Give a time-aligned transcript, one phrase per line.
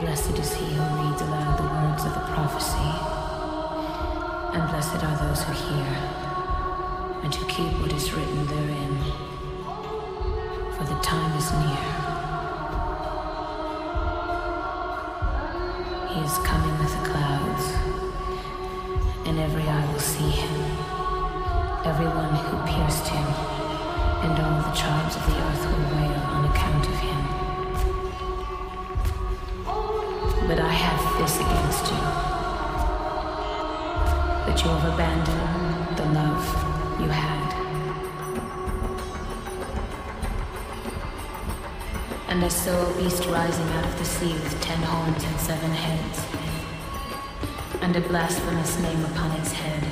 [0.00, 2.90] Blessed is he who reads aloud the words of the prophecy,
[4.52, 6.21] and blessed are those who hear
[7.22, 8.98] and to keep what is written therein,
[10.76, 11.86] for the time is near.
[16.10, 17.66] He is coming with the clouds,
[19.26, 20.54] and every eye will see him,
[21.86, 23.26] everyone who pierced him,
[24.24, 27.20] and all the tribes of the earth will wail on account of him.
[30.48, 32.02] But I have this against you.
[34.44, 36.71] That you have abandoned the love
[37.02, 37.52] you had.
[42.28, 45.70] And I saw a beast rising out of the sea with ten horns and seven
[45.70, 46.24] heads,
[47.82, 49.82] and a blasphemous name upon its head.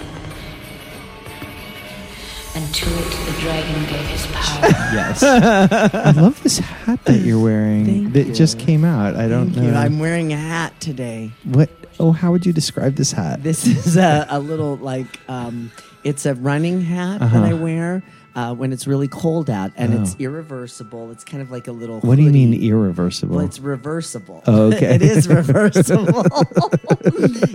[2.52, 4.68] And to it the dragon gave his power.
[4.90, 5.22] Yes.
[5.22, 7.84] I love this hat that you're wearing.
[7.86, 8.34] Thank that you.
[8.34, 9.14] just came out.
[9.14, 9.70] I don't Thank know.
[9.70, 9.76] you.
[9.76, 11.30] I'm wearing a hat today.
[11.44, 11.70] what?
[12.00, 13.42] Oh, how would you describe this hat?
[13.44, 15.70] This is a, a little like uh, um,
[16.04, 17.40] it's a running hat Uh-huh.
[17.40, 18.02] that I wear
[18.36, 20.22] uh, when it's really cold out, and it's Oh.
[20.22, 21.10] irreversible.
[21.10, 22.00] It's kind of like a little.
[22.00, 23.36] what do you mean irreversible?
[23.36, 24.42] Well, it's reversible.
[24.46, 24.94] Oh, okay.
[24.94, 26.22] it is reversible.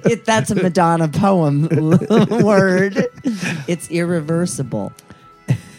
[0.05, 1.67] it, that's a Madonna poem
[2.43, 3.07] word.
[3.67, 4.91] It's irreversible,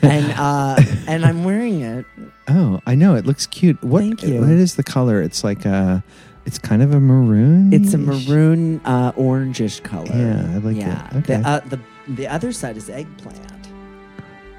[0.03, 2.07] and uh, and I'm wearing it.
[2.49, 3.15] oh, I know.
[3.17, 3.83] It looks cute.
[3.85, 4.01] What?
[4.01, 4.41] Thank you.
[4.41, 5.21] What is the color?
[5.23, 6.03] It's like a.
[6.47, 7.73] It's kind of a maroon.
[7.73, 10.07] It's a maroon uh, orangish color.
[10.15, 10.81] Yeah, I like it.
[10.81, 11.11] yeah.
[11.17, 11.37] Okay.
[11.43, 13.41] The, uh, the the other side is eggplant.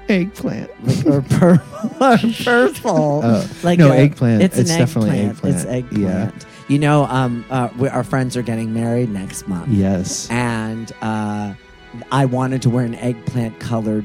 [0.08, 0.70] eggplant.
[0.86, 3.20] like or purple or purple.
[3.24, 3.50] Oh.
[3.62, 4.42] like No, a- eggplant.
[4.42, 5.56] It's, It's definitely eggplant.
[5.56, 6.04] It's eggplant.
[6.04, 6.46] eggplant.
[6.68, 10.28] You know, um, uh, we, our friends are getting married next month, Yes.
[10.30, 11.54] and uh,
[12.12, 14.04] I wanted to wear an eggplant colored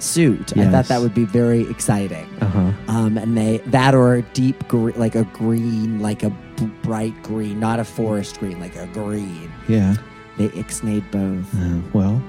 [0.00, 0.56] suit.
[0.58, 2.26] I thought that would be very exciting.
[2.40, 2.72] Uh huh.
[2.88, 7.22] Um, and they that or a deep green, like a green, like a b- bright
[7.22, 9.52] green, not a forest green, like a green.
[9.68, 9.94] Yeah.
[10.38, 11.54] They ixnayed both.
[11.54, 12.20] Uh, well,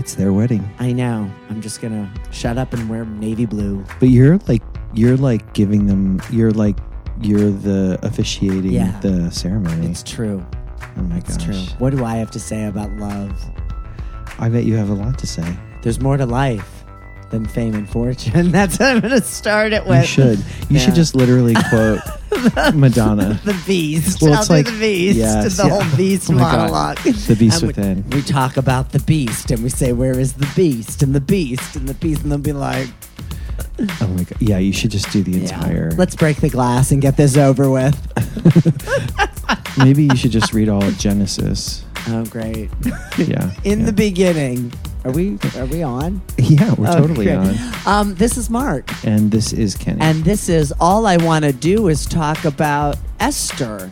[0.00, 0.68] it's their wedding.
[0.80, 1.30] I know.
[1.50, 3.84] I'm just gonna shut up and wear navy blue.
[4.00, 4.62] But you're like
[4.94, 6.20] you're like giving them.
[6.30, 6.76] You're like
[7.22, 8.98] you're the officiating Yeah.
[9.00, 9.88] the ceremony.
[9.88, 10.44] It's true.
[10.96, 11.44] oh my It's gosh.
[11.46, 11.76] true.
[11.78, 13.32] What do I have to say about love?
[14.38, 15.44] I bet you have a lot to say.
[15.82, 16.79] There's more to life
[17.30, 18.50] than fame and fortune.
[18.52, 20.00] That's what I'm going to start it with.
[20.02, 20.38] You should.
[20.38, 20.78] You Yeah.
[20.80, 22.00] should just literally quote
[22.74, 23.40] Madonna.
[23.44, 24.20] The beast.
[24.22, 25.16] Well, I'll it's like- the beast.
[25.16, 25.80] yes, the yeah.
[25.82, 26.58] whole beast Oh my God.
[26.58, 26.96] monologue.
[26.98, 28.10] The beast And within.
[28.10, 31.02] We, talk about the beast and we say, Where is the beast?
[31.02, 32.22] And the beast and the beast.
[32.22, 32.88] And they'll be like,
[34.00, 34.36] Oh my god.
[34.40, 35.90] Yeah, you should just do the yeah, entire.
[35.92, 37.96] Let's break the glass and get this over with.
[39.78, 41.84] Maybe you should just read all of Genesis.
[42.08, 42.70] Oh, great.
[43.18, 43.50] Yeah.
[43.64, 43.86] In yeah.
[43.86, 44.72] the beginning.
[45.04, 46.20] Are we are we on?
[46.38, 47.56] Yeah, we're totally Okay.
[47.86, 47.86] on.
[47.86, 48.90] Um, this is Mark.
[49.04, 50.00] And this is Kenny.
[50.00, 53.90] And this is all I want to do is talk about Esther.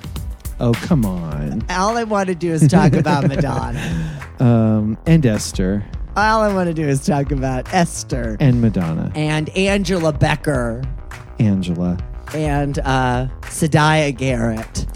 [0.60, 1.64] oh, come on.
[1.70, 4.20] All I want to do is talk about Madonna.
[4.40, 5.84] Um, and Esther
[6.16, 9.10] All I want to do is talk about Esther and Madonna.
[9.14, 10.82] and Angela Becker
[11.38, 11.96] Angela.
[12.34, 14.86] and uh, Siedah Garrett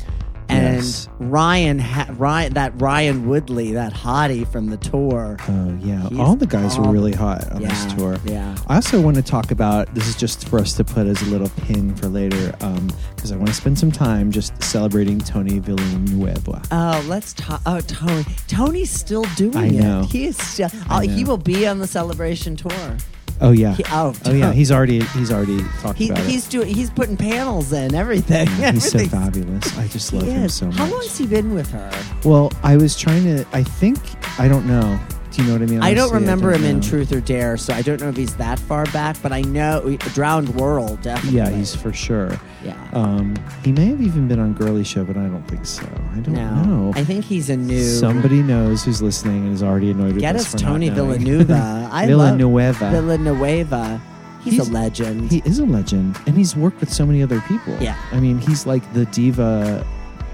[0.53, 1.09] and Yes.
[1.19, 5.37] Ryan, ha- Ryan, that Ryan Woodley, that hottie from the tour.
[5.49, 8.17] Oh yeah, all the guys were really hot on yeah, this tour.
[8.25, 8.57] yeah.
[8.69, 11.27] I also want to talk about this is just for us to put as a
[11.27, 15.59] little pin for later um, because I want to spend some time just celebrating Tony
[15.59, 16.63] Villanueva.
[16.71, 17.61] Oh, let's talk.
[17.67, 18.25] Oh, Tony.
[18.49, 20.07] Tony's still doing I it.
[20.07, 20.69] He is still.
[20.91, 22.97] Oh, he will be on the celebration tour.
[23.43, 23.75] Oh yeah.
[23.75, 24.53] He- oh, oh yeah.
[24.53, 26.73] He's already he's already talked He, about he's doing.
[26.73, 28.47] He's putting panels in everything.
[28.53, 28.75] it.
[28.75, 29.77] He's so fabulous.
[29.77, 30.77] I just love him so much.
[30.77, 31.91] How long has he been with her?
[32.25, 33.45] Well, I was trying to.
[33.53, 33.99] I think
[34.39, 34.99] I don't know.
[35.33, 35.83] Do you know what I mean?
[35.83, 36.83] I don't Honestly, remember don't him in know.
[36.89, 39.17] Truth or Dare, so I don't know if he's that far back.
[39.23, 41.39] But I know Drowned World definitely.
[41.39, 42.39] Yeah, he's for sure.
[42.63, 42.77] Yeah.
[42.93, 43.35] Um,
[43.65, 45.85] he may have even been on Girly Show, but I don't think so.
[46.13, 46.93] I don't no, know.
[46.95, 47.83] I think he's a new.
[47.83, 50.91] Somebody knows who's listening and is already annoyed with Get us us for not Tony.
[50.91, 51.89] Villanueva.
[51.93, 52.85] I Villanueva.
[52.85, 54.01] love Villanueva.
[54.45, 55.31] He's, He's- a legend.
[55.31, 57.77] He is a legend, and he's worked with so many other people.
[57.81, 57.97] Yeah.
[58.13, 59.87] I mean, he's like the diva,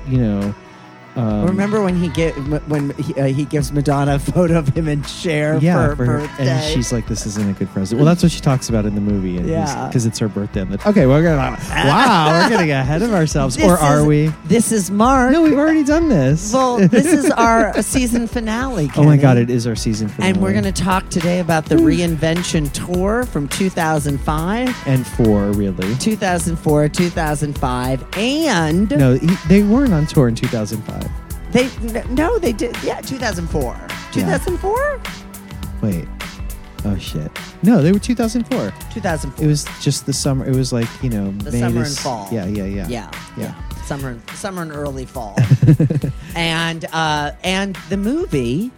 [0.09, 0.55] you know,
[1.19, 2.33] Um, Remember when he get
[2.69, 5.97] when he, uh, he gives Madonna a photo of him and Cher yeah, for her
[5.97, 6.49] for her- birthday?
[6.49, 8.95] and she's like, "This isn't a good present." Well, that's what she talks about in
[8.95, 9.89] the movie, Yeah.
[9.89, 10.63] because it's her birthday.
[10.65, 14.33] the- Okay, we're gonna wow, we're getting ahead of ourselves, This or are is- we?
[14.47, 15.33] This is Mark.
[15.33, 16.53] No, we've already done this.
[16.53, 18.89] well, this is our season finale.
[18.97, 21.65] oh my god, it is our season finale, And we're going to talk today about
[21.65, 25.97] the reinvention tour from 2005, and four really.
[25.97, 31.08] 2004, 2005, and No, he, they weren't on tour in 2005.
[31.53, 31.69] They
[32.11, 32.77] no, they did.
[32.83, 33.75] Yeah, 2004.
[34.13, 35.01] 2004?
[35.83, 36.07] Wait,
[36.85, 37.31] oh shit.
[37.63, 38.73] No, they were 2004.
[38.93, 39.45] 2004.
[39.45, 40.47] It was just the summer.
[40.47, 42.29] It was like you know, The May summer to and fall.
[42.33, 43.11] Yeah, yeah, yeah, yeah, yeah.
[43.37, 43.83] yeah.
[43.85, 45.37] Summer, and- summer and early fall.
[46.37, 48.71] and uh, and the movie.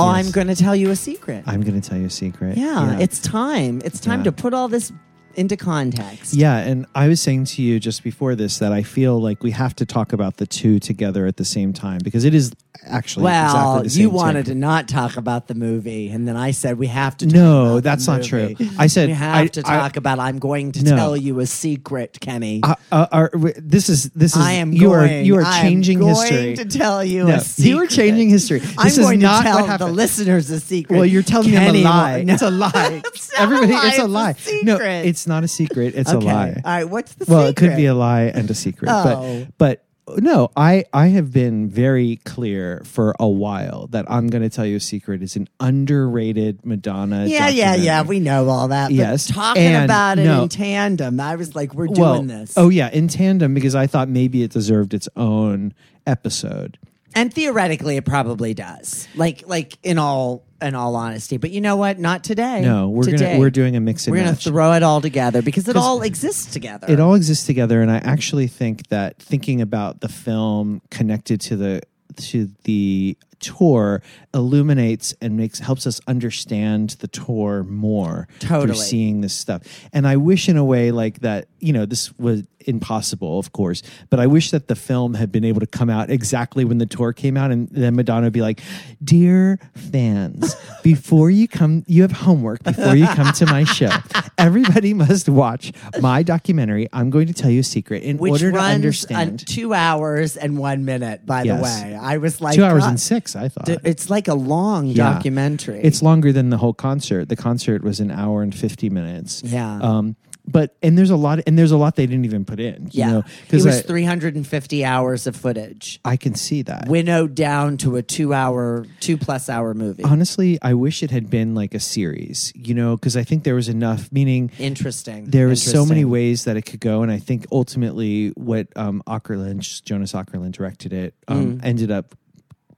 [0.00, 0.06] Yes.
[0.26, 1.42] I'm going to tell you a secret.
[1.48, 2.56] I'm gonna tell you a secret.
[2.56, 3.82] yeah, it's time.
[3.84, 4.24] It's time Yeah.
[4.24, 4.92] to put all this
[5.38, 6.34] into context.
[6.34, 9.52] Yeah, and I was saying to you just before this that I feel like we
[9.52, 12.52] have to talk about the two together at the same time because it is
[12.84, 14.54] actually Well, exactly you wanted thing.
[14.54, 17.26] to not talk about the movie, and then I said we have to.
[17.26, 18.54] Talk No, that's not true.
[18.78, 20.18] I said we have I- to I- talk about.
[20.18, 20.96] I'm going to No.
[20.96, 22.60] tell you a secret, Kenny.
[22.62, 25.10] Uh, uh, this is this is I am you going.
[25.10, 26.56] are you are I changing going history.
[26.56, 27.68] to tell you No, a secret.
[27.70, 28.62] you are changing history.
[28.78, 30.96] I'm is going not to what tell the listeners a secret.
[30.96, 32.22] Well, you're telling Kenny them a lie.
[32.22, 32.32] No.
[32.38, 33.02] It's a lie.
[33.04, 34.34] It's Everybody, lie, it's a it's a lie.
[34.62, 35.94] No, it's not a secret.
[35.96, 36.24] It's okay.
[36.26, 36.62] a lie.
[36.64, 36.84] All right.
[36.88, 37.50] What's the well, secret?
[37.50, 38.88] it could be a lie and a secret.
[38.90, 39.46] Oh.
[39.58, 39.84] But but
[40.16, 44.66] no, I I have been very clear for a while that I'm going to tell
[44.66, 45.22] you a secret.
[45.22, 47.26] It's an underrated Madonna.
[47.26, 48.02] Yeah, yeah, yeah.
[48.02, 48.88] We know all that.
[48.88, 50.44] But Yes, talking and about it no.
[50.44, 52.54] in tandem, I was like, we're doing well, this.
[52.56, 55.74] Oh yeah, in tandem because I thought maybe it deserved its own
[56.06, 56.78] episode.
[57.14, 59.08] And theoretically, it probably does.
[59.14, 61.36] Like, like in all in all honesty.
[61.36, 61.98] But you know what?
[61.98, 62.60] Not today.
[62.62, 63.26] No, we're Today.
[63.32, 66.02] gonna we're doing a mix and We're gonna throw it all together because it all
[66.02, 66.86] exists together.
[66.90, 71.56] it all exists together and i actually think that thinking about the film connected to
[71.56, 71.80] the
[72.16, 74.02] to the tour
[74.34, 78.66] illuminates and makes helps us understand the tour more Totally.
[78.66, 79.62] through seeing this stuff
[79.92, 83.82] and i wish in a way like that you know this was impossible of course
[84.10, 86.86] but i wish that the film had been able to come out exactly when the
[86.86, 88.60] tour came out and then madonna would be like
[89.02, 93.90] dear fans before you come you have homework before you come to my show
[94.36, 98.52] everybody must watch my documentary i'm going to tell you a secret in which order
[98.52, 101.24] to understand two hours and one minute.
[101.24, 101.56] By Yes.
[101.80, 104.34] the way, I was like two hours God, and six i thought It's like a
[104.34, 105.12] long Yeah.
[105.14, 105.80] documentary.
[105.82, 107.28] It's longer than the whole concert.
[107.28, 109.42] The concert was an hour and fifty minutes.
[109.44, 109.78] Yeah.
[109.80, 110.16] Um,
[110.50, 112.84] but and there's a lot and there's a lot they didn't even put in.
[112.84, 113.10] You yeah.
[113.12, 116.88] know, it was I, 350 hours of footage, I can see that.
[116.88, 120.04] winnowed down to a two-hour, two-plus-hour movie.
[120.04, 122.50] Honestly, I wish it had been like a series.
[122.56, 124.10] You know, because I think there was enough.
[124.10, 125.26] Meaning, Interesting.
[125.26, 129.02] there was so many ways that it could go, and I think ultimately what um,
[129.06, 131.60] Jonas Åkerlund directed it, um, Mm.
[131.64, 132.14] ended up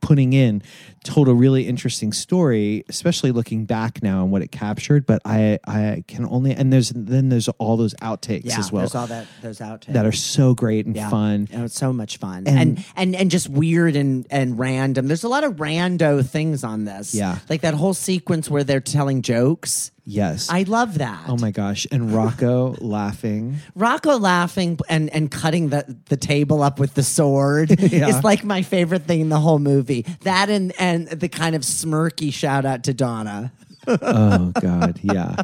[0.01, 0.63] putting in
[1.03, 5.59] told a really interesting story especially looking back now on what it captured but i
[5.67, 9.07] i can only and there's then there's all those outtakes Yeah, as well there's all
[9.07, 11.09] that those outtakes that are so great and Yeah.
[11.09, 15.07] fun Oh, it's so much fun And- and, and and just weird and and random.
[15.09, 17.15] There's a lot of rando things on this.
[17.15, 17.39] Yeah.
[17.49, 19.91] like that whole sequence where they're telling jokes.
[20.05, 21.25] yes I love that.
[21.29, 25.83] oh my gosh and rocco laughing Rocco laughing and and cutting the
[26.13, 28.09] the table up with the sword Yeah.
[28.09, 30.05] is like my favorite thing in the whole movie.
[30.23, 33.53] That and and the kind of smirky shout out to Donna.
[33.87, 35.37] oh god yeah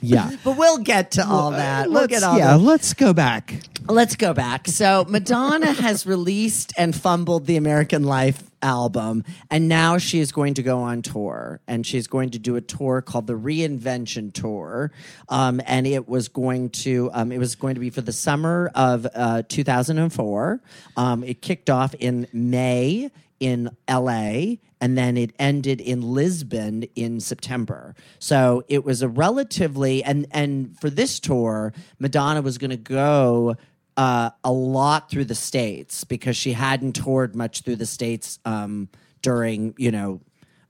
[0.00, 1.88] yeah But we'll get to all that.
[1.88, 2.58] We'll let's, all yeah that.
[2.58, 3.54] let's go back
[3.86, 4.66] Let's go back.
[4.66, 10.54] So Madonna has released and fumbled the American Life album, and now she is going
[10.54, 14.90] to go on tour, and she's going to do a tour called the Reinvention Tour,
[15.28, 18.70] um, and it was going to um, it was going to be for the summer
[18.74, 20.62] of uh, 2004.
[20.96, 27.18] Um, it kicked off in May in LA and then it ended in Lisbon in
[27.18, 27.94] September.
[28.18, 33.56] So it was a relatively and and for this tour, Madonna was going to go
[33.96, 38.90] uh, a lot through the states because she hadn't toured much through the states um,
[39.22, 40.20] during you know.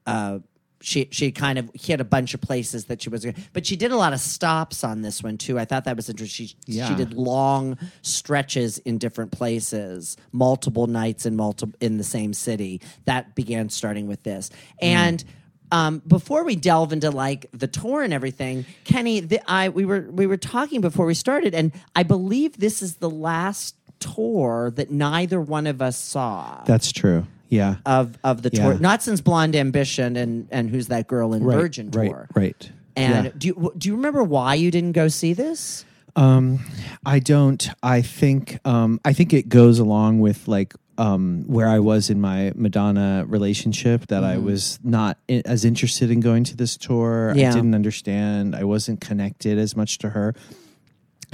[0.06, 0.38] Uh,
[0.84, 3.90] she she kind of hit a bunch of places that she was, but she did
[3.90, 5.58] a lot of stops on this one too.
[5.58, 6.46] I thought that was interesting.
[6.48, 6.88] She, Yeah.
[6.88, 12.80] she did long stretches in different places, multiple nights in multiple in the same city.
[13.06, 14.50] That began starting with this.
[14.80, 15.24] And
[15.72, 20.06] um, before we delve into like the tour and everything, Kenny, the, I we were
[20.10, 24.90] we were talking before we started, and I believe this is the last tour that
[24.90, 28.62] neither one of us saw that's true yeah of of the Yeah.
[28.70, 28.78] tour.
[28.78, 32.28] Not since Blonde Ambition and and Who's That Girl in right, Virgin right tour.
[32.34, 33.32] right And Yeah.
[33.36, 35.84] do you do you remember why you didn't go see this?
[36.16, 36.60] Um,
[37.04, 37.68] I don't.
[37.82, 38.60] I think.
[38.64, 43.24] Um, I think it goes along with like um, where I was in my Madonna
[43.26, 47.32] relationship that I was not i- as interested in going to this tour.
[47.34, 47.50] Yeah.
[47.50, 48.54] I didn't understand.
[48.54, 50.34] I wasn't connected as much to her.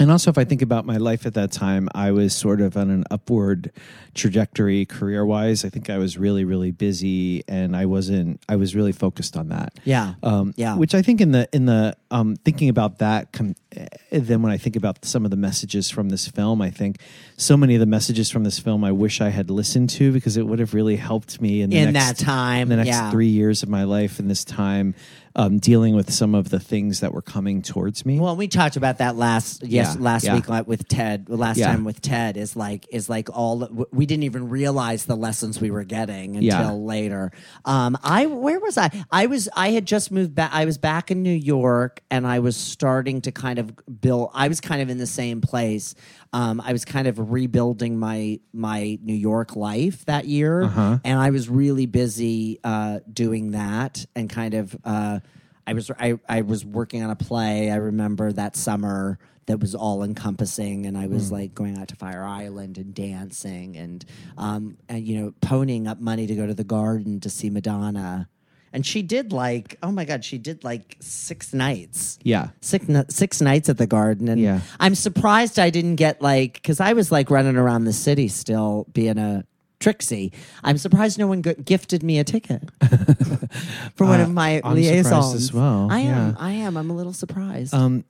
[0.01, 2.75] And also, if I think about my life at that time, I was sort of
[2.75, 3.71] on an upward
[4.15, 5.63] trajectory career wise.
[5.63, 8.41] I think I was really, really busy, and I wasn't.
[8.49, 9.79] I was really focused on that.
[9.83, 10.15] Yeah.
[10.23, 10.75] Um, Yeah.
[10.75, 14.51] Which I think in the in the um, thinking about that, com- eh, then when
[14.51, 16.97] I think about some of the messages from this film, I think
[17.37, 20.35] so many of the messages from this film I wish I had listened to because
[20.35, 22.89] it would have really helped me in the In next, that time, in the next
[22.89, 23.11] yeah.
[23.11, 24.95] three years of my life, in this time,
[25.35, 28.19] um, dealing with some of the things that were coming towards me.
[28.19, 30.35] Well, we talked about that last yes Yeah, last yeah.
[30.35, 31.29] week with Ted.
[31.29, 31.67] Last Yeah.
[31.67, 35.71] time with Ted is like is like all we didn't even realize the lessons we
[35.71, 37.31] were getting until later.
[37.65, 38.89] Um, I where was I?
[39.11, 40.51] I was I had just moved back.
[40.53, 44.31] I was back in New York, and I was starting to kind of build.
[44.33, 45.95] I was kind of in the same place.
[46.33, 50.99] Um, I was kind of rebuilding my my New York life that year, Uh-huh.
[51.03, 54.75] and I was really busy uh, doing that and kind of.
[54.85, 55.19] Uh,
[55.67, 57.69] I was I, I was working on a play.
[57.69, 61.35] I remember that summer that was all encompassing, and I was Hmm.
[61.35, 64.03] like going out to Fire Island and dancing and
[64.37, 68.27] um and you know ponying up money to go to the garden to see Madonna.
[68.73, 72.17] And she did like oh my god, she did like six nights.
[72.23, 72.49] yeah.
[72.61, 74.61] Six, six nights at the garden, and Yeah.
[74.79, 78.85] I'm surprised I didn't get like because I was like running around the city still
[78.93, 79.43] being a
[79.81, 80.31] Trixie.
[80.63, 82.69] I'm surprised no one g- gifted me a ticket
[83.95, 86.29] for one Uh, of my I'm liaisons as well, I am.
[86.29, 86.35] yeah.
[86.37, 86.77] I am.
[86.77, 87.73] I'm a little surprised.
[87.73, 88.03] Um,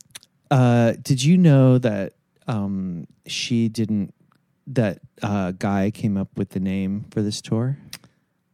[0.51, 2.13] uh, did you know that
[2.47, 4.13] um, she didn't?
[4.67, 7.77] That uh, guy came up with the name for this tour.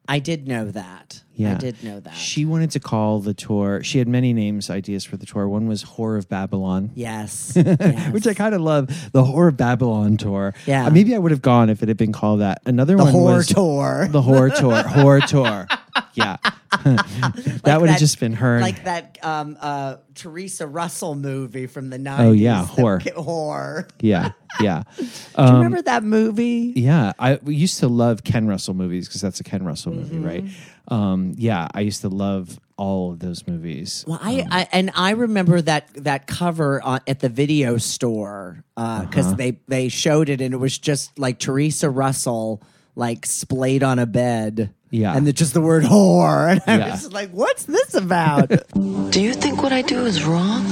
[0.07, 1.21] I did know that.
[1.37, 2.15] Yeah, I did know that.
[2.15, 3.83] She wanted to call the tour.
[3.83, 5.47] She had many names, ideas for the tour.
[5.47, 7.53] One was "Whore of Babylon." yes.
[7.55, 8.11] yes.
[8.11, 10.55] Which I kind of love the Whore of Babylon tour.
[10.65, 10.87] Yeah.
[10.87, 12.61] Uh, maybe I would have gone if it had been called that.
[12.65, 14.07] Another the one whore was tour.
[14.09, 14.83] the Whore tour.
[14.83, 15.67] Whore tour.
[16.13, 16.37] Yeah,
[16.83, 18.59] that would have just been her.
[18.59, 22.19] Like that um, uh, Theresa Russell movie from the 90s.
[22.19, 22.81] Oh, yeah, the
[23.13, 23.89] Whore.
[24.01, 24.83] yeah, yeah.
[24.97, 26.73] Do you remember that movie?
[26.75, 30.17] Yeah, I we used to love Ken Russell movies because that's a Ken Russell movie,
[30.17, 30.43] right?
[30.89, 34.05] Um, yeah, I used to love all of those movies.
[34.07, 39.27] Well, I, I and I remember that that cover on, at the video store because
[39.27, 39.35] Uh-huh.
[39.35, 42.61] they they showed it and it was just like Theresa Russell
[42.95, 44.73] like splayed on a bed.
[44.89, 45.17] Yeah.
[45.17, 46.91] and the, just the word whore, and I Yeah.
[46.91, 48.47] was like, "What's this about?"
[49.11, 50.63] Do you think what I do is wrong?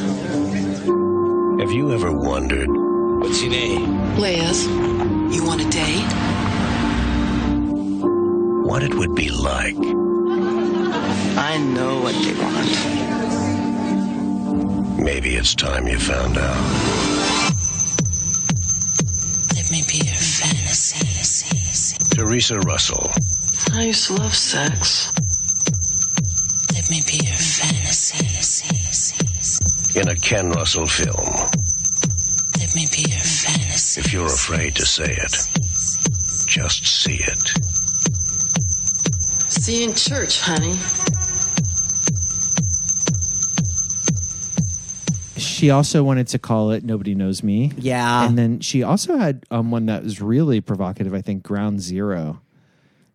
[1.59, 2.69] Have you ever wondered
[3.19, 3.85] What's your name?
[4.15, 4.65] Leia's.
[5.35, 6.44] You want a date?
[8.65, 9.75] What it would be like
[11.37, 12.73] I know what they want.
[14.99, 16.57] Maybe it's time you found out.
[19.53, 21.95] Let me be your fantasy.
[22.09, 23.11] Theresa Russell,
[23.73, 25.13] I used to love sex.
[26.73, 28.25] Let me be your fantasy.
[29.99, 31.29] in a Ken Russell film.
[32.59, 34.01] Let me be your fantasy.
[34.01, 35.49] If you're afraid to say it,
[36.47, 37.74] just see it.
[39.65, 40.75] See you in church, honey.
[45.37, 48.27] She also wanted to call it "Nobody Knows Me." Yeah.
[48.27, 51.15] and then she also had um, one that was really provocative.
[51.15, 52.41] I think "Ground Zero.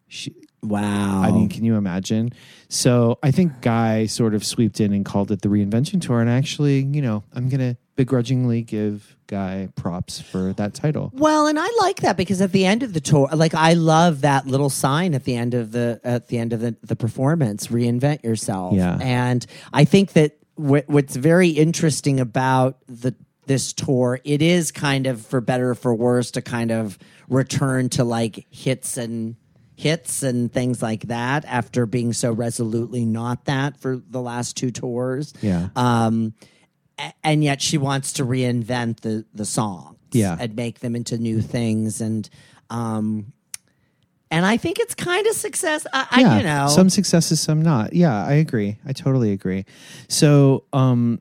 [0.08, 1.22] She, wow.
[1.22, 2.32] I mean, can you imagine?
[2.68, 6.20] So I think Guy sort of sweeped in and called it the reinvention tour.
[6.20, 11.12] And actually, you know, I'm gonna begrudgingly give Guy props for that title.
[11.14, 14.22] Well, and I like that because at the end of the tour, like I love
[14.22, 17.68] that little sign at the end of the at the end of the, the performance,
[17.68, 18.74] reinvent yourself.
[18.74, 18.98] Yeah.
[19.00, 23.14] and I think that wh- what's very interesting about the
[23.46, 27.88] this tour, it is kind of for better or for worse to kind of return
[27.90, 29.36] to like hits and
[29.76, 34.70] hits and things like that after being so resolutely not that for the last two
[34.70, 35.32] tours.
[35.40, 35.70] Yeah.
[35.74, 36.34] Um,
[37.24, 40.36] and yet she wants to reinvent the the songs Yeah.
[40.38, 42.28] and make them into new things and
[42.70, 43.32] um
[44.32, 45.86] and I think it's kind of success.
[45.92, 47.94] I, I you know some successes, some not.
[47.94, 48.78] Yeah, I agree.
[48.86, 49.64] I totally agree.
[50.08, 51.20] So, um,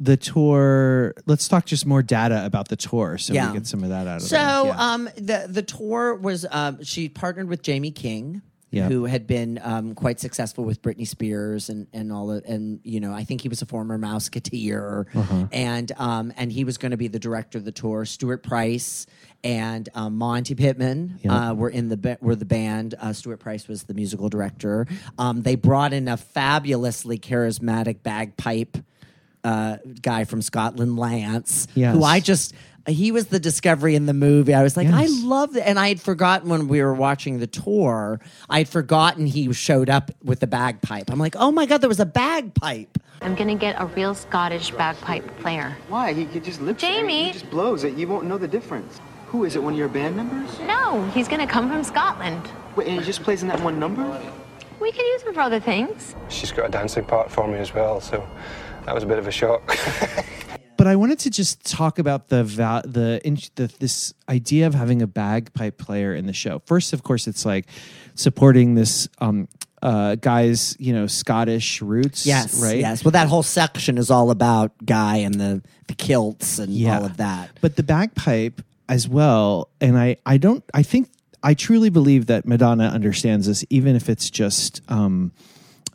[0.00, 1.14] the tour.
[1.26, 3.52] Let's talk just more data about the tour, so Yeah.
[3.52, 4.64] we get some of that out of So there.
[4.66, 4.74] Yeah.
[4.92, 8.42] um the the tour was um she partnered with Jamie King.
[8.70, 8.88] Yeah.
[8.88, 13.00] Who had been um, quite successful with Britney Spears and, and all of, and you
[13.00, 15.46] know I think he was a former Mouseketeer Uh-huh.
[15.52, 18.04] and um, and he was going to be the director of the tour.
[18.04, 19.06] Stuart Price
[19.42, 21.50] and um, Monte Pittman Yeah.
[21.50, 22.94] uh, were in the were the band.
[23.00, 24.86] Uh, Stuart Price was the musical director.
[25.18, 28.76] Um, they brought in a fabulously charismatic bagpipe
[29.44, 31.94] uh, guy from Scotland, Lance, Yes.
[31.94, 32.52] who I just
[32.88, 34.54] he was the discovery in the movie.
[34.54, 35.68] I was like, I love that.
[35.68, 39.90] And I had forgotten when we were watching the tour, I had forgotten he showed
[39.90, 41.10] up with the bagpipe.
[41.10, 42.98] I'm like, oh my God, there was a bagpipe.
[43.20, 45.76] I'm gonna get a real Scottish bagpipe player.
[45.88, 46.12] Why?
[46.12, 46.86] He, he just lips it.
[46.86, 47.24] Jamie!
[47.26, 47.94] He just blows it.
[47.94, 49.00] You won't know the difference.
[49.26, 49.62] Who is it?
[49.62, 50.58] One of your band members?
[50.60, 52.48] No, he's gonna come from Scotland.
[52.76, 54.04] Wait, and he just plays in that one number?
[54.80, 56.14] We can use him for other things.
[56.28, 58.26] She's got a dancing part for me as well, so
[58.84, 59.76] that was a bit of a shock.
[60.88, 63.20] But I wanted to just talk about the va- the,
[63.56, 66.62] the this idea of having a bagpipe player in the show.
[66.64, 67.66] First, of course, it's like
[68.14, 69.48] supporting this um,
[69.82, 72.24] uh, guy's you know Scottish roots.
[72.24, 72.78] Yes, right.
[72.78, 73.04] Yes.
[73.04, 77.18] Well, that whole section is all about Guy and the, the kilts and all of
[77.18, 77.50] that.
[77.60, 81.10] But the bagpipe as well, and I, I don't, I think,
[81.42, 85.32] I truly believe that Madonna understands this, even if it's just um,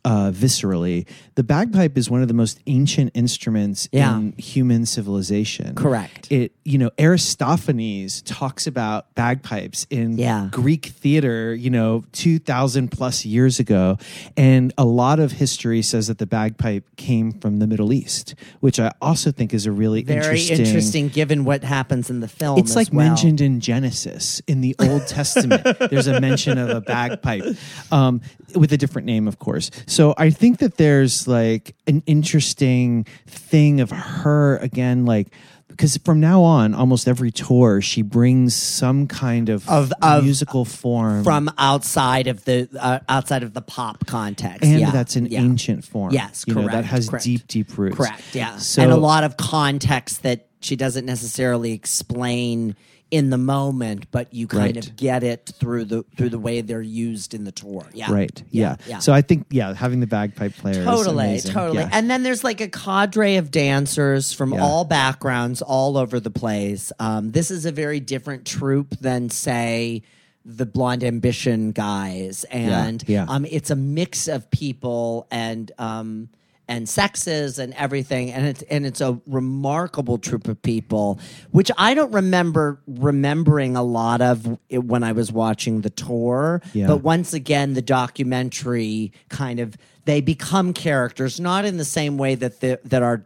[0.05, 1.07] uh, viscerally.
[1.35, 4.17] The bagpipe is one of the most ancient instruments Yeah.
[4.17, 5.75] in human civilization.
[5.75, 6.31] Correct.
[6.31, 10.49] It, you know, Aristophanes talks about bagpipes in Yeah.
[10.51, 13.97] Greek theater, you know, 2000 plus years ago.
[14.37, 18.79] And a lot of history says that the bagpipe came from the Middle East, which
[18.79, 21.09] I also think is a really Very interesting.
[21.09, 22.59] given what happens in the film.
[22.59, 23.07] it's like well.
[23.07, 25.63] mentioned in Genesis in the Old Testament.
[25.89, 27.43] There's a mention of a bagpipe
[27.91, 28.21] um,
[28.55, 29.71] with a different name, of course.
[29.93, 35.27] So I think that there's like an interesting thing of her again, like
[35.67, 40.65] because from now on, almost every tour she brings some kind of, Of- of- musical
[40.65, 44.91] form from outside of the uh, outside of the pop context, and yeah.
[44.91, 45.41] that's an yeah.
[45.41, 46.11] ancient form.
[46.11, 47.25] Yes, you know, correct, that has correct.
[47.25, 47.95] deep, deep roots.
[47.95, 48.21] Correct.
[48.33, 48.57] Yeah.
[48.57, 52.75] So and a lot of context that she doesn't necessarily explain
[53.13, 54.87] in the moment, but you kind Right.
[54.87, 57.85] of get it through the through the way they're used in the tour.
[57.93, 58.11] Yeah.
[58.11, 58.43] Right.
[58.49, 58.77] Yeah.
[58.87, 58.97] Yeah.
[58.97, 61.77] So I think yeah, having the bagpipe player Totally, totally.
[61.83, 61.89] Yeah.
[61.91, 64.63] And then there's like a cadre of dancers from Yeah.
[64.63, 66.91] all backgrounds, all over the place.
[66.99, 70.01] Um, this is a very different troupe than, say,
[70.43, 73.25] the Blonde Ambition guys, and yeah.
[73.29, 75.71] Um, it's a mix of people and.
[75.77, 76.29] Um,
[76.67, 81.19] and sexes and everything, and it's and it's a remarkable troupe of people,
[81.51, 86.61] which I don't remember remembering a lot of when I was watching the tour.
[86.73, 86.87] Yeah.
[86.87, 92.35] But once again, the documentary kind of they become characters, not in the same way
[92.35, 93.25] that the, that our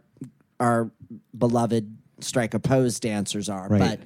[0.60, 0.90] our
[1.36, 3.78] beloved strike a pose dancers are, Right.
[3.80, 4.00] but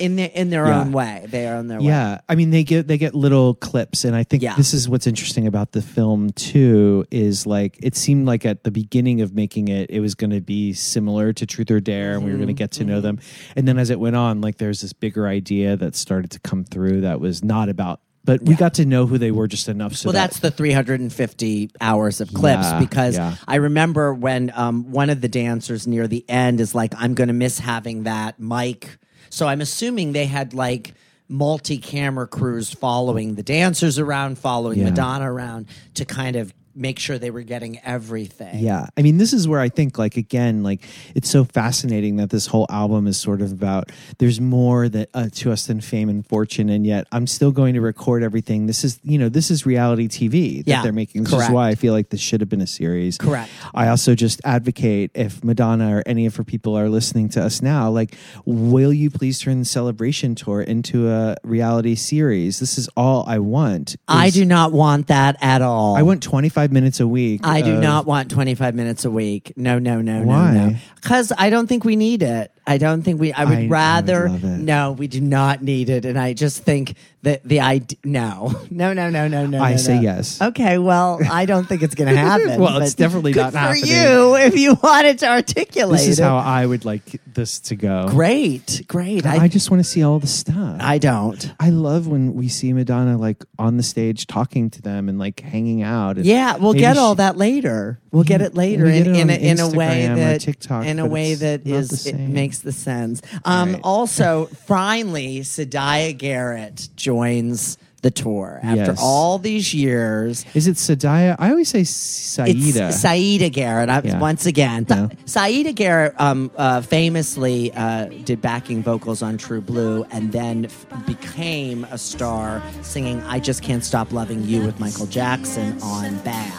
[0.00, 0.80] in their in their Yeah.
[0.80, 1.86] own way, they are in their way.
[1.86, 4.56] Yeah, I mean they get they get little clips, and I think Yeah.
[4.56, 7.04] this is what's interesting about the film too.
[7.10, 10.40] Is like it seemed like at the beginning of making it, it was going to
[10.40, 12.58] be similar to Truth or Dare, and we were going to Mm-hmm.
[12.58, 13.18] get to know them.
[13.54, 16.64] And then as it went on, like there's this bigger idea that started to come
[16.64, 18.00] through that was not about.
[18.22, 19.94] But we got to know who they were just enough.
[19.96, 23.34] So well, that- that's the 350 hours of clips Yeah, because yeah.
[23.48, 27.28] I remember when um, one of the dancers near the end is like, I'm going
[27.28, 28.98] to miss having that mic.
[29.30, 30.94] So I'm assuming they had like
[31.28, 34.90] multi camera crews following the dancers around, following Yeah.
[34.90, 38.58] Madonna around to kind of make sure they were getting everything.
[38.60, 38.86] Yeah.
[38.96, 40.82] I mean, this is where I think, like, again, like,
[41.14, 45.28] it's so fascinating that this whole album is sort of about there's more that uh,
[45.34, 46.68] to us than fame and fortune.
[46.68, 48.66] And yet I'm still going to record everything.
[48.66, 51.24] This is, you know, this is reality TV that Yeah, they're making.
[51.24, 53.18] This is why I feel like this should have been a series.
[53.18, 53.50] Correct.
[53.74, 57.62] I also just advocate if Madonna or any of her people are listening to us
[57.62, 62.60] now, like, will you please turn the celebration tour into a reality series?
[62.60, 63.96] This is all I want.
[64.06, 65.96] I do not want that at all.
[65.96, 67.40] I want 25 minutes a week.
[67.44, 69.52] I do of- not want 25 minutes a week.
[69.56, 70.52] No, no, no, Why?
[70.52, 70.76] no, no.
[70.96, 72.52] Because I don't think we need it.
[72.66, 74.58] I don't think we, I would I- I would rather, love it.
[74.58, 76.04] no, we do not need it.
[76.04, 79.60] And I just think that the idea, no, no, no, no, no, no.
[79.60, 80.02] I no, say no.
[80.02, 80.40] yes.
[80.40, 82.60] Okay, well, I don't think it's going to happen.
[82.60, 83.86] Well, it's but definitely good not for happening.
[83.86, 86.22] you if you wanted to articulate This is it.
[86.22, 88.06] how I would like this to go.
[88.08, 89.26] Great, great.
[89.26, 90.76] I, I, just want to see all the stuff.
[90.80, 91.52] I don't.
[91.58, 95.40] I love when we see Madonna like on the stage talking to them and like
[95.40, 96.16] hanging out.
[96.18, 98.00] and Yeah, we'll maybe get all she- that later.
[98.10, 100.12] We'll get it later We in, get it in, on a, in a way Instagram
[100.12, 102.32] or that TikTok, in a but way it's that not is the it same.
[102.32, 103.22] makes the sense.
[103.44, 103.80] Um, Right.
[103.84, 108.98] Also, finally, Siedah Garrett joins the tour after Yes.
[109.00, 110.44] all these years.
[110.54, 111.36] Is it Sadaya?
[111.38, 112.88] I always say Saida.
[112.88, 113.88] It's Saida Garrett.
[113.90, 114.18] I, Yeah.
[114.18, 115.08] Once again, Yeah.
[115.26, 120.86] Saida Garrett um, uh, famously uh, did backing vocals on True Blue, and then f-
[121.06, 126.52] became a star singing "I Just Can't Stop Loving You" with Michael Jackson on Bad.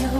[0.00, 0.10] Your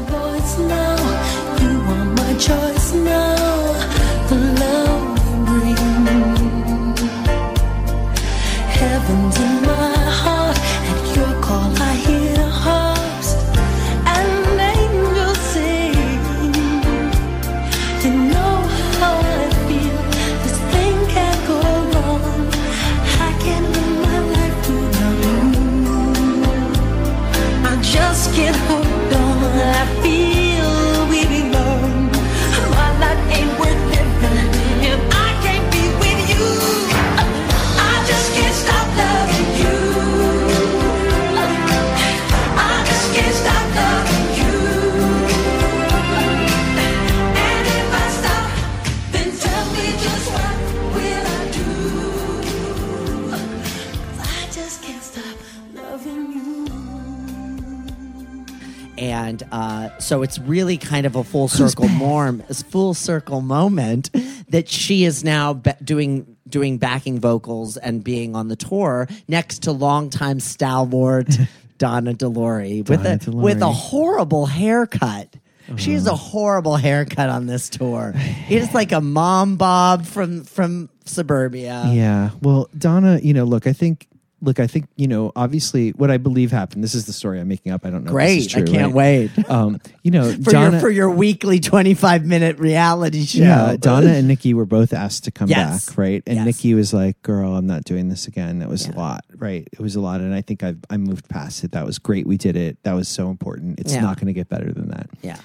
[60.04, 64.10] so it's really kind of a full circle norm, a full circle moment
[64.50, 69.62] that she is now be- doing doing backing vocals and being on the tour next
[69.62, 71.28] to longtime stalwart
[71.78, 75.34] Donna DeLory with Donna a with a horrible haircut.
[75.70, 78.12] Oh, she has a horrible haircut on this tour.
[78.14, 81.84] It is like a mom bob from from suburbia.
[81.90, 82.30] Yeah.
[82.42, 84.06] Well, Donna, you know, look, I think,
[84.44, 86.84] look, I think, you know, obviously what I believe happened.
[86.84, 87.84] This is the story I'm making up.
[87.86, 88.16] I don't know.
[88.16, 88.68] if this is Great.
[88.68, 89.30] I can't right?
[89.36, 89.50] wait.
[89.50, 93.40] Um, you know, For Donna, your for your weekly 25 minute reality show.
[93.40, 95.86] yeah, Donna and Nikki were both asked to come Yes.
[95.88, 96.22] back, right?
[96.26, 96.46] And Yes.
[96.46, 99.66] Nikki was like, "Girl, I'm not doing this again." That was a lot, right?
[99.72, 101.72] It was a lot, and I think I've I moved past it.
[101.72, 102.26] That was great.
[102.26, 102.76] We did it.
[102.84, 103.80] That was so important.
[103.80, 104.02] It's Yeah.
[104.02, 105.08] not going to get better than that.
[105.22, 105.36] Yeah.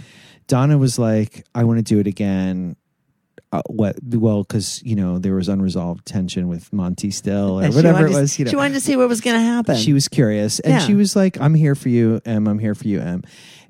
[0.47, 2.75] Donna was like, "I want to do it again."
[3.51, 3.95] Uh, what?
[4.03, 8.19] Well, because you know there was unresolved tension with Monte still, or whatever it to-
[8.19, 8.37] was.
[8.37, 9.75] You know, She wanted to see what was going to happen.
[9.75, 10.79] she was curious, and Yeah.
[10.79, 12.47] she was like, "I'm here for you, Em.
[12.47, 13.23] I'm here for you, Em."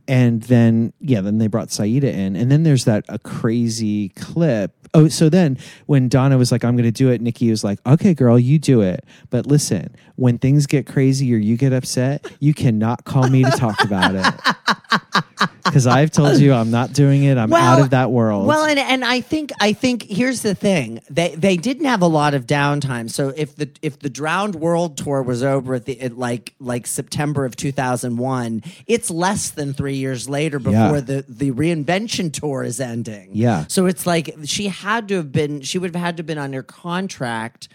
[0.08, 4.79] And then, yeah, then they brought Saida in, and then there's that a crazy clip.
[4.94, 7.80] Oh, so then when Donna was like, "I'm going to do it," Nikki was like,
[7.86, 12.26] "Okay, girl, you do it." But listen, when things get crazy or you get upset,
[12.40, 15.06] you cannot call me to talk about it
[15.64, 17.38] because I've told you I'm not doing it.
[17.38, 18.48] I'm out of that world.
[18.48, 22.08] Well, and and I think I think here's the thing they they didn't have a
[22.08, 23.10] lot of downtime.
[23.10, 26.88] So if the if the Drowned World tour was over at the at like like
[26.88, 31.00] September of 2001, it's less than three years later before Yeah.
[31.02, 33.30] the the reinvention tour is ending.
[33.34, 33.66] Yeah.
[33.68, 36.38] So it's like she had to have been she would have had to have been
[36.38, 37.68] under contract.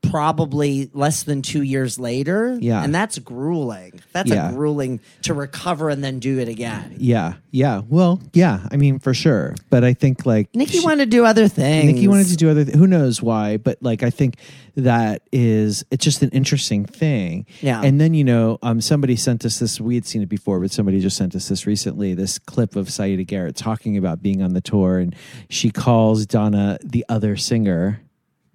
[0.00, 2.56] Probably less than two years later.
[2.60, 2.82] Yeah.
[2.82, 4.00] And that's grueling.
[4.12, 4.48] That's Yeah.
[4.48, 6.94] a grueling to recover and then do it again.
[6.98, 7.82] yeah, yeah.
[7.88, 8.60] Well, yeah.
[8.70, 9.54] I mean, for sure.
[9.70, 11.92] But I think like Nikki she- wanted to do other things.
[11.92, 12.64] Nikki wanted to do other.
[12.64, 13.56] Th- who knows why?
[13.58, 14.36] But like, I think
[14.76, 17.44] that is it's just an interesting thing.
[17.60, 17.82] Yeah.
[17.82, 19.80] And then you know, um, somebody sent us this.
[19.80, 22.14] We had seen it before, but somebody just sent us this recently.
[22.14, 25.14] This clip of Saida Garrett talking about being on the tour, and
[25.50, 28.00] she calls Donna the other singer,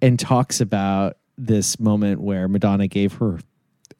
[0.02, 3.38] and talks about this moment where Madonna gave her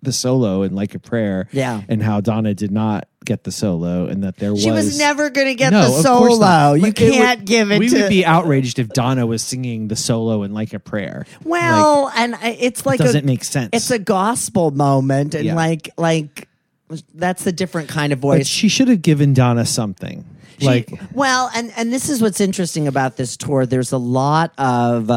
[0.03, 1.49] the solo in like a prayer.
[1.51, 1.81] Yeah.
[1.89, 5.31] And how Donna did not get the solo, and that there She was, was never
[5.31, 6.47] going to get no, the of course not.
[6.67, 6.75] solo.
[6.75, 8.03] You Like, it would- can't give it We to.
[8.03, 11.25] would be outraged if Donna was singing the solo in like a prayer.
[11.43, 13.71] well, and it's like it doesn't a, make sense.
[13.73, 15.55] It's a gospel moment, and Yeah.
[15.55, 16.49] like like
[17.15, 18.47] that's a different kind of but voice.
[18.47, 20.23] she should have given Donna something.
[20.59, 23.65] She- like well, and and this is what's interesting about this tour.
[23.65, 25.11] There's a lot of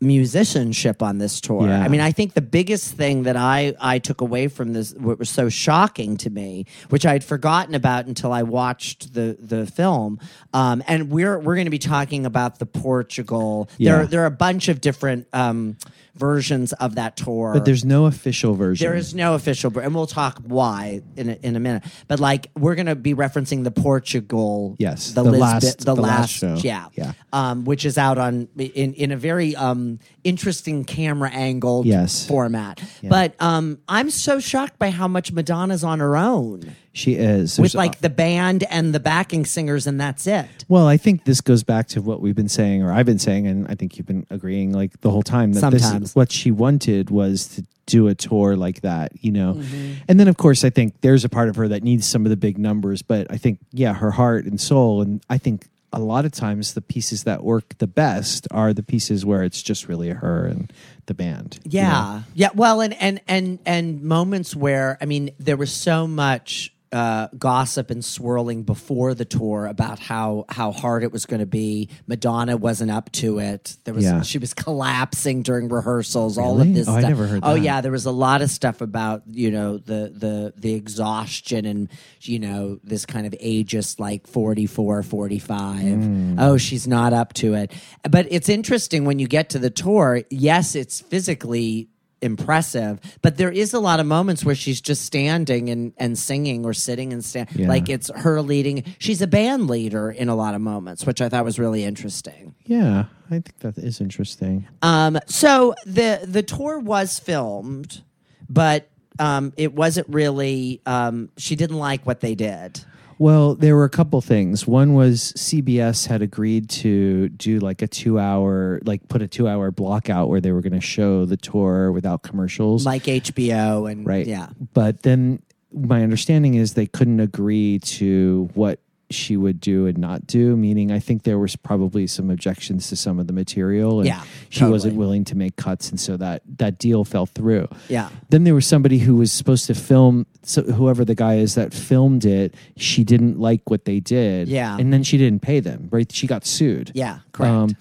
[0.00, 1.66] musicianship on this tour.
[1.66, 1.80] Yeah.
[1.80, 5.18] I mean, I think the biggest thing that I I took away from this, what
[5.18, 10.18] was so shocking to me, which I'd forgotten about until I watched the the film,
[10.52, 13.68] um, and we're we're going to be talking about the Portugal.
[13.76, 13.98] Yeah.
[13.98, 15.76] There there are a bunch of different um,
[16.20, 18.86] versions of that tour, but there's no official version.
[18.86, 21.82] there is no official, and we'll talk why in a, in a minute.
[22.06, 25.84] But like, we're going to be referencing the Portugal, Yes, the, the Lisbon- last- the,
[25.86, 26.66] the last, last show.
[26.68, 27.12] yeah, Yeah.
[27.32, 32.26] um, which is out on in in a very um interesting camera angled Yes.
[32.26, 32.80] format.
[33.02, 37.72] But um, I'm so shocked by how much Madonna's on her own she is with
[37.72, 40.64] There's- like the band and the backing singers, and that's it.
[40.68, 43.46] Well, I think this goes back to what we've been saying, or I've been saying,
[43.46, 46.50] and I think you've been agreeing like the whole time that this is what she
[46.50, 49.54] wanted was to do a tour like that, you know.
[49.54, 49.92] Mm-hmm.
[50.08, 52.30] And then, of course, I think there's a part of her that needs some of
[52.30, 55.98] the big numbers, but I think, yeah, her heart and soul, and I think a
[55.98, 59.88] lot of times the pieces that work the best are the pieces where it's just
[59.88, 60.72] really her and
[61.06, 61.58] the band.
[61.64, 61.86] you know?
[61.86, 62.22] Yeah.
[62.34, 62.48] Yeah.
[62.54, 67.90] Well, and and and and moments where I mean, there was so much uh, gossip
[67.90, 71.88] and swirling before the tour about how how hard it was going to be.
[72.08, 73.76] Madonna wasn't up to it.
[73.84, 74.22] There was Yeah.
[74.22, 76.36] she was collapsing during rehearsals.
[76.36, 76.88] All of this.
[76.88, 77.08] Oh, I stuff.
[77.10, 77.60] never heard Oh that.
[77.60, 81.88] yeah, there was a lot of stuff about you know the the the exhaustion and
[82.22, 86.36] you know this kind of ageist like 44 45 Hmm.
[86.38, 87.72] oh she's not up to it
[88.10, 91.88] but it's interesting when you get to the tour yes it's physically
[92.22, 96.64] impressive but there is a lot of moments where she's just standing and, and singing
[96.64, 97.68] or sitting and stand Yeah.
[97.68, 101.28] like it's her leading she's a band leader in a lot of moments which i
[101.28, 104.66] thought was really interesting Yeah, I think that is interesting.
[104.82, 108.02] um, so the the tour was filmed,
[108.48, 110.80] but um, it wasn't really.
[110.86, 112.80] Um, she didn't like what they did.
[113.20, 114.66] Well, there were a couple things.
[114.66, 119.46] One was CBS had agreed to do like a two hour, like put a two
[119.46, 122.86] hour block out where they were going to show the tour without commercials.
[122.86, 124.26] like HBO and right.
[124.26, 124.48] yeah.
[124.72, 130.26] But then my understanding is they couldn't agree to what she would do and not
[130.26, 130.56] do.
[130.56, 134.22] Meaning, I think there was probably some objections to some of the material, and Yeah,
[134.48, 137.68] she wasn't willing to make cuts, and so that that deal fell through.
[137.88, 138.08] Yeah.
[138.28, 141.74] Then there was somebody who was supposed to film, so whoever the guy is that
[141.74, 144.48] filmed it, she didn't like what they did.
[144.48, 144.76] Yeah.
[144.78, 145.88] and then she didn't pay them.
[145.90, 146.92] Right, she got sued.
[146.94, 147.52] Yeah, correct.
[147.52, 147.76] Um,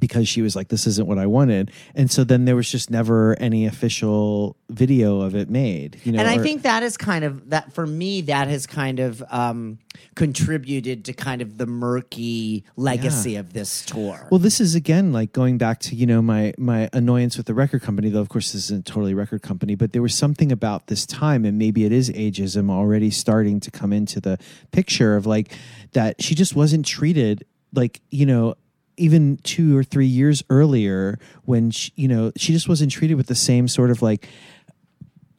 [0.00, 2.90] because she was like, "This isn't what I wanted," and so then there was just
[2.90, 6.00] never any official video of it made.
[6.04, 8.22] You know, and I or- think that is kind of that for me.
[8.22, 9.78] That has kind of um,
[10.14, 14.28] contributed to kind of the murky legacy of this tour.
[14.30, 17.54] Well, this is again like going back to you know my my annoyance with the
[17.54, 18.08] record company.
[18.08, 21.44] Though of course this isn't totally record company, but there was something about this time,
[21.44, 24.38] and maybe it is ageism already starting to come into the
[24.70, 25.52] picture of like
[25.92, 28.54] that she just wasn't treated like you know
[28.96, 33.26] even two or three years earlier when she, you know she just wasn't treated with
[33.26, 34.28] the same sort of like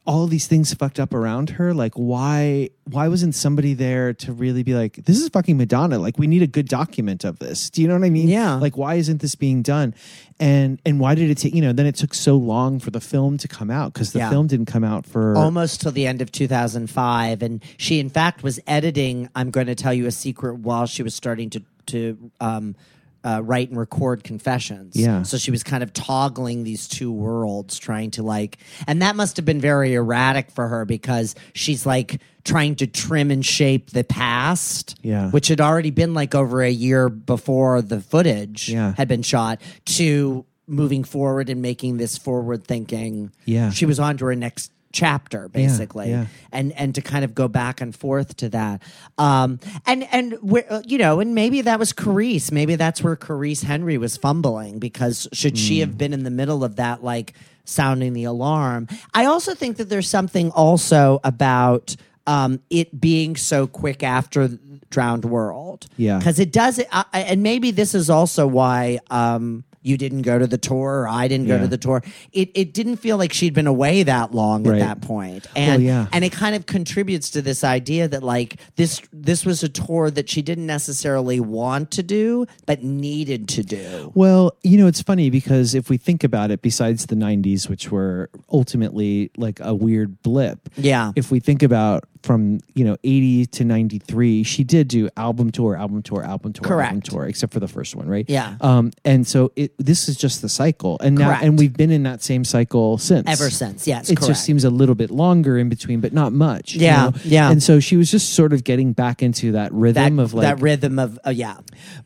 [0.06, 1.72] all these things fucked up around her.
[1.72, 5.98] Like why why wasn't somebody there to really be like this is fucking madonna.
[5.98, 7.70] Like we need a good document of this.
[7.70, 8.28] Do you know what i mean?
[8.28, 8.56] Yeah.
[8.56, 9.94] like why isn't this being done?
[10.38, 13.00] And and why did it take you know then it took so long for the
[13.00, 14.28] film to come out because the Yeah.
[14.28, 18.42] film didn't come out for almost till the end of 2005 and she in fact
[18.42, 22.30] was editing i'm going to tell you a secret while she was starting to to
[22.40, 22.76] um
[23.24, 24.94] uh, write and record confessions.
[24.96, 25.22] Yeah.
[25.22, 29.36] So she was kind of toggling these two worlds, trying to like, and that must
[29.38, 34.04] have been very erratic for her because she's like trying to trim and shape the
[34.04, 35.30] past, Yeah.
[35.30, 38.92] which had already been like over a year before the footage Yeah.
[38.96, 43.30] had been shot, to moving forward and making this forward thinking.
[43.46, 43.70] Yeah.
[43.70, 46.26] She was on to her next chapter basically yeah.
[46.52, 48.80] and and to kind of go back and forth to that.
[49.18, 52.52] Um and and where uh, you know and maybe that was Caresse.
[52.52, 56.62] Maybe that's where Caresse Henry was fumbling because should she have been in the middle
[56.62, 58.86] of that like sounding the alarm?
[59.12, 61.96] I also think that there's something also about
[62.28, 64.48] um it being so quick after
[64.90, 65.86] Drowned World.
[65.96, 66.18] Yeah.
[66.18, 70.22] because it does it I, I- and maybe this is also why um you didn't
[70.22, 71.60] go to the tour or I didn't go Yeah.
[71.60, 74.80] to the tour it it didn't feel like she'd been away that long Right.
[74.80, 76.06] at that point and yeah.
[76.12, 80.10] and it kind of contributes to this idea that like this this was a tour
[80.10, 85.02] that she didn't necessarily want to do but needed to do Well, you know, it's
[85.02, 89.74] funny because if we think about it, besides the 90s, which were ultimately like a
[89.74, 91.12] weird blip, Yeah.
[91.16, 95.76] If we think about from, you know, 80 to 93, she did do album tour,
[95.76, 97.10] album tour, album tour, album Correct.
[97.10, 98.24] tour, except for the first one, right?
[98.28, 98.56] Yeah.
[98.60, 100.98] Um, and so it, this is just the cycle.
[101.00, 101.44] And now, Correct.
[101.44, 103.28] and we've been in that same cycle since.
[103.28, 104.28] Ever since, yes, It correct.
[104.28, 106.74] just seems a little bit longer in between, but not much.
[106.74, 107.12] you Yeah, know?
[107.24, 107.50] yeah.
[107.50, 110.42] And so she was just sort of getting back into that that rhythm of like,
[110.42, 111.56] that rhythm of uh, yeah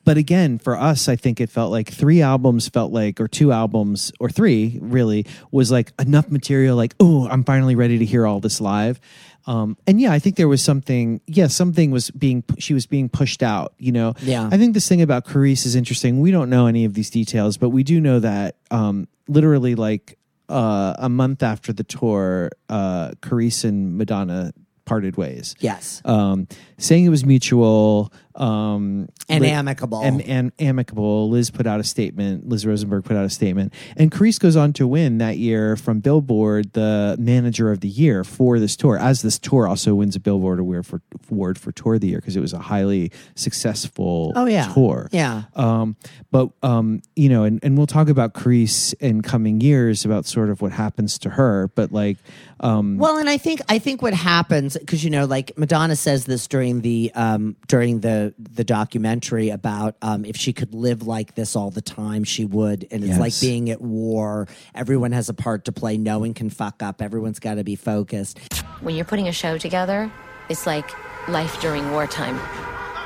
[0.04, 3.52] but again, for us, I think it felt like three albums felt like, or two
[3.52, 6.76] albums, or three really was like enough material.
[6.76, 9.00] Like, oh, I'm finally ready to hear all this live.
[9.48, 11.22] Um, and yeah, I think there was something.
[11.26, 12.44] Yeah, something was being.
[12.58, 13.72] She was being pushed out.
[13.78, 14.14] You know.
[14.20, 14.48] Yeah.
[14.52, 16.20] I think this thing about Caresse is interesting.
[16.20, 20.18] We don't know any of these details, but we do know that um, literally, like
[20.50, 24.52] uh, a month after the tour, uh, Caresse and Madonna
[24.84, 30.00] parted ways yes um, saying it was mutual um, And amicable.
[30.02, 31.28] and, and amicable.
[31.28, 32.48] Liz put out a statement.
[32.48, 35.98] Liz Rosenberg put out a statement, and Caresse goes on to win that year from
[35.98, 38.96] Billboard the Manager of the Year for this tour.
[38.96, 41.00] As this tour also wins a Billboard award for
[41.32, 44.72] award for Tour of the Year because it was a highly successful Oh, yeah.
[44.72, 45.08] tour.
[45.10, 45.44] Yeah.
[45.56, 45.96] Um,
[46.30, 50.50] but um, you know, and, and we'll talk about Caresse in coming years about sort
[50.50, 51.68] of what happens to her.
[51.74, 52.18] But like,
[52.60, 56.24] um, Well, and I think I think what happens because you know, like Madonna says
[56.26, 61.34] this during the um, during the the documentary about um, if she could live like
[61.34, 62.86] this all the time, she would.
[62.90, 63.20] And it's Yes.
[63.20, 64.46] like being at war.
[64.74, 65.96] Everyone has a part to play.
[65.98, 67.00] No one can fuck up.
[67.02, 68.38] Everyone's got to be focused.
[68.80, 70.10] When you're putting a show together,
[70.48, 70.88] it's like
[71.28, 72.38] life during wartime.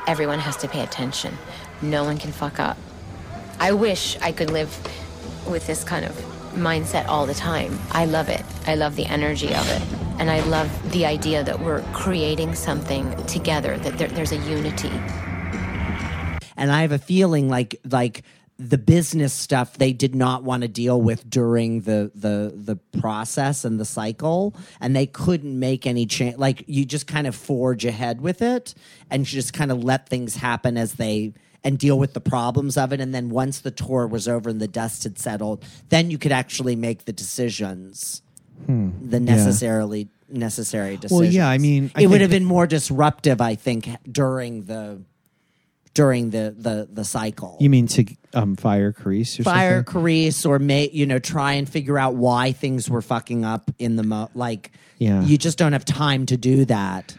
[0.07, 1.37] Everyone has to pay attention.
[1.81, 2.77] No one can fuck up.
[3.61, 4.77] I wish I could live
[5.49, 7.79] with this kind of mindset all the time.
[7.91, 8.43] I love it.
[8.67, 9.83] I love the energy of it.
[10.19, 14.91] And I love the idea that we're creating something together, that there, there's a unity.
[16.57, 18.23] and I have a feeling like like
[18.59, 23.65] the business stuff they did not want to deal with during the the the process
[23.65, 27.85] and the cycle and they couldn't make any change like you just kind of forge
[27.85, 28.75] ahead with it
[29.11, 31.33] and just kind of let things happen as they
[31.65, 34.61] and deal with the problems of it and then once the tour was over and
[34.61, 38.23] the dust had settled then you could actually make the decisions
[38.67, 41.25] the necessarily necessary decisions Hmm.
[41.25, 45.03] Well, yeah, I mean, I it would have been more disruptive i think during the
[45.95, 47.57] during the the the cycle.
[47.61, 49.93] you mean to um, fire Caresse or Fire something?
[50.03, 53.97] Caresse or may you know try and figure out why things were fucking up in
[53.97, 55.23] the mo- like Yeah.
[55.23, 57.15] you just don't have time to do that.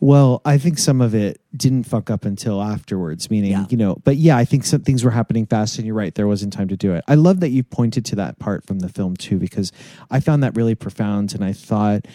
[0.00, 3.66] Well, I think some of it didn't fuck up until afterwards, meaning, Yeah.
[3.68, 6.26] you know, but yeah, I think some things were happening fast and you're right, there
[6.26, 7.04] wasn't time to do it.
[7.06, 9.72] I love that you pointed to that part from the film too, because
[10.10, 12.06] I found that really profound and I thought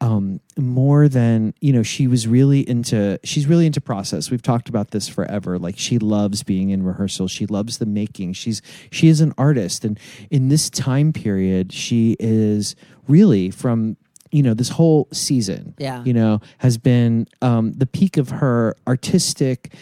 [0.00, 4.32] um, more than, you know, she was really into, she's really into process.
[4.32, 5.60] We've talked about this forever.
[5.60, 7.28] Like she loves being in rehearsal.
[7.28, 8.32] She loves the making.
[8.32, 9.84] She's, she is an artist.
[9.84, 12.74] And in this time period, she is
[13.06, 13.96] really from,
[14.32, 16.02] you know, this whole season Yeah.
[16.04, 19.72] you know, has been um, the peak of her artistic,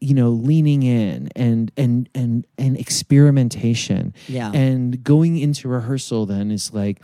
[0.00, 4.12] you know, leaning in and and and and experimentation.
[4.28, 4.52] Yeah.
[4.52, 7.02] And going into rehearsal then is like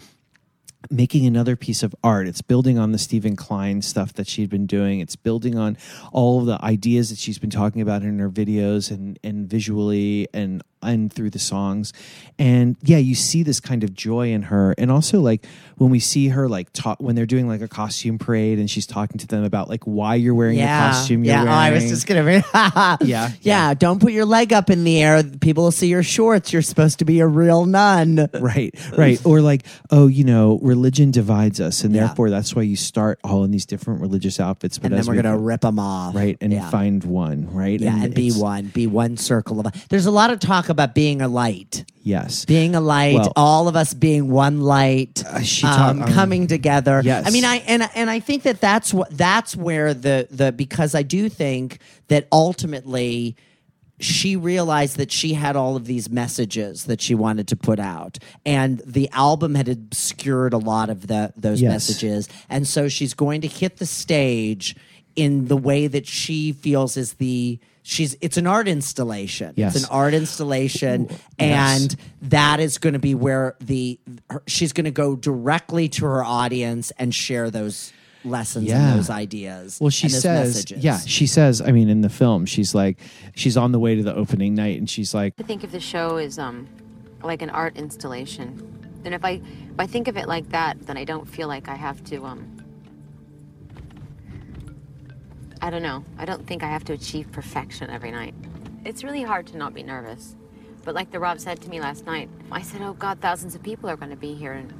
[0.90, 2.26] making another piece of art.
[2.26, 5.00] It's building on the Steven Klein stuff that she'd been doing.
[5.00, 5.76] It's building on
[6.12, 10.28] all of the ideas that she's been talking about in her videos and and visually
[10.34, 11.92] and and through the songs.
[12.38, 14.74] And yeah, you see this kind of joy in her.
[14.78, 15.44] And also like
[15.76, 18.86] when we see her like talk when they're doing like a costume parade and she's
[18.86, 20.88] talking to them about like why you're wearing yeah.
[20.88, 21.42] the costume you're yeah.
[21.44, 21.54] wearing.
[21.54, 22.98] Oh, I was just gonna.
[23.02, 23.74] Yeah, yeah.
[23.74, 25.22] Don't put your leg up in the air.
[25.22, 26.52] People will see your shorts.
[26.52, 28.28] You're supposed to be a real nun.
[28.40, 32.06] right right or like oh you know religion divides us and Yeah.
[32.06, 35.16] therefore that's why you start all in these different religious outfits but And then we're
[35.16, 36.14] we- gonna rip them off.
[36.14, 36.70] right and Yeah.
[36.70, 39.88] find one right Yeah, and, be one, be one circle of.
[39.88, 43.14] There's a lot of talk about being a light, yes being a light.
[43.16, 47.02] Well- all of us being one light, Uh, talk- um, um, coming together.
[47.04, 47.26] Yes.
[47.26, 50.94] I mean, I and and I think that that's what that's where the the because
[50.94, 51.78] I do think
[52.08, 53.36] that ultimately
[54.02, 58.16] she realized that she had all of these messages that she wanted to put out
[58.46, 61.70] and the album had obscured a lot of the those Yes.
[61.70, 64.74] messages and so she's going to hit the stage
[65.16, 69.74] in the way that she feels is the she's it's an art installation Yes.
[69.74, 71.18] it's an art installation yes.
[71.38, 76.04] and that is going to be where the her, she's going to go directly to
[76.04, 77.92] her audience and share those
[78.24, 78.90] lessons Yeah.
[78.90, 80.84] and those ideas well she and those says messages.
[80.84, 82.98] yeah she says i mean in the film she's like
[83.34, 85.80] she's on the way to the opening night and she's like I think of the
[85.80, 86.68] show as um,
[87.22, 88.76] like an art installation.
[89.04, 89.32] And if I
[89.72, 92.24] if I think of it like that, then I don't feel like I have to
[92.26, 92.59] um.
[95.62, 96.04] I don't know.
[96.18, 98.34] I don't think I have to achieve perfection every night.
[98.84, 100.36] It's really hard to not be nervous.
[100.84, 103.62] But like the Rob said to me last night, I said, "Oh God, thousands of
[103.62, 104.72] people are going to be here, and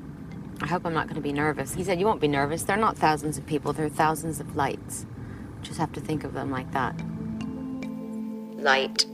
[0.63, 2.63] I hope I'm not going to be nervous." He said, "You won't be nervous.
[2.63, 3.75] They're not thousands of people.
[3.75, 5.05] They're thousands of lights.
[5.61, 6.99] Just have to think of them like that."
[8.57, 9.05] Light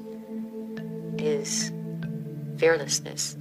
[1.18, 1.72] is
[2.58, 3.36] fearlessness.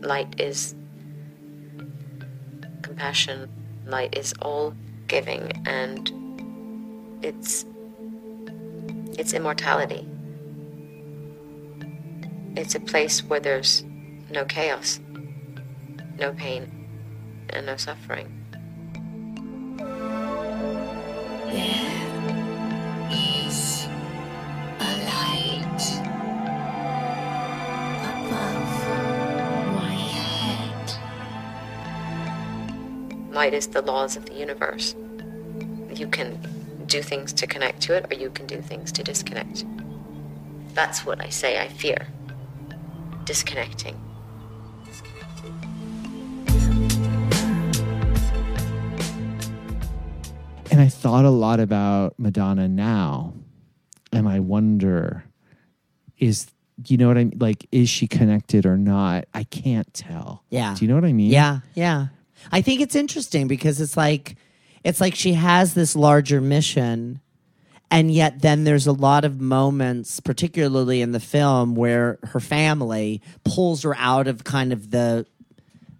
[0.00, 0.74] Light is
[2.82, 3.50] compassion.
[3.84, 4.74] Light is all
[5.10, 6.12] giving and
[7.20, 7.66] it's
[9.18, 10.06] it's immortality.
[12.56, 13.84] It's a place where there's
[14.30, 15.00] no chaos,
[16.16, 16.70] no pain,
[17.50, 18.28] and no suffering.
[21.48, 22.00] There
[23.10, 23.88] is
[24.78, 26.09] a light
[33.30, 34.94] Light is the laws of the universe.
[35.94, 36.38] You can
[36.86, 39.64] do things to connect to it, or you can do things to disconnect.
[40.74, 42.08] That's what I say I fear
[43.24, 43.96] disconnecting.
[50.70, 53.32] and i thought a lot about madonna now
[54.12, 55.24] and i wonder
[56.18, 56.46] is
[56.86, 60.74] you know what i mean like is she connected or not i can't tell Yeah.
[60.76, 62.06] do you know what i mean Yeah, yeah.
[62.52, 64.36] I think it's interesting because it's like
[64.84, 67.20] it's like she has this larger mission
[67.90, 73.20] and yet then there's a lot of moments particularly in the film where her family
[73.44, 75.26] pulls her out of kind of the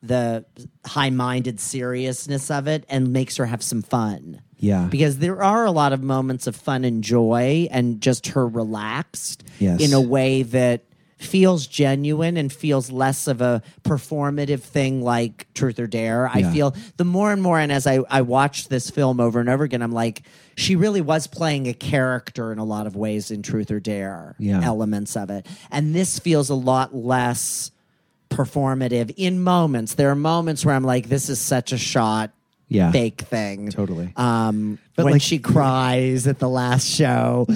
[0.03, 0.47] the
[0.87, 4.41] high-minded seriousness of it and makes her have some fun.
[4.57, 4.87] Yeah.
[4.91, 9.45] Because there are a lot of moments of fun and joy and just her relaxed
[9.59, 9.79] Yes.
[9.83, 10.85] in a way that
[11.21, 16.29] feels genuine and feels less of a performative thing like Truth or Dare.
[16.29, 16.53] I Yeah.
[16.53, 19.65] feel the more and more, and as I, I watched this film over and over
[19.65, 20.23] again, I'm like,
[20.57, 24.35] she really was playing a character in a lot of ways in Truth or Dare
[24.39, 24.61] Yeah.
[24.63, 25.47] elements of it.
[25.71, 27.71] And this feels a lot less
[28.31, 29.95] performative in moments.
[29.95, 32.31] There are moments where I'm like, this is such a shot
[32.69, 32.93] Yeah.
[32.93, 33.71] fake thing.
[33.71, 34.13] Totally.
[34.17, 37.47] Um, But, when like- she cries at the last show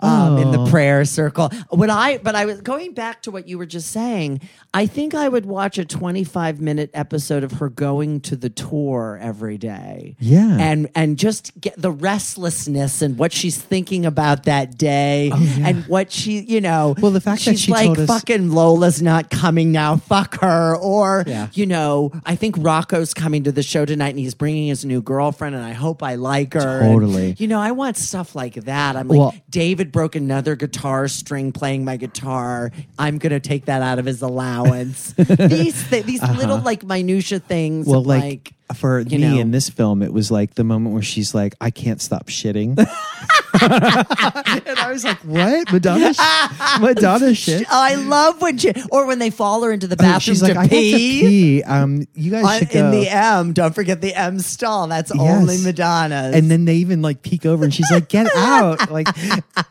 [0.00, 0.66] um, in the Oh.
[0.66, 1.50] prayer circle.
[1.70, 4.40] What I but I was going back to what you were just saying.
[4.72, 9.18] I think I would watch a 25 minute episode of her going to the tour
[9.22, 10.16] every day.
[10.18, 10.56] Yeah.
[10.58, 16.10] and and just get the restlessness and what she's thinking about that day and what
[16.10, 16.94] she you know.
[16.96, 19.96] Oh, Well, the fact that she's she like told us- fucking Lola's not coming now.
[19.96, 20.76] Fuck her.
[20.76, 21.48] Or Yeah.
[21.52, 25.00] you know, I think Rocco's coming to the show tonight and he's bringing his new
[25.02, 26.80] girlfriend, and I hope I like her.
[26.80, 27.34] And, Totally.
[27.38, 28.96] you know, I want stuff like that.
[28.96, 32.72] I'm like, Well- David broke another guitar string playing my guitar.
[32.98, 35.12] I'm gonna take that out of his allowance.
[35.16, 37.86] these th- these little like minutia things.
[37.86, 37.92] Uh-huh.
[38.00, 39.38] Well, like, like for you me know.
[39.38, 42.76] in this film, it was like the moment where she's like, "I can't stop shitting,"
[43.60, 46.14] and I was like, "What, Madonna?
[46.14, 46.18] sh-
[46.80, 50.02] Madonna shit?" Oh, I love when she or when they follow her into the Oh,
[50.02, 51.20] bathroom she's like, "I have to pee.
[51.20, 52.84] pee." Um, you guys On- should go.
[52.86, 54.86] in the M, don't forget the M stall.
[54.88, 55.64] That's only Yes.
[55.64, 56.34] Madonna's.
[56.34, 59.08] And then they even like peek over, and she's like, "Get out!" Like,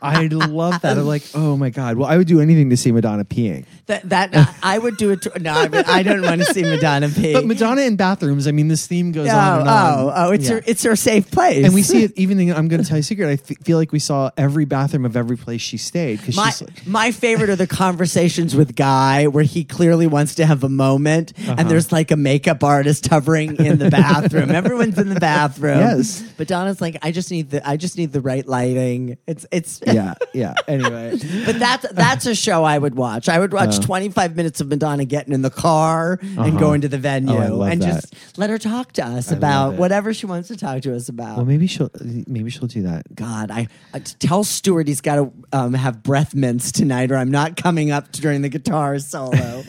[0.02, 0.98] I love that.
[0.98, 3.64] I'm like, "Oh my god!" Well, I would do anything to see Madonna peeing.
[3.86, 5.22] that, that I would do it.
[5.22, 7.32] To, no, I, I don't want to see Madonna pee.
[7.32, 8.46] But Madonna in bathrooms.
[8.46, 9.98] I mean, this theme goes oh, on and on.
[9.98, 10.54] oh, oh, it's Yeah.
[10.56, 11.64] her, it's her safe place.
[11.64, 13.28] and we see it even in, I'm going to tell you a secret.
[13.28, 16.50] I f- feel like we saw every bathroom of every place she stayed because My,
[16.50, 20.64] she's like, my favorite are the conversations with Guy where he clearly wants to have
[20.64, 21.54] a moment Uh-huh.
[21.58, 24.50] and there's like a makeup artist hovering in the bathroom.
[24.54, 25.78] Everyone's in the bathroom.
[25.78, 26.22] Yes.
[26.36, 29.16] But Donna's like, I just need the I just need the right lighting.
[29.26, 30.54] It's it's yeah, yeah.
[30.68, 33.28] Anyway, But that's that's a show I would watch.
[33.28, 33.82] I would watch Uh.
[33.82, 37.80] 25 minutes of Madonna getting in the car and going to the venue Oh, and
[37.80, 38.02] that.
[38.02, 41.08] just let her talk to us I about whatever she wants to talk to us
[41.08, 41.36] about.
[41.36, 41.90] well, maybe she'll
[42.26, 43.14] maybe she'll do that.
[43.14, 47.30] God, I, I tell Stuart he's got to um, have breath mints tonight, or I'm
[47.30, 49.62] not coming up during the guitar solo.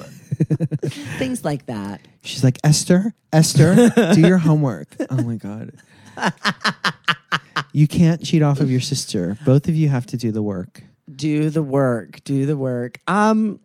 [1.18, 2.02] Things like that.
[2.24, 4.88] She's like, Esther, Esther, do your homework.
[5.10, 5.72] Oh my god.
[7.72, 9.38] You can't cheat off of your sister.
[9.46, 10.82] Both of you have to do the work.
[11.14, 12.24] Do the work.
[12.24, 13.00] Do the work.
[13.08, 13.60] Um.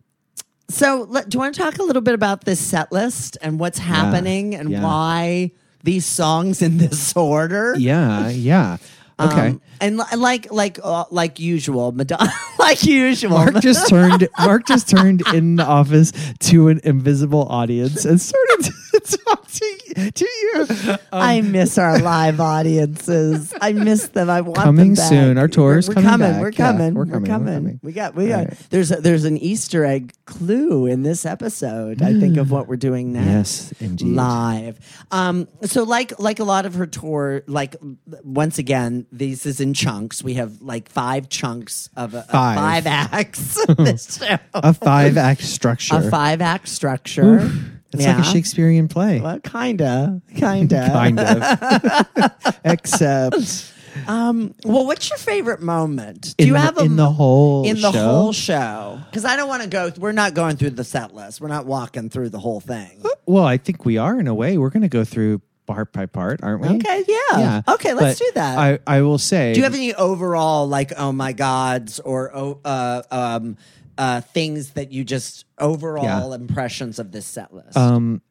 [0.71, 3.59] So, let, do you want to talk a little bit about this set list and
[3.59, 4.83] what's happening and yeah.
[4.83, 5.51] why
[5.83, 7.75] these songs in this order?
[7.77, 8.77] Yeah, yeah.
[9.19, 9.49] Okay.
[9.49, 13.31] Um, and li- like like uh, like usual, Madonna, like usual.
[13.31, 14.27] Mark just turned.
[14.39, 20.11] Mark just turned in the office to an invisible audience and started to talk to,
[20.11, 20.65] to you.
[20.91, 23.53] Um, I miss our live audiences.
[23.61, 24.29] I miss them.
[24.29, 25.09] I want Coming them back.
[25.09, 25.37] soon.
[25.37, 26.31] Our tour is we're, coming coming.
[26.31, 26.41] back.
[26.41, 26.93] We're Yeah, coming.
[26.93, 27.25] we're We're coming.
[27.27, 27.45] coming.
[27.53, 27.79] We're coming.
[27.83, 28.15] We got.
[28.15, 28.47] We got.
[28.47, 28.57] right.
[28.69, 32.01] There's a, there's an Easter egg clue in this episode.
[32.01, 33.71] I think of what we're doing next.
[33.71, 34.15] Yes, indeed.
[34.15, 34.79] Live.
[35.11, 35.47] Um.
[35.63, 37.43] So like like a lot of her tour.
[37.47, 37.75] Like
[38.23, 40.23] once again, this is in chunks.
[40.23, 42.57] We have like five chunks of, a, Five.
[42.57, 43.65] five acts.
[43.77, 44.37] this show.
[44.53, 45.95] a five act structure.
[45.97, 47.51] A five act structure.
[47.93, 49.19] It's like a Shakespearean play.
[49.19, 52.31] Well, kinda, kinda, kind of.
[52.65, 53.73] Except
[54.07, 56.33] Um, well, what's your favorite moment?
[56.37, 57.99] In Do you the- have a in the whole in the show?
[58.01, 58.99] whole show?
[59.09, 59.91] Because I don't want to go.
[59.97, 61.41] We're not going through the set list.
[61.41, 63.03] We're not walking through the whole thing.
[63.25, 64.57] well, I think we are in a way.
[64.57, 66.69] We're going to go through part by part, aren't we?
[66.69, 67.61] Okay, yeah.
[67.67, 68.57] Okay, let's But do that.
[68.57, 69.53] I, I will say.
[69.53, 73.57] Do you have any overall like oh my gods or oh, uh, um,
[74.01, 76.35] uh, things that you just overall Yeah.
[76.35, 77.77] impressions of this set list?
[77.77, 78.23] Um,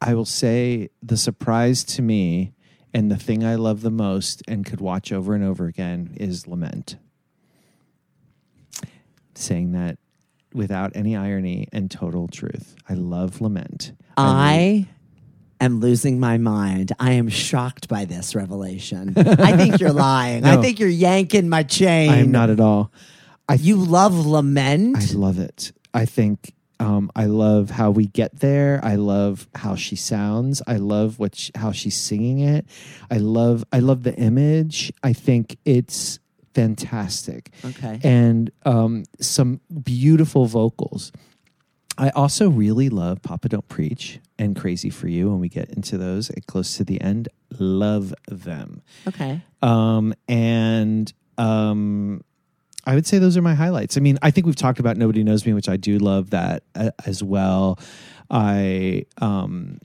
[0.00, 2.52] I will say the surprise to me
[2.92, 6.48] and the thing I love the most and could watch over and over again is
[6.48, 6.96] Lament.
[9.36, 9.98] Saying that
[10.52, 12.74] without any irony and total truth.
[12.88, 13.92] I love Lament.
[14.16, 14.88] I
[15.60, 16.90] am losing my mind.
[16.98, 19.14] I am shocked by this revelation.
[19.16, 20.44] I think you're lying.
[20.44, 22.10] I think you're yanking my chain.
[22.10, 22.92] I am not at all.
[23.48, 24.96] I You love lament.
[24.98, 25.72] I love it.
[25.92, 28.80] I think um, I love how we get there.
[28.82, 30.60] I love how she sounds.
[30.66, 32.66] I love what she, how she's singing it.
[33.10, 34.92] I love I love the image.
[35.02, 36.18] I think it's
[36.54, 37.50] fantastic.
[37.64, 38.00] Okay.
[38.02, 41.12] and um, some beautiful vocals.
[41.96, 45.30] I also really love Papa Don't Preach and Crazy for You.
[45.30, 47.28] When we get into those at close to the end,
[47.58, 48.82] love them.
[49.06, 49.40] okay.
[49.62, 52.22] Um, and um,
[52.86, 53.96] I would say those are my highlights.
[53.96, 56.62] I mean, I think we've talked about Nobody Knows Me, which I do love that
[56.74, 57.78] uh, as well.
[58.30, 59.78] I, um,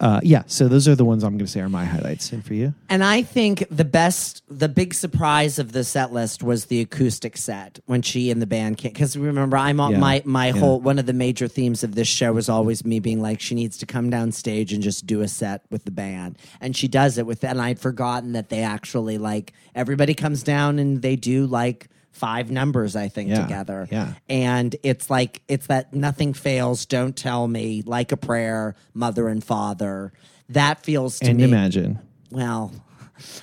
[0.00, 2.32] uh, yeah, so those are the ones I'm going to say are my highlights.
[2.32, 2.72] And for you?
[2.88, 7.36] And I think the best, the big surprise of the set list was the acoustic
[7.36, 8.92] set when she and the band came.
[8.92, 9.98] Because remember, I'm on Yeah.
[9.98, 10.52] my my Yeah.
[10.52, 13.54] whole one of the major themes of this show was always me being like, she
[13.54, 16.88] needs to come down stage and just do a set with the band, and she
[16.88, 17.44] does it with.
[17.44, 22.50] And I'd forgotten that they actually like everybody comes down and they do like five
[22.50, 23.42] numbers I think Yeah.
[23.42, 23.88] together.
[23.90, 24.14] Yeah.
[24.28, 29.42] And it's like it's that nothing fails, don't tell me, like a prayer, mother and
[29.42, 30.12] father.
[30.50, 31.98] That feels to and me Imagine.
[32.30, 32.72] well,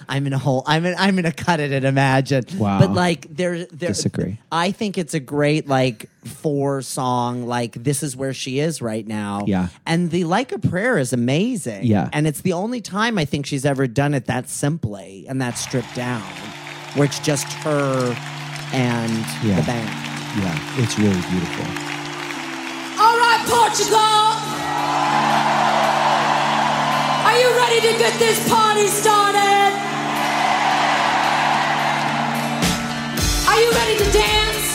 [0.09, 0.63] I'm in a hole.
[0.65, 0.95] I'm in.
[0.97, 2.45] I'm gonna cut it and imagine.
[2.57, 2.79] Wow.
[2.79, 3.89] But like, there, there.
[3.89, 4.39] Disagree.
[4.51, 7.45] I think it's a great like four song.
[7.45, 9.43] Like this is where she is right now.
[9.45, 9.67] Yeah.
[9.85, 11.83] And the like a prayer is amazing.
[11.85, 12.09] Yeah.
[12.11, 15.59] And it's the only time I think she's ever done it that simply and that
[15.59, 16.23] stripped down,
[16.95, 18.17] where it's just her
[18.73, 19.55] and Yeah.
[19.55, 19.89] the band.
[20.41, 21.65] Yeah, it's really beautiful.
[22.99, 24.25] All right, Portugal.
[27.27, 29.71] Are you ready to get this party started?
[33.49, 34.67] Are you ready to dance?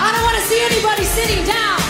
[0.00, 1.81] I don't want to see anybody sitting down.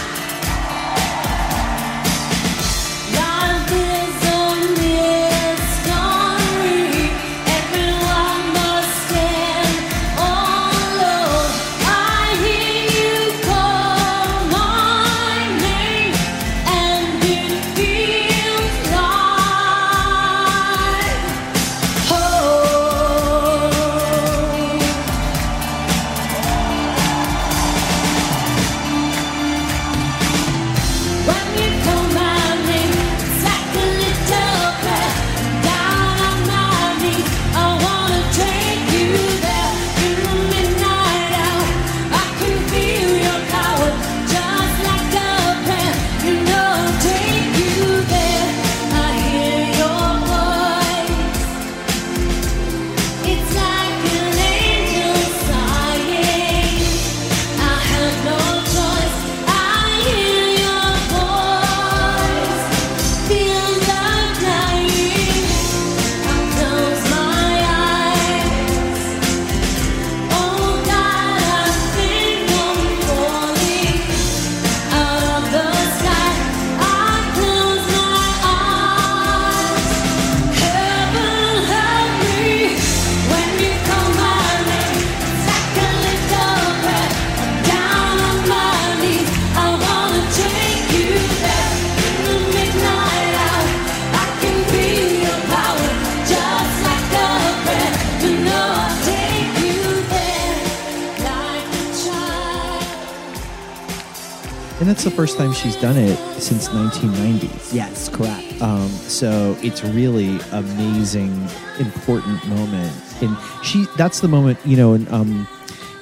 [104.92, 107.74] That's the first time she's done it since 1990.
[107.74, 108.60] Yes, correct.
[108.60, 112.92] Um, so it's really amazing, important moment.
[113.22, 113.34] And
[113.64, 115.48] she, that's the moment, you know, and um,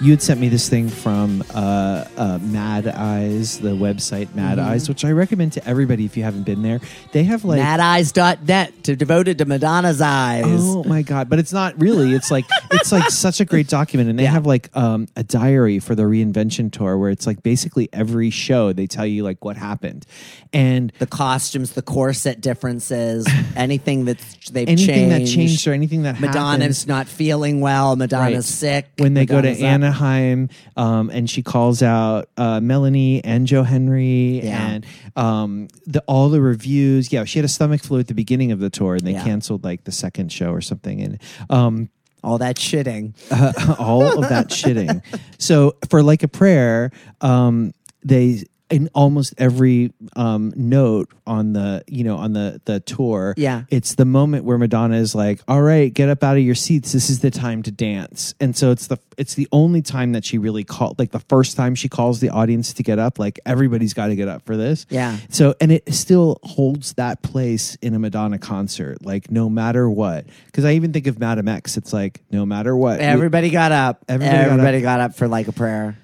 [0.01, 4.69] you had sent me this thing from uh, uh, Mad Eyes, the website Mad Mm-hmm.
[4.71, 6.81] Eyes, which I recommend to everybody if you haven't been there.
[7.13, 10.45] They have like Madeyes.net to devoted to Madonna's eyes.
[10.49, 11.29] Oh my god!
[11.29, 12.15] But it's not really.
[12.15, 14.31] It's like it's like such a great document, and they Yeah.
[14.33, 18.73] have like um, a diary for the reinvention tour where it's like basically every show
[18.73, 20.07] they tell you like what happened,
[20.53, 25.35] and the costumes, the corset differences, anything that's they've anything that changed.
[25.35, 26.87] changed or anything that Madonna's happens.
[26.87, 27.97] not feeling well.
[27.97, 28.45] Madonna's Right.
[28.45, 28.87] sick.
[28.99, 29.69] when they go to Madonna's up.
[29.95, 34.69] Anaheim, um, and she calls out uh, Melanie and Joe Henry, Yeah.
[34.69, 34.87] and
[35.17, 37.13] um, the all the reviews.
[37.13, 39.25] Yeah, she had a stomach flu at the beginning of the tour, and they Yeah.
[39.25, 41.19] canceled like the second show or something, and.
[41.51, 41.91] Um,
[42.23, 43.15] all that shitting.
[43.31, 45.01] uh, all of that shitting.
[45.39, 46.91] So for like a prayer,
[47.23, 47.73] um,
[48.05, 53.63] they in almost every um, note on the you know on the the tour, Yeah.
[53.71, 56.93] it's the moment where Madonna is like, "All right, get up out of your seats.
[56.93, 60.25] This is the time to dance." And so it's the it's the only time that
[60.25, 63.19] she really called, like the first time she calls the audience to get up.
[63.19, 64.87] Like everybody's got to get up for this.
[64.89, 65.17] Yeah.
[65.29, 70.27] So and it still holds that place in a Madonna concert, like no matter what.
[70.47, 74.05] Because I even think of Madame X, it's like no matter what, Everybody got up.
[74.09, 74.83] Everybody got Everybody up.
[74.83, 75.99] got up for like a prayer.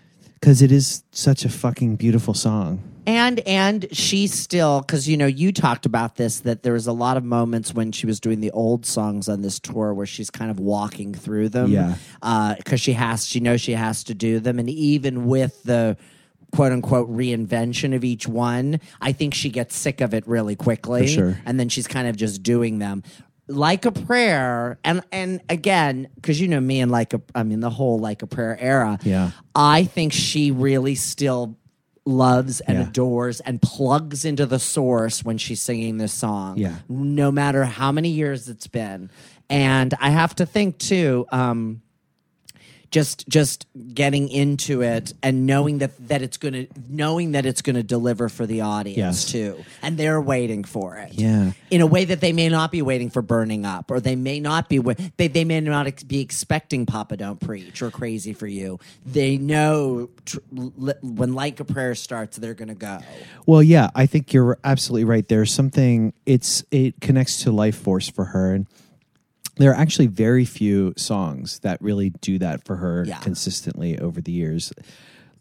[0.46, 2.80] Because it is such a fucking beautiful song.
[3.04, 6.92] And and she still because you know you talked about this that there was a
[6.92, 10.30] lot of moments when she was doing the old songs on this tour where she's
[10.30, 11.72] kind of walking through them.
[11.72, 11.96] Yeah.
[12.22, 15.96] Uh, because she has she knows she has to do them, and even with the
[16.52, 21.08] quote unquote reinvention of each one, I think she gets sick of it really quickly.
[21.08, 21.36] Sure.
[21.44, 23.02] and then she's kind of just doing them.
[23.48, 27.60] Like a prayer, and and again, because you know me and like a, I mean
[27.60, 28.98] the whole like a prayer era.
[29.04, 29.30] Yeah.
[29.54, 31.56] I think she really still
[32.04, 32.88] loves and Yeah.
[32.88, 36.56] adores and plugs into the source when she's singing this song.
[36.58, 36.76] Yeah.
[36.88, 39.10] No matter how many years it's been.
[39.48, 41.82] And I have to think too, um,
[42.90, 47.82] just just getting into it and knowing that that it's gonna knowing that it's gonna
[47.82, 49.24] deliver for the audience Yes.
[49.32, 51.14] too, and they're waiting for it.
[51.14, 51.52] Yeah.
[51.70, 54.38] in a way that they may not be waiting for burning up, or they may
[54.40, 54.78] not be.
[55.16, 58.78] They they may not ex- be expecting Papa Don't Preach or Crazy for You.
[59.04, 62.98] They know tr- li- when Like a Prayer starts, they're gonna go.
[63.46, 65.26] Well, yeah, I think you're absolutely right.
[65.26, 68.66] There's something it's it connects to life force for her and
[69.56, 73.18] there are actually very few songs that really do that for her Yeah.
[73.18, 74.72] consistently over the years.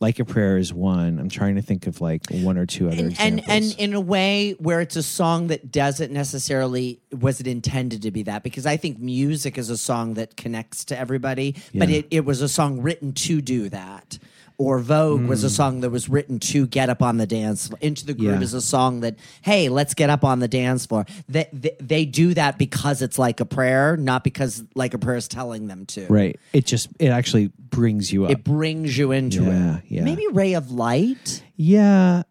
[0.01, 1.20] Like a prayer is one.
[1.20, 3.72] I'm trying to think of like one or two other and, and examples.
[3.72, 8.11] and in a way where it's a song that doesn't necessarily was it intended to
[8.11, 12.07] be that because I think music is a song that connects to everybody, but it,
[12.11, 14.20] it was a song written to do that.
[14.58, 15.51] Or Vogue was a Mm.
[15.51, 17.78] song that was written to get up on the dance floor.
[17.82, 18.41] Into the Groove Yeah.
[18.41, 21.06] is a song that, hey, let's get up on the dance floor.
[21.28, 25.18] They, they, they do that because it's like a prayer, not because like a prayer
[25.18, 26.06] is telling them to.
[26.08, 26.39] right.
[26.53, 28.32] It just it actually brings you up.
[28.32, 29.84] It brings you into Yeah, it.
[29.89, 30.03] yeah.
[30.03, 31.43] Maybe Ray of Light.
[31.58, 32.24] yeah,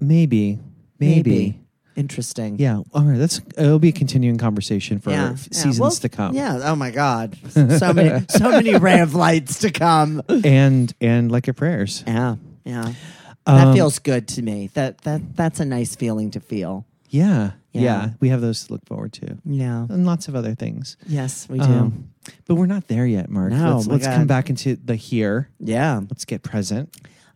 [0.00, 0.58] maybe.
[0.98, 1.60] Maybe.
[1.98, 2.58] Interesting.
[2.58, 2.82] Yeah.
[2.94, 3.18] All right.
[3.18, 5.34] That's it'll be a continuing conversation for Yeah, yeah.
[5.36, 6.34] seasons Well, to come.
[6.34, 6.60] Yeah.
[6.62, 7.36] Oh my God.
[7.50, 10.22] So many, so many ray of lights to come.
[10.44, 12.04] And and like your prayers.
[12.06, 12.36] Yeah.
[12.64, 12.92] Yeah.
[13.46, 14.70] That Um, feels good to me.
[14.74, 16.84] That that that's a nice feeling to feel.
[17.10, 17.82] Yeah, Yeah.
[17.82, 18.10] yeah.
[18.20, 19.38] We have those to look forward to.
[19.44, 19.86] Yeah.
[19.88, 20.96] And lots of other things.
[21.06, 21.64] Yes, we do.
[21.64, 22.10] Um,
[22.46, 23.50] but we're not there yet, Mark.
[23.52, 24.16] No, let's my let's God.
[24.16, 25.48] come back into the here.
[25.58, 26.00] yeah.
[26.10, 26.94] Let's get present.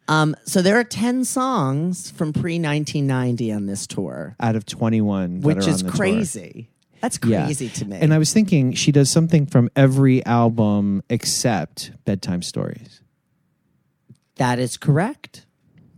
[0.09, 0.34] Um.
[0.44, 5.46] So there are ten songs from pre 1990 on this tour, Out of 21 that
[5.46, 5.96] which are is on the tour.
[5.96, 6.68] crazy.
[7.00, 7.44] That's Yeah.
[7.44, 7.96] crazy to me.
[8.00, 13.00] And I was thinking she does something from every album except Bedtime Stories.
[14.36, 15.46] that is correct.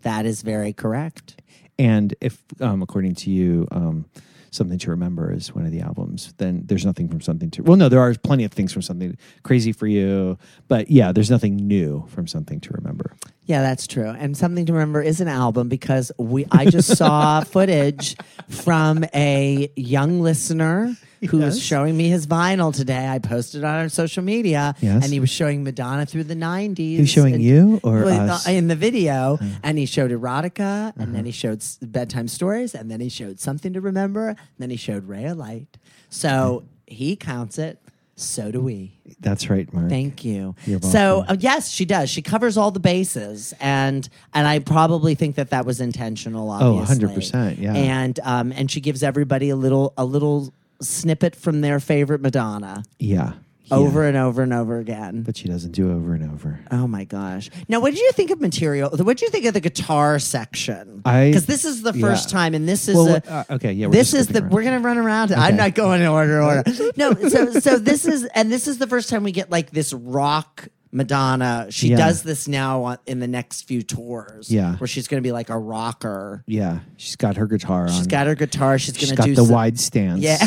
[0.03, 1.41] That is very correct.
[1.79, 4.05] And if, um, according to you, um,
[4.51, 7.63] Something to Remember is one of the albums, then there's nothing from Something to.
[7.63, 10.39] Well, no, there are plenty of things from Something Crazy for You,
[10.69, 13.15] but yeah, there's nothing new from Something to Remember.
[13.47, 14.09] Yeah, that's true.
[14.09, 18.17] And something to remember is an album because we I just saw footage
[18.49, 20.97] from a young listener
[21.29, 23.07] who was showing me his vinyl today.
[23.09, 25.05] I posted on our social media, Yes.
[25.05, 26.77] and he was showing Madonna through the '90s.
[26.79, 28.47] He was showing and- you or Well, us?
[28.49, 31.13] in the video, and he showed erotica, and Uh-huh.
[31.13, 34.71] then he showed s- bedtime stories, and then he showed something to remember, and then
[34.71, 35.77] he showed Ray of Light.
[36.11, 37.79] So he counts it.
[38.17, 38.93] So do we.
[39.21, 39.89] That's right, Mark.
[39.89, 40.55] Thank you.
[40.83, 42.11] So uh, yes, she does.
[42.11, 46.51] She covers all the bases, and and I probably think that that was intentional.
[46.51, 47.75] Oh, Obviously, 100%, yeah.
[47.75, 52.85] And um and she gives everybody a little a little snippet from their favorite Madonna
[52.99, 53.33] Yeah.
[53.65, 53.77] Yeah.
[53.77, 55.23] over and over and over again.
[55.23, 56.61] But she doesn't do over and over.
[56.71, 57.51] Oh my gosh!
[57.69, 58.91] Now, what did you think of material?
[58.91, 61.03] What did you think of the guitar section?
[61.05, 62.39] I- because this is the first yeah.
[62.39, 64.65] time, and this is Well, a, uh, okay, yeah, we're this is the skipping we're
[64.65, 65.33] gonna run around.
[65.33, 66.43] I'm not going in order.
[66.43, 66.63] order.
[66.97, 69.93] no, so so this is and this is the first time we get like this
[69.93, 70.69] rock.
[70.97, 71.97] Madonna, she Yeah.
[71.97, 74.49] does this now on, in the next few tours.
[74.49, 74.77] Yeah.
[74.77, 76.45] where she's going to be like a rocker.
[76.47, 76.79] Yeah.
[76.99, 77.89] She's got her guitar on.
[77.89, 78.79] She's got her guitar.
[78.79, 80.21] She's going to got do the some- wide stance.
[80.21, 80.39] Yeah.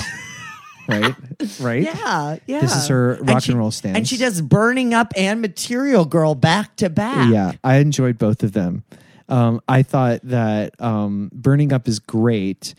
[0.88, 1.16] right?
[1.62, 1.84] Right?
[1.84, 2.60] Yeah, yeah.
[2.62, 3.98] This is her rock and, she- roll stance.
[3.98, 7.32] And she does Burning Up and Material Girl back to back.
[7.32, 8.84] Yeah, I enjoyed both of them.
[9.30, 12.74] Um, I thought that um, Burning Up is great,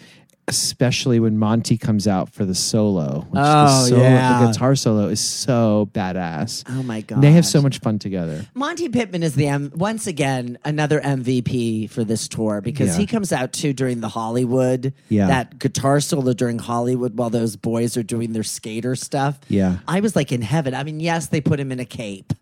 [0.49, 3.21] especially when Monte comes out for the solo.
[3.31, 4.41] which oh, the Oh, solo- yeah.
[4.41, 6.65] The guitar solo is so badass.
[6.69, 7.21] Oh my God.
[7.21, 8.45] They have so much fun together.
[8.55, 12.99] Monte Pittman is the M- once again another MVP for this tour because Yeah.
[12.99, 14.93] he comes out too during the Hollywood.
[15.09, 15.27] Yeah.
[15.29, 19.39] that guitar solo during Hollywood while those boys are doing their skater stuff.
[19.49, 19.79] Yeah.
[19.87, 20.75] I was like in heaven.
[20.75, 22.33] I mean, yes, they put him in a cape.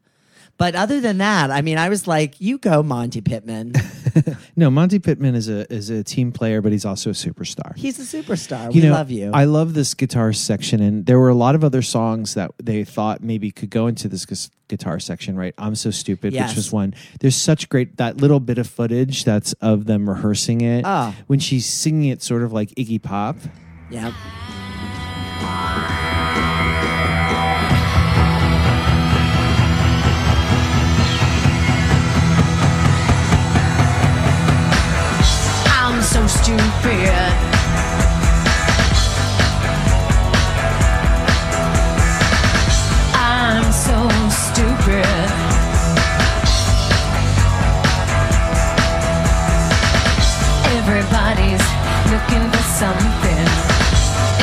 [0.58, 3.74] But other than that, I mean, I was like, "You go, Monte Pittman.
[4.56, 7.76] No, Monte Pittman is a is a team player, but he's also a superstar.
[7.76, 8.72] He's a superstar.
[8.74, 11.54] you we know, love you." I love this guitar section, and there were a lot
[11.54, 14.24] of other songs that they thought maybe could go into this
[14.68, 15.36] guitar section.
[15.36, 16.50] Right, "I'm So Stupid," Yes.
[16.50, 16.94] which was one.
[17.20, 21.14] There's such great that little bit of footage that's of them rehearsing it Ah.
[21.26, 23.36] when she's singing it, sort of like Iggy Pop.
[23.90, 24.12] yeah.
[36.16, 37.36] So stupid.
[43.14, 45.06] I'm so stupid.
[50.78, 51.64] Everybody's
[52.12, 53.46] looking for something.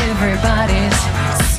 [0.10, 0.98] Everybody's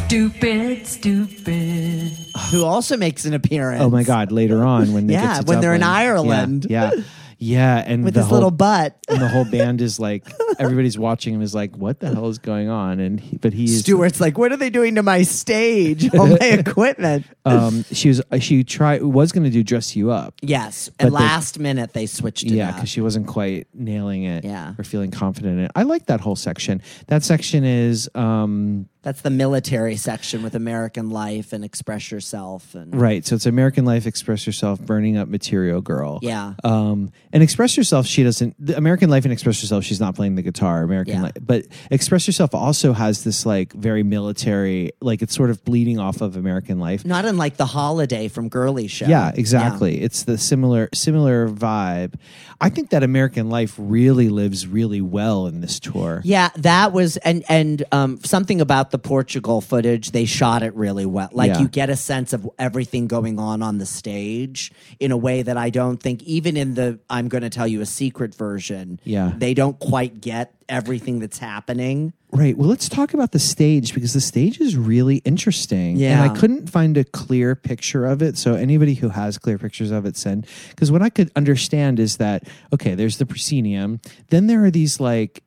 [0.06, 2.12] stupid, stupid.
[2.50, 3.82] Who also makes an appearance?
[3.82, 4.32] Oh my God!
[4.32, 6.66] Later on, when they Yeah, get to when they're in Ireland.
[6.68, 7.02] yeah, yeah,
[7.44, 8.96] Yeah, and with his whole, little butt.
[9.08, 10.26] and the whole band is like
[10.58, 13.00] everybody's watching him is like, what the hell is going on?
[13.00, 16.12] And he, but he's Stuart's like, what are they doing to my stage?
[16.14, 17.26] All my equipment.
[17.44, 20.34] um she was she tried was going to do dress you up.
[20.40, 20.88] Yes.
[20.98, 24.74] And last minute they switched it Yeah, because she wasn't quite nailing it Yeah.
[24.78, 25.70] or feeling confident in it.
[25.74, 26.80] I like that whole section.
[27.08, 32.94] That section is um That's the military section with American Life and Express Yourself and
[32.98, 33.24] Right.
[33.24, 36.18] So it's American Life, Express Yourself, Burning Up Material Girl.
[36.22, 36.54] Yeah.
[36.64, 40.36] Um, and Express Yourself, she doesn't, the American Life and Express Yourself, she's not playing
[40.36, 40.82] the guitar.
[40.82, 41.22] American Yeah.
[41.22, 41.34] Life.
[41.40, 46.20] But Express Yourself also has this like very military, like it's sort of bleeding off
[46.22, 47.04] of American Life.
[47.04, 49.06] not unlike the holiday from Girly Show.
[49.06, 50.00] Yeah, exactly.
[50.00, 52.14] It's the similar similar vibe.
[52.60, 56.22] I think that American Life really lives really well in this tour.
[56.24, 60.12] Yeah, that was and and um, something about the Portugal footage.
[60.12, 61.28] They shot it really well.
[61.32, 61.62] Like Yeah.
[61.62, 64.70] you get a sense of everything going on on the stage
[65.00, 67.80] in a way that I don't think even in the I'm going to tell you
[67.80, 69.00] a secret version.
[69.02, 69.32] Yeah.
[69.36, 72.12] they don't quite get everything that's happening.
[72.30, 72.56] Right.
[72.56, 75.96] Well, let's talk about the stage because the stage is really interesting.
[75.96, 76.22] Yeah.
[76.22, 78.38] And I couldn't find a clear picture of it.
[78.38, 80.46] So anybody who has clear pictures of it, send.
[80.70, 84.00] Because what I could understand is that okay, there's the proscenium.
[84.28, 85.42] Then there are these like,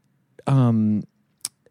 [0.48, 1.04] um,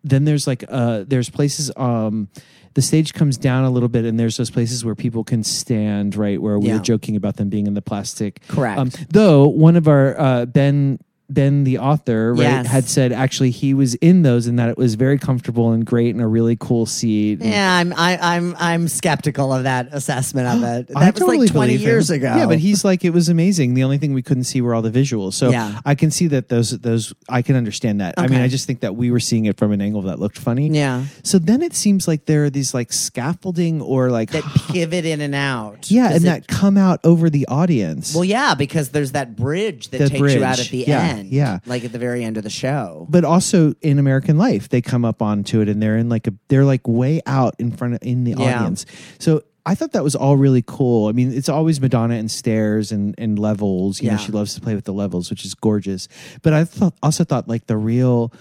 [0.09, 2.29] then there's like uh, there's places um.
[2.75, 6.15] The stage comes down a little bit, and there's those places where people can stand,
[6.15, 6.39] right?
[6.41, 6.75] Where we Yeah.
[6.75, 8.43] were joking about them being in the plastic.
[8.49, 8.79] Correct.
[8.79, 10.99] Um, though one of our uh, Ben
[11.29, 12.67] Ben the author right Yes.
[12.69, 16.15] had said actually he was in those and that it was very comfortable and great
[16.15, 17.41] and a really cool seat.
[17.41, 20.89] And Yeah, I'm I, I'm I'm skeptical of that assessment of it.
[20.89, 21.87] That I was totally like 20 believe him.
[21.89, 22.27] years ago.
[22.37, 23.75] Yeah, but he's like it was amazing.
[23.75, 25.35] The only thing we couldn't see were all the visuals.
[25.35, 25.81] So Yeah.
[25.85, 28.15] I can see that those those I can understand that.
[28.19, 30.39] I mean, I just think that we were seeing it from an angle that looked
[30.39, 30.69] funny.
[30.69, 31.07] Yeah.
[31.25, 35.21] So then it seems like there are these like scaffolding or like that pivot in
[35.21, 35.91] and out.
[35.91, 38.15] yeah, and it- that come out over the audience.
[38.15, 41.16] Well, yeah, because there's that bridge that The takes you out at the Yeah, end.
[41.25, 41.59] Yeah.
[41.67, 43.07] Like at the very end of the show.
[43.11, 46.35] but also in American Life, they come up onto it and they're in like a
[46.49, 48.59] they're like way out in front of in the Yeah.
[48.61, 48.87] audience.
[49.19, 51.09] So I thought that was all really cool.
[51.09, 54.01] I mean, it's always Madonna and stairs and, and levels.
[54.01, 54.19] You know, Yeah.
[54.19, 56.07] she loves to play with the levels, which is gorgeous.
[56.43, 58.33] But I thought also thought like the real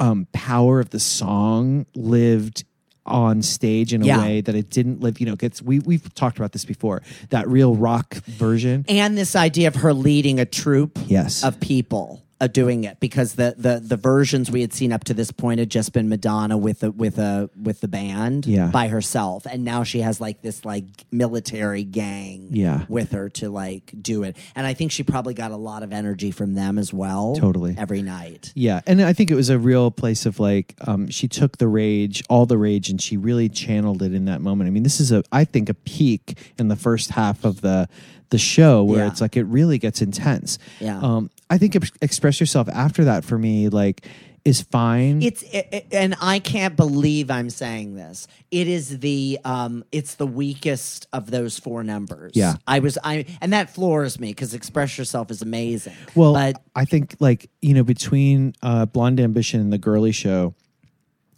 [0.00, 2.64] um, power of the song lived
[3.08, 4.20] on stage in a Yeah.
[4.20, 5.18] way that it didn't live.
[5.20, 7.02] You know, gets we we've talked about this before.
[7.30, 8.84] That real rock version.
[8.88, 11.42] And this idea of her leading a troupe Yes.
[11.42, 15.32] of people doing it because the, the the versions we had seen up to this
[15.32, 18.68] point had just been Madonna with a with a with the band Yeah.
[18.68, 22.84] by herself and now she has like this like military gang Yeah.
[22.88, 25.92] with her to like do it and I think she probably got a lot of
[25.92, 27.74] energy from them as well Totally.
[27.76, 31.26] every night Yeah, and I think it was a real place of like um, she
[31.26, 34.68] took the rage, all the rage, and she really channeled it in that moment.
[34.68, 37.88] I mean, this is a I think a peak in the first half of the
[38.30, 39.08] the show where Yeah.
[39.08, 40.58] it's like it really gets intense.
[40.80, 41.00] Yeah.
[41.00, 44.06] Um, I think express yourself after that for me like
[44.44, 45.20] is fine.
[45.20, 48.26] It's it, it- and I can't believe I'm saying this.
[48.50, 52.32] It is the um it's the weakest of those four numbers.
[52.34, 52.54] Yeah.
[52.66, 55.94] I was I and that floors me because Express Yourself is amazing.
[56.14, 60.54] well, but I think like you know between uh, Blonde Ambition and the Girly Show.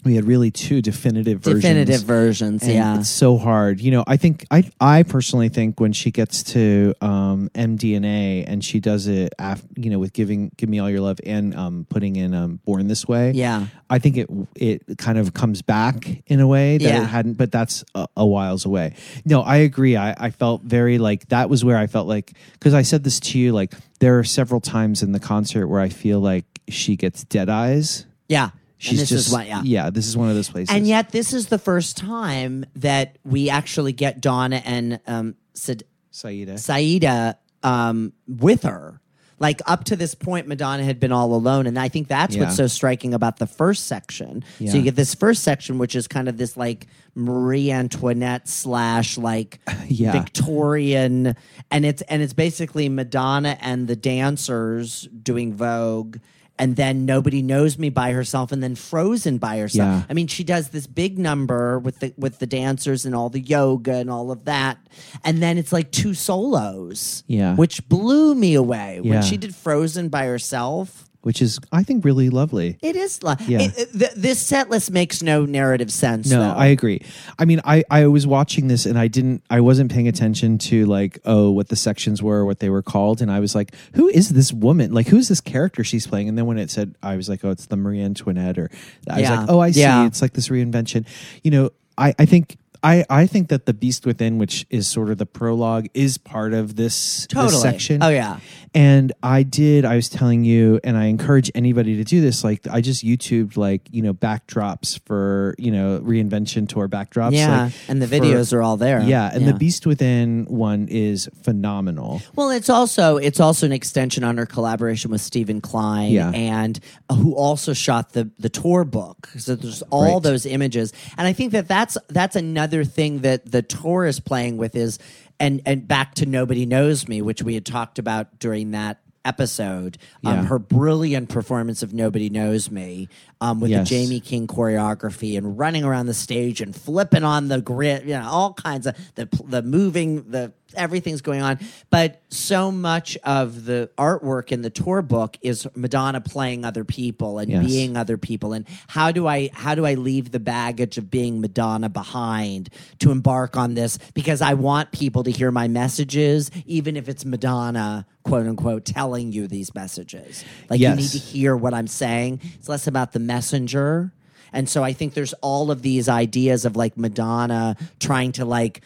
[0.05, 1.63] We had really two definitive versions.
[1.63, 2.99] definitive versions, And yeah.
[2.99, 3.81] it's so hard.
[3.81, 8.65] You know, I think I I personally think when she gets to um, MDNA and
[8.65, 11.87] she does it, af- you know, with giving "Give Me All Your Love" and um,
[11.91, 13.67] putting in um, "Born This Way." Yeah.
[13.89, 17.03] I think it it kind of comes back in a way that Yeah.
[17.03, 18.95] it hadn't, but that's a, a whiles away.
[19.25, 19.97] No, I agree.
[19.97, 23.21] I, I felt very like that was where I felt like because I said this
[23.21, 26.97] to you like there are several times in the concert where I feel like she
[26.97, 28.07] gets dead eyes.
[28.29, 28.51] yeah.
[28.81, 29.61] She's and this just is what yeah.
[29.63, 29.91] yeah.
[29.91, 30.75] This is one of those places.
[30.75, 35.85] And yet this is the first time that we actually get Donna and um Sid-
[36.13, 36.55] Siedah.
[36.55, 39.01] Siedah um, with her.
[39.39, 42.45] Like up to this point, Madonna had been all alone, and I think that's Yeah.
[42.45, 44.45] what's so striking about the first section.
[44.59, 44.71] Yeah.
[44.71, 49.17] So you get this first section, which is kind of this like Marie Antoinette slash
[49.17, 50.13] like Yeah.
[50.13, 51.37] Victorian,
[51.71, 56.19] and it's and it's basically Madonna and the dancers doing Vogue.
[56.61, 59.89] And then nobody knows me by herself, and then Frozen by herself.
[59.89, 60.03] Yeah.
[60.09, 63.41] I mean, she does this big number with the with the dancers and all the
[63.41, 64.77] yoga and all of that,
[65.25, 67.25] and then it's like two solos.
[67.27, 67.57] Yeah.
[67.57, 69.11] which blew me away Yeah.
[69.11, 71.07] when she did Frozen by herself.
[71.23, 72.79] Which is I think really lovely.
[72.83, 73.61] It is like Yeah.
[73.63, 76.31] it- it- th- this set list makes no narrative sense.
[76.31, 76.51] No, though.
[76.51, 77.03] I agree.
[77.39, 80.87] I mean, I I was watching this and I didn't I wasn't paying attention to
[80.87, 84.09] like oh what the sections were, what they were called, and I was like, who
[84.09, 84.93] is this woman?
[84.93, 86.29] Like, who's this character she's playing?
[86.29, 88.71] And then when it said, I was like, oh, it's the Marie Antoinette, or
[89.09, 90.07] I was like, oh, I see, Yeah.
[90.07, 91.05] it's like this reinvention.
[91.43, 92.57] You know, I I think.
[92.83, 96.55] I, I think that the beast within, which is sort of the prologue, is part
[96.55, 98.03] of this, this section.
[98.03, 98.41] Oh, yeah.
[98.73, 102.45] And I did, I was telling you, and I encourage anybody to do this.
[102.45, 107.33] Like, I just YouTubed, like, you know, backdrops for, you know, reinvention tour backdrops.
[107.33, 109.01] Yeah, like, and the for- videos are all there.
[109.01, 109.29] Yeah.
[109.33, 109.53] And Yeah.
[109.53, 112.23] the Beast Within one is phenomenal.
[112.37, 116.31] Well, it's also it's also an extension on her collaboration with Steven Klein, Yeah.
[116.31, 119.31] and uh, who also shot the the tour book.
[119.37, 120.23] So there's all Right.
[120.23, 124.59] those images, and I think that that's that's another thing that the tour is playing
[124.59, 124.99] with is
[125.41, 129.99] and and back to Nobody Knows Me, which we had talked about during that episode.
[130.25, 130.45] Um, Yeah.
[130.45, 133.09] her brilliant performance of Nobody Knows Me
[133.41, 133.87] um, with Yes.
[133.89, 138.15] the Jamie King choreography and running around the stage and flipping on the grid, you
[138.15, 141.59] know, all kinds of the the moving the everything's going on.
[141.91, 147.39] But so much of the artwork in the tour book is Madonna playing other people
[147.39, 147.67] and Yes.
[147.67, 148.53] being other people.
[148.53, 153.11] And how do I how do I leave the baggage of being Madonna behind to
[153.11, 153.99] embark on this?
[154.15, 159.33] Because I want people to hear my messages, even if it's Madonna, quote unquote, telling
[159.33, 160.45] you these messages.
[160.69, 162.41] Like you need to hear what I'm saying.
[162.59, 164.13] It's less about the messenger.
[164.53, 168.81] And so I think there's all of these ideas of like Madonna trying to like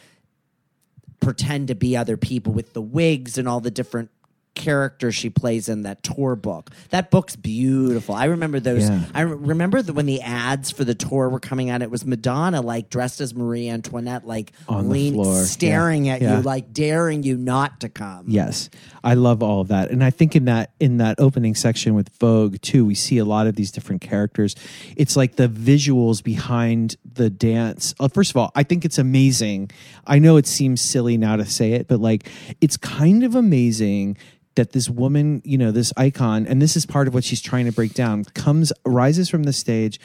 [1.24, 4.10] pretend to be other people with the wigs and all the different
[4.54, 6.70] characters she plays in that tour book.
[6.90, 8.14] That book's beautiful.
[8.14, 8.88] I remember those.
[8.88, 9.04] Yeah.
[9.14, 11.82] I re- remember the, when the ads for the tour were coming out.
[11.82, 15.44] It was Madonna like dressed as Marie Antoinette, like On the lean- floor.
[15.44, 16.14] staring Yeah.
[16.14, 16.36] at Yeah.
[16.38, 18.26] you, like daring you not to come.
[18.28, 18.70] Yes,
[19.02, 22.08] I love all of that, and I think in that in that opening section with
[22.20, 24.54] Vogue too, we see a lot of these different characters.
[24.96, 27.94] It's like the visuals behind the dance.
[28.00, 29.70] Uh, first of all, I think it's amazing.
[30.06, 32.28] I know it seems silly now to say it, but like
[32.60, 34.16] it's kind of amazing
[34.56, 37.64] that this woman, you know, this icon, and this is part of what she's trying
[37.66, 39.98] to break down, comes rises from the stage.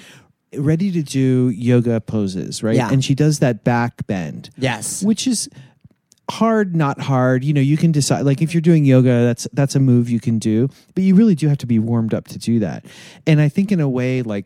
[0.56, 2.76] Ready to do yoga poses, right?
[2.76, 2.90] Yeah.
[2.92, 5.04] And she does that back bend Yes.
[5.04, 5.48] which is
[6.32, 9.74] hard not hard you know you can decide like if you're doing yoga that's that's
[9.74, 12.38] a move you can do but you really do have to be warmed up to
[12.38, 12.86] do that
[13.26, 14.46] and i think in a way like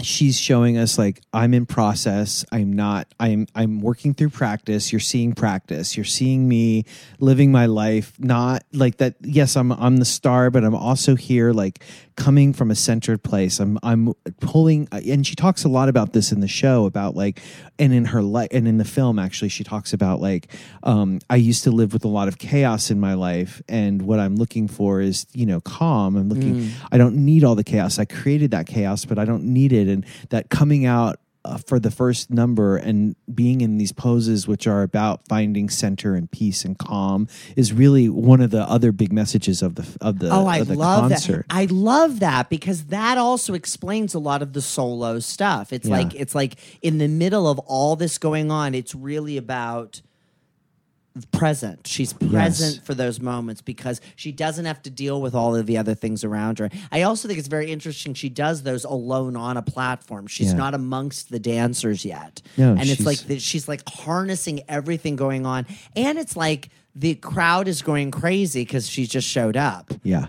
[0.00, 2.44] she's showing us like i'm in process.
[2.50, 4.92] I'm not i'm i'm working through practice.
[4.92, 5.96] You're seeing practice.
[5.96, 6.84] You're seeing me
[7.18, 8.12] living my life.
[8.18, 11.84] Not like that yes i'm i'm the star but i'm also here like
[12.16, 13.60] coming from a centered place.
[13.60, 17.40] I'm i'm pulling and she talks a lot about this in the show about like
[17.78, 20.48] and in her life and in the film actually she talks about like
[20.82, 24.18] um i used to live with a lot of chaos in my life and what
[24.18, 26.16] i'm looking for is you know calm.
[26.16, 27.98] I'm looking i don't need all the chaos.
[27.98, 29.88] I created that chaos but i don't need it.
[29.88, 34.66] And that coming out uh, for the first number and being in these poses which
[34.66, 37.26] are about finding center and peace and calm
[37.56, 40.74] is really one of the other big messages of the of the Oh, I the
[40.76, 41.46] love concert.
[41.48, 41.54] that.
[41.56, 45.72] I love that because that also explains a lot of the solo stuff.
[45.72, 45.96] It's Yeah.
[45.96, 50.00] like it's like in the middle of all this going on, it's really about
[51.30, 51.86] present.
[51.86, 55.76] She's present for those moments because she doesn't have to deal with all of the
[55.78, 56.70] other things around her.
[56.90, 60.26] I also think it's very interesting she does those alone on a platform.
[60.26, 60.58] She's Yeah.
[60.58, 62.40] not amongst the dancers yet.
[62.56, 67.14] No, and it's like that she's like harnessing everything going on and it's like the
[67.16, 70.26] crowd is going crazy cuz she just showed up yeah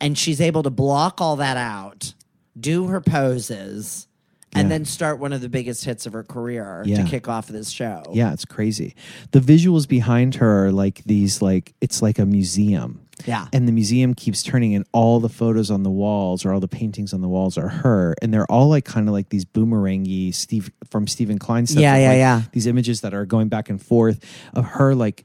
[0.00, 2.12] and she's able to block all that out,
[2.58, 4.06] do her poses,
[4.54, 4.68] and Yeah.
[4.78, 7.02] then start one of the biggest hits of her career Yeah.
[7.02, 8.02] to kick off this show.
[8.12, 8.94] Yeah, it's crazy.
[9.30, 13.00] The visuals behind her are like these like it's like a museum.
[13.26, 13.46] Yeah.
[13.52, 16.66] And the museum keeps turning and all the photos on the walls or all the
[16.66, 20.34] paintings on the walls are her and they're all like kind of like these boomerangy
[20.34, 21.80] Steve from Steven Klein stuff.
[21.82, 22.42] Yeah, yeah, like, yeah.
[22.52, 24.18] These images that are going back and forth
[24.54, 25.24] of her like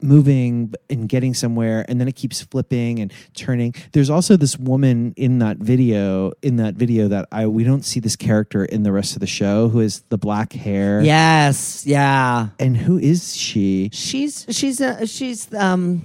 [0.00, 5.12] moving and getting somewhere and then it keeps flipping and turning there's also this woman
[5.16, 8.92] in that video in that video that i we don't see this character in the
[8.92, 12.48] rest of the show who is the black hair Yes, yeah.
[12.58, 13.90] and who is she?
[13.92, 16.02] She's she's a she's um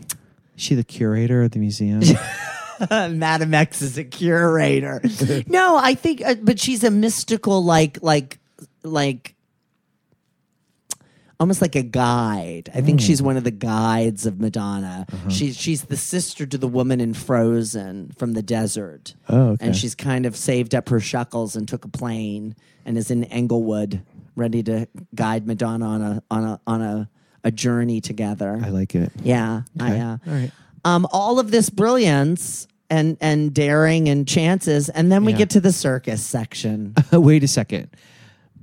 [0.57, 2.01] Is she the curator of the museum?
[2.89, 5.01] Madame X is a curator.
[5.47, 8.39] no, I think uh, but she's a mystical like like
[8.83, 9.35] like
[11.39, 12.69] almost like a guide.
[12.73, 13.03] I think Mm.
[13.05, 15.05] she's one of the guides of Madonna.
[15.11, 15.29] Uh-huh.
[15.29, 19.15] She's she's the sister to the woman in Frozen from the desert.
[19.29, 19.65] Oh, okay.
[19.67, 22.55] And she's kind of saved up her shekels and took a plane
[22.86, 24.01] and is in Inglewood
[24.36, 27.09] ready to guide Madonna on a on a on a,
[27.43, 28.59] a journey together.
[28.63, 29.11] I like it.
[29.21, 29.99] Yeah, I, Okay.
[30.01, 30.51] uh, All right.
[30.86, 35.39] um, all of this brilliance and and daring and chances, and then we Yeah.
[35.39, 36.93] get to the circus section.
[37.11, 37.89] Wait a second.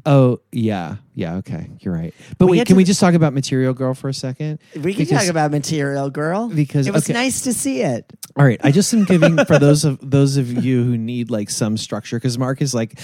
[0.07, 1.37] Oh yeah, yeah.
[1.37, 2.15] Okay, you're right.
[2.39, 4.59] But We wait, can to we just talk about Material Girl for a second?
[4.75, 7.13] We can Because- talk about Material Girl because- it was okay.
[7.13, 8.11] nice to see it.
[8.37, 11.51] All right, I just am giving for those of those of you who need like
[11.51, 12.99] some structure because Mark is like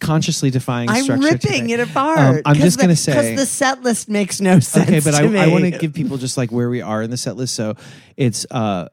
[0.00, 1.24] consciously defying I'm structure.
[1.24, 1.72] ripping today.
[1.74, 2.18] it apart.
[2.36, 4.88] Um, I'm just gonna say because the set list makes no sense.
[4.88, 5.52] okay, but I, to I me.
[5.52, 7.54] want to give people just like where we are in the set list.
[7.54, 7.74] So
[8.16, 8.88] it's uh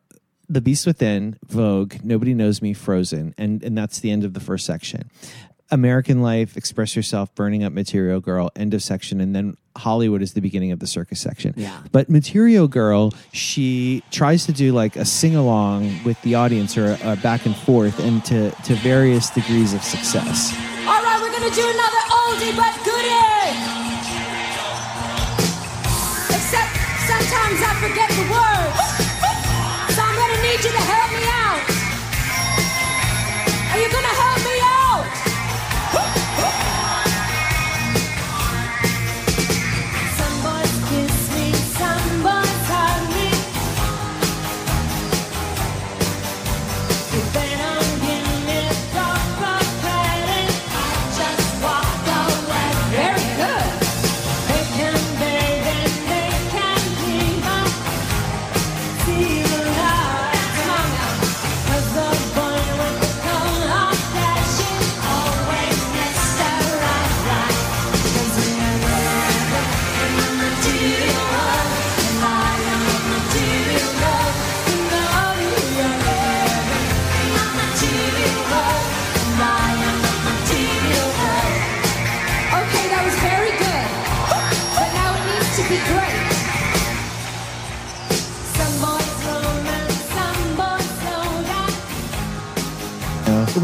[0.49, 4.39] The Beast Within, Vogue, Nobody Knows Me, Frozen, and and that's the end of the
[4.39, 5.09] first section.
[5.71, 10.33] American Life, Express Yourself, Burning Up Material Girl, end of section, and then Hollywood is
[10.33, 11.53] the beginning of the circus section.
[11.57, 11.81] Yeah.
[11.91, 16.97] But Material Girl, she tries to do like a sing along with the audience or
[17.03, 20.53] a back and forth and to, to various degrees of success.
[20.87, 23.51] All right, we're gonna do another oldie but goodie.
[26.29, 26.71] Except
[27.09, 28.54] sometimes I forget the words,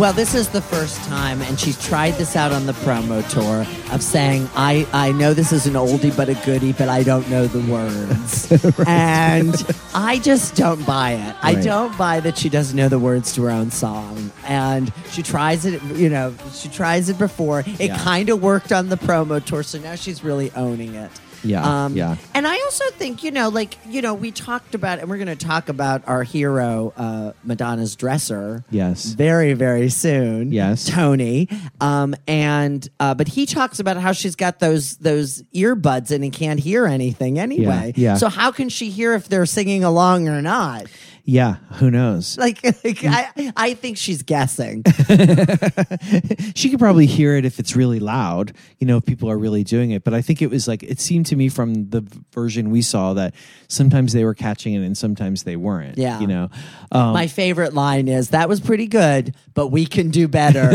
[0.02, 3.68] Well, this is the first time, and she's tried this out on the promo tour
[3.94, 7.30] of saying, "I I know this is an oldie but a goodie, but I don't
[7.30, 8.52] know the words,"
[8.88, 9.54] and
[9.94, 11.36] I just don't buy it.
[11.44, 15.22] I don't buy that she doesn't know the words to her own song, and she
[15.22, 15.80] tries it.
[15.94, 17.60] You know, she tries it before.
[17.60, 17.98] It Yeah.
[18.00, 21.12] kind of worked on the promo tour, so now she's really owning it.
[21.44, 22.18] Yeah, yeah.
[22.34, 25.36] And I also think, you know, like, you know, we talked about, and we're going
[25.36, 28.64] to talk about our hero, uh, Madonna's dresser.
[28.70, 29.06] Yes.
[29.06, 30.52] Very, very soon.
[30.52, 30.86] Yes.
[30.86, 31.48] Tony.
[31.80, 36.30] Um, and, uh, but he talks about how she's got those, those earbuds and he
[36.30, 37.94] can't hear anything anyway.
[37.96, 38.16] yeah.
[38.16, 40.86] So how can she hear if they're singing along or not?
[41.24, 42.38] Yeah, who knows?
[42.38, 44.84] Like, like I, I think she's guessing.
[46.56, 49.64] she could probably hear it if it's really loud, you know, if people are really
[49.64, 50.04] doing it.
[50.04, 52.02] But I think it was like, it seemed to me from the
[52.34, 53.36] version we saw that
[53.68, 55.98] sometimes they were catching it and sometimes they weren't.
[55.98, 56.20] Yeah.
[56.20, 56.50] You know,
[56.92, 60.70] um, My favorite line is that was pretty good, but we can do better.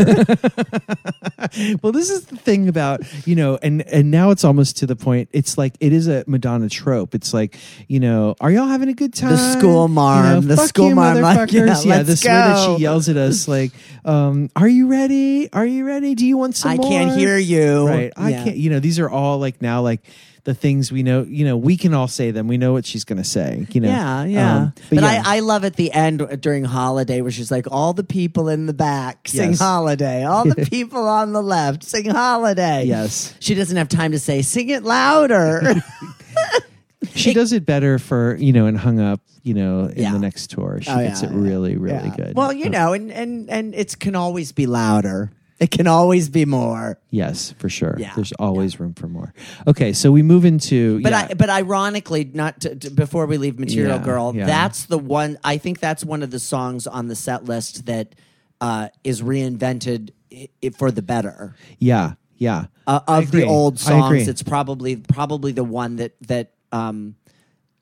[1.81, 4.95] well, this is the thing about, you know, and, and now it's almost to the
[4.95, 7.13] point, it's like, it is a Madonna trope.
[7.15, 9.31] It's like, you know, are y'all having a good time?
[9.31, 11.85] The school marm, You know, the "Fuck school marm, like, yeah, motherfuckers.
[11.85, 13.71] yeah, this way that she yells at us, like,
[14.05, 15.51] um, are you ready?
[15.53, 16.13] Are you ready?
[16.15, 16.89] Do you want some I more?
[16.89, 17.87] can't hear you.
[17.87, 18.11] Right.
[18.17, 18.43] I Yeah.
[18.43, 20.01] can't, you know, these are all like now, like,
[20.43, 22.47] the things we know, you know, we can all say them.
[22.47, 23.89] We know what she's going to say, you know.
[23.89, 24.55] Yeah, yeah.
[24.55, 25.21] Um, but yeah.
[25.25, 28.65] I, I love at the end during holiday where she's like, all the people in
[28.65, 29.59] the back sing Yes.
[29.59, 30.23] holiday.
[30.23, 32.85] All the people on the left sing holiday.
[32.85, 33.33] Yes.
[33.41, 35.75] She doesn't have time to say, sing it louder.
[37.15, 40.11] she does it better for, you know, and hung up, you know, in Yeah.
[40.13, 40.79] the next tour.
[40.81, 41.39] She Oh, gets yeah, it yeah.
[41.41, 42.15] really, really Yeah.
[42.15, 42.35] good.
[42.35, 45.31] Well, you know, and, and, and it can always be louder.
[45.59, 46.99] It can always be more.
[47.09, 47.95] Yes, for sure.
[47.99, 49.33] Yeah, There's always room for more.
[49.65, 53.37] Okay, so we move into But yeah, I, but ironically, not to, to- before we
[53.39, 54.45] leave Material Yeah, Girl, yeah.
[54.45, 55.39] that's the one.
[55.43, 58.13] I think that's one of the songs on the set list that
[58.61, 61.55] uh, is reinvented i- i- for the better.
[61.79, 62.65] yeah, yeah.
[62.85, 63.49] uh, I of the agree.
[63.49, 64.19] old I agree.
[64.19, 67.15] songs, it's probably probably the one that that um,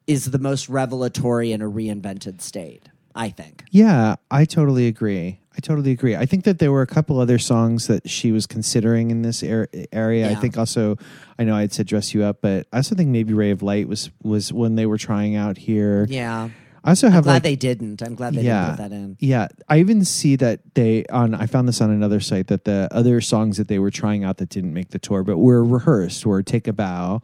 [0.07, 2.89] is the most revelatory in a reinvented state.
[3.15, 3.63] I think.
[3.71, 5.39] Yeah, I totally agree.
[5.55, 6.17] I totally agree.
[6.17, 9.41] I think that there were a couple other songs that she was considering in this
[9.41, 10.29] ar- area.
[10.29, 10.97] I think also,
[11.39, 13.63] I know I had said "Dress You Up," but I also think maybe "Ray of
[13.63, 16.05] Light" was was when they were trying out here.
[16.09, 16.49] Yeah.
[16.83, 18.03] I also I'm have glad like they didn't.
[18.03, 19.17] I'm glad they yeah, didn't put that in.
[19.19, 21.33] Yeah, I even see that they on.
[21.33, 24.37] I found this on another site that the other songs that they were trying out
[24.37, 27.21] that didn't make the tour, but were rehearsed, were "Take a Bow,"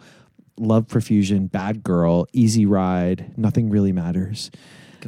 [0.58, 4.52] "Love Profusion," "Bad Girl," "Easy Ride," "Nothing Really Matters."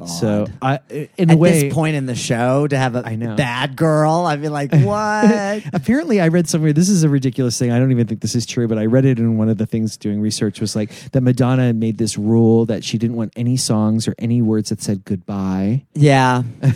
[0.08, 0.80] So I,
[1.18, 3.36] in a At way, this point in the show, to have a I know.
[3.36, 5.64] bad girl, I'd be like, what?
[5.72, 6.74] Apparently, I read somewhere.
[6.74, 7.72] This is a ridiculous thing.
[7.72, 9.68] I don't even think this is true, but I read it in one of the
[9.68, 13.56] things doing research was like that Madonna made this rule that she didn't want any
[13.56, 16.42] songs or any words that said goodbye, yeah.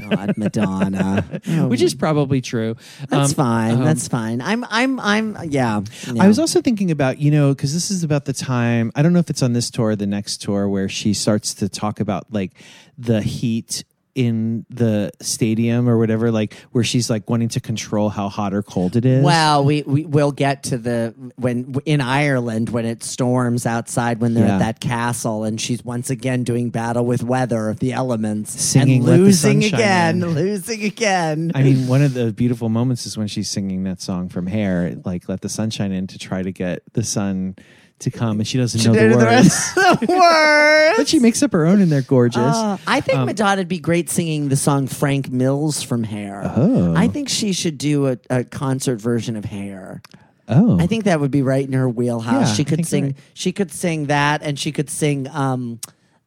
[0.00, 1.40] God, Madonna.
[1.48, 2.76] Oh, which is probably true.
[3.08, 3.74] that's Um, fine.
[3.78, 4.40] um, that's fine.
[4.40, 4.64] I'm.
[4.68, 5.00] I'm.
[5.00, 5.36] I'm.
[5.48, 5.80] Yeah.
[6.18, 9.12] I was also thinking about, you know, because this is about the time, I don't
[9.12, 12.00] know if it's on this tour or the next tour, where she starts to talk
[12.00, 12.52] about like
[12.98, 13.84] the heat
[14.14, 18.62] in the stadium or whatever, like where she's like wanting to control how hot or
[18.62, 19.24] cold it is.
[19.24, 24.34] Well, we, we will get to the when in Ireland when it storms outside when
[24.34, 24.56] they're Yeah.
[24.56, 29.06] at that castle and she's once again doing battle with weather, the elements, Singing and
[29.06, 30.28] losing again, In.
[30.34, 31.52] losing again.
[31.54, 34.96] I mean, one of the beautiful moments is when she's singing that song from Hair,
[35.04, 37.56] like "Let the Sunshine In" to try to get the sun
[38.02, 39.24] to come, and she doesn't know the The words.
[39.24, 40.96] rest of the words.
[40.98, 42.40] but she makes up her own, and they're gorgeous.
[42.40, 46.42] Uh, I think Um, Madonna'd be great singing the song Frank Mills from Hair.
[46.56, 46.94] Oh.
[46.96, 50.02] I think she should do a, a concert version of Hair.
[50.48, 52.48] oh, I think that would be right in her wheelhouse.
[52.48, 53.04] Yeah, she I could think sing.
[53.04, 53.20] you're right.
[53.34, 55.80] She could sing that, and she could sing um,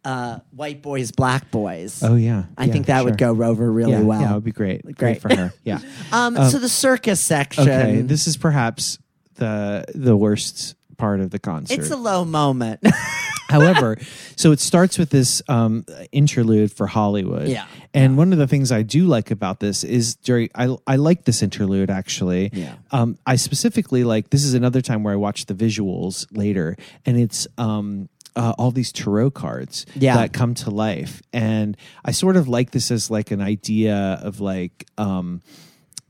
[0.04, 3.92] uh, "White Boys, Black Boys." Oh yeah, I Yeah, think that would go over really
[3.92, 4.22] yeah, well.
[4.22, 4.84] Yeah, it would be great.
[4.84, 5.22] Great, Great.
[5.22, 5.54] for her.
[5.64, 5.80] Yeah.
[6.12, 7.64] um, Um, so the circus section.
[7.70, 8.98] okay, this is perhaps
[9.36, 11.80] the the worst part of the concert.
[11.80, 12.80] it's a low moment.
[13.50, 13.98] However,
[14.36, 17.48] so it starts with this um, interlude for Hollywood.
[17.48, 17.68] Yeah.
[17.94, 21.26] And one of the things I do like about this is during I I like
[21.26, 22.50] this interlude actually.
[22.54, 22.76] Yeah.
[22.92, 26.76] Um, I specifically like this is another time where I watch the visuals later,
[27.06, 28.10] and it's um.
[28.38, 30.18] Uh, all these tarot cards Yeah.
[30.18, 34.42] that come to life and i sort of like this as like an idea of
[34.42, 35.42] like um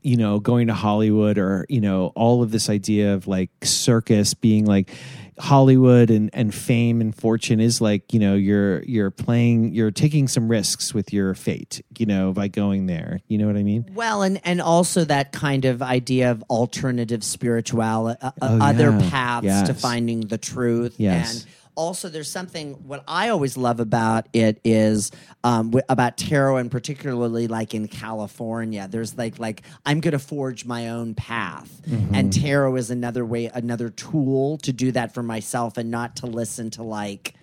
[0.06, 4.34] you know, going to Hollywood or, you know, all of this idea of like circus
[4.34, 4.90] being like
[5.38, 10.28] Hollywood and, and fame and fortune is like, you know, you're you're playing you're taking
[10.28, 13.18] some risks with your fate, you know, by going there.
[13.26, 13.90] You know what I mean?
[13.94, 19.10] Well, and and also that kind of idea of alternative spirituality, uh, Oh, other yeah.
[19.10, 20.94] paths to finding the truth.
[20.98, 21.42] Yes.
[21.42, 21.46] And
[21.76, 25.12] also, there's something what I always love about it is
[25.44, 28.88] um, w- about tarot, and particularly like in California.
[28.90, 32.14] There's like like I'm going to forge my own path, Mm-hmm.
[32.14, 36.26] and tarot is another way, another tool to do that for myself, and not to
[36.26, 37.34] listen to like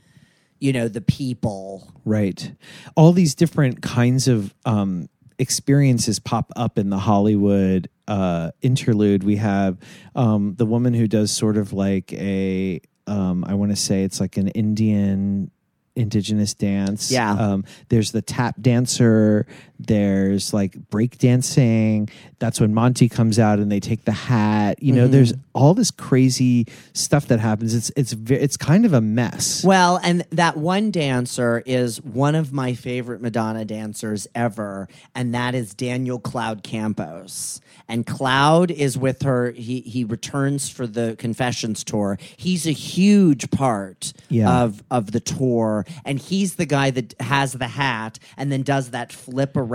[0.59, 1.91] you know the people.
[2.03, 2.51] Right.
[2.95, 9.23] All these different kinds of um, experiences pop up in the Hollywood uh, interlude.
[9.23, 9.77] We have
[10.15, 14.19] um, the woman who does sort of like a, um, I want to say it's
[14.19, 15.51] like an Indian
[15.95, 17.11] indigenous dance.
[17.11, 17.31] Yeah.
[17.31, 19.45] Um, there's the tap dancer.
[19.87, 22.09] There's like break dancing.
[22.39, 24.81] That's when Monte comes out and they take the hat.
[24.81, 25.41] You know, there's mm-hmm.
[25.53, 27.73] all this crazy stuff that happens.
[27.73, 29.63] It's it's it's kind of a mess.
[29.63, 35.55] Well, and that one dancer is one of my favorite Madonna dancers ever, and that
[35.55, 37.61] is Daniel Cloud Campos.
[37.87, 39.51] And Cloud is with her.
[39.51, 42.17] He he returns for the Confessions tour.
[42.37, 44.63] He's a huge part Yeah.
[44.63, 48.91] of of the tour, and he's the guy that has the hat and then does
[48.91, 49.72] that flip around,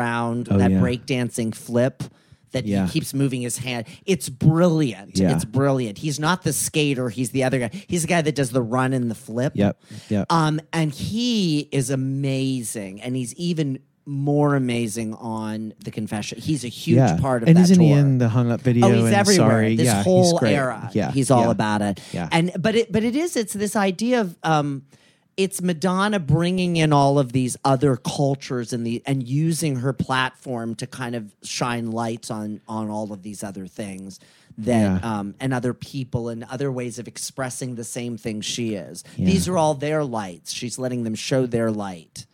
[0.51, 0.81] Oh, that yeah.
[0.81, 2.03] breakdancing flip.
[2.53, 2.87] That Yeah.
[2.87, 3.87] he keeps moving his hand.
[4.07, 5.19] It's brilliant.
[5.19, 5.35] Yeah.
[5.35, 5.99] It's brilliant.
[5.99, 7.11] He's not the skater.
[7.11, 7.71] He's the other guy.
[7.89, 9.53] He's the guy that does the run and the flip.
[9.55, 9.83] Yep.
[10.09, 10.27] Yep.
[10.33, 16.39] Um, and he is amazing, and he's even more amazing on the confession.
[16.41, 17.19] He's a huge yeah.
[17.21, 18.87] part of and that isn't he in the hung up video?
[18.87, 19.51] Oh, he's and everywhere.
[19.51, 19.77] Sorry.
[19.77, 21.51] This yeah, whole era, Yeah, he's all yeah.
[21.51, 22.01] about it.
[22.13, 22.29] Yeah.
[22.33, 24.87] and but it but it is it's this idea of um,
[25.39, 30.75] it's Madonna bringing in all of these other cultures and the and using her platform
[30.75, 34.19] to kind of shine lights on on all of these other things
[34.59, 35.19] that Yeah.
[35.19, 39.05] um, and other people and other ways of expressing the same thing she is.
[39.17, 39.27] Yeah.
[39.27, 40.53] These are all their lights.
[40.53, 42.27] She's letting them show their light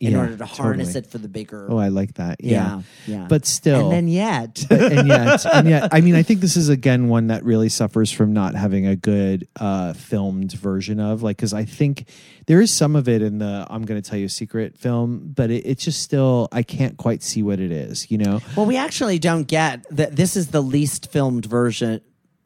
[0.00, 1.04] in Yeah, order to harness totally.
[1.06, 1.66] it for the bigger.
[1.70, 2.42] Oh, I like that.
[2.42, 3.16] yeah, Yeah.
[3.20, 3.26] yeah.
[3.28, 3.82] But still.
[3.84, 7.26] and then yet, and yet, and yet, I mean, I think this is again one
[7.26, 11.64] that really suffers from not having a good uh, filmed version of, like, because I
[11.66, 12.08] think
[12.46, 15.32] there is some of it in the "I'm going to tell you a secret" film,
[15.34, 18.40] but it, it's just still I can't quite see what it is, you know?
[18.56, 20.16] Well, we actually don't get that.
[20.16, 22.00] This is the least filmed version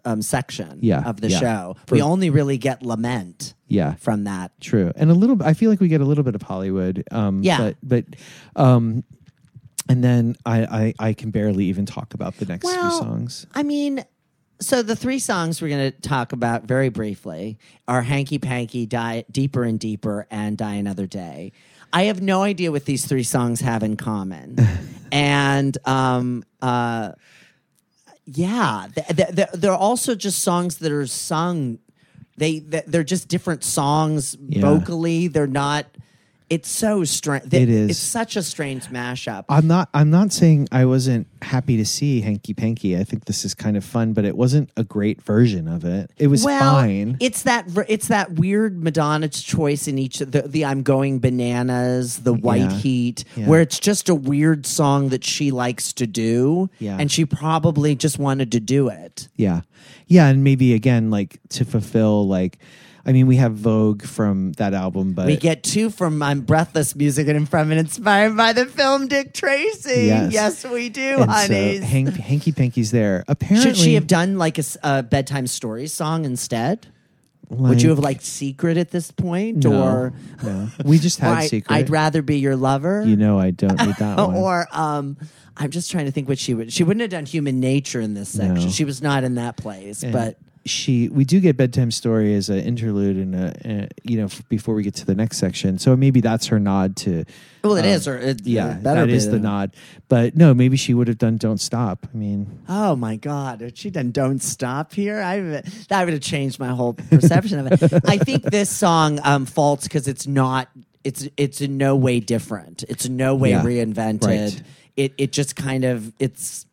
[0.05, 1.39] um, section Yeah, of the yeah.
[1.39, 1.77] show.
[1.87, 4.53] For- we only really get lament Yeah, from that.
[4.61, 5.43] true, and a little.
[5.43, 7.59] I feel like we get a little bit of Hollywood, um, Yeah.
[7.59, 8.05] but but.
[8.57, 9.05] Um,
[9.89, 13.47] and then I, I I can barely even talk about the next few songs.
[13.55, 14.03] I mean,
[14.59, 19.25] so the three songs we're going to talk about very briefly are "Hanky Panky," "Die
[19.31, 21.53] Deeper and Deeper," and "Die Another Day."
[21.93, 24.57] I have no idea what these three songs have in common,
[25.13, 27.13] and um, uh,
[28.27, 31.79] yeah, th- th- th- they're also just songs that are sung.
[32.37, 34.63] They they're just different songs Yeah.
[34.63, 35.29] vocally.
[35.29, 35.87] They're not.
[36.51, 37.53] It's so strange.
[37.55, 37.91] It is.
[37.91, 39.45] It's such a strange mashup.
[39.49, 39.89] I'm not.
[39.95, 42.99] I'm not saying I wasn't happy to see Hanky Panky.
[42.99, 46.11] I think this is kind of fun, but it wasn't a great version of it.
[46.19, 47.17] It was well, fine.
[47.19, 52.19] It's that it's that weird Madonna's choice in each of the, the I'm going bananas,
[52.19, 52.77] the white Yeah.
[52.79, 53.47] heat, Yeah.
[53.47, 56.99] where it's just a weird song that she likes to do, Yeah.
[57.01, 59.29] and she probably just wanted to do it.
[59.37, 59.63] yeah,
[60.09, 62.59] yeah, and maybe again, like to fulfill like
[63.07, 66.97] I mean, we have Vogue from that album, but we get two from I'm Breathless
[66.97, 70.07] Music and from and inspired by the film Dick Tracy.
[70.07, 70.65] Yes.
[70.65, 71.81] we do, and honeys.
[71.81, 73.25] so Hank, Hanky Panky's there.
[73.29, 76.87] Apparently, Should she have done like a bedtime story song instead?
[77.51, 80.13] Would you have liked Secret at this point, No, or
[80.43, 80.69] no.
[80.85, 81.75] We just had I, Secret.
[81.75, 83.05] I'd rather be your lover.
[83.07, 84.35] You know, I don't need that one.
[84.35, 85.19] or um,
[85.57, 86.73] I'm just trying to think what she would.
[86.73, 88.65] She wouldn't have done Human Nature in this section.
[88.65, 88.71] No.
[88.71, 92.49] She was not in that place, And but she we do get bedtime story as
[92.49, 95.95] an interlude and a, you know f- before we get to the next section so
[95.97, 97.25] maybe that's her nod to
[97.63, 98.09] well, it um, is.
[98.09, 99.75] Or it, yeah it better that is the nod
[100.09, 103.61] but no maybe she would have done don't stop i mean Oh my God!
[103.61, 105.21] Had she done "Don't Stop" here?
[105.21, 107.93] I that would have changed my whole perception of it.
[108.07, 110.69] I think this song um, faults because it's not.
[111.05, 112.85] It's it's in no way different.
[112.89, 114.25] It's in no way Yeah, reinvented.
[114.27, 114.63] right.
[114.97, 116.67] It it just kind of it's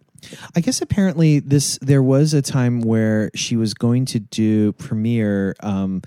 [0.56, 5.56] i guess apparently this there was a time where she was going to do premiere
[5.61, 6.02] um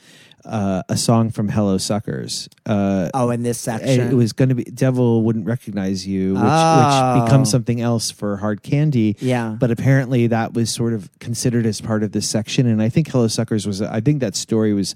[0.47, 2.51] uh, a song from Hello Suckers.
[2.67, 3.99] Uh, oh in this section.
[4.11, 7.15] it was going to be "Devil Wouldn't Recognize You," which, Oh.
[7.17, 9.17] which becomes something else for Hard Candy.
[9.21, 9.57] Yeah.
[9.59, 12.67] but apparently that was sort of considered as part of this section.
[12.67, 13.81] And I think Hello Suckers was.
[13.81, 14.95] I think that story was.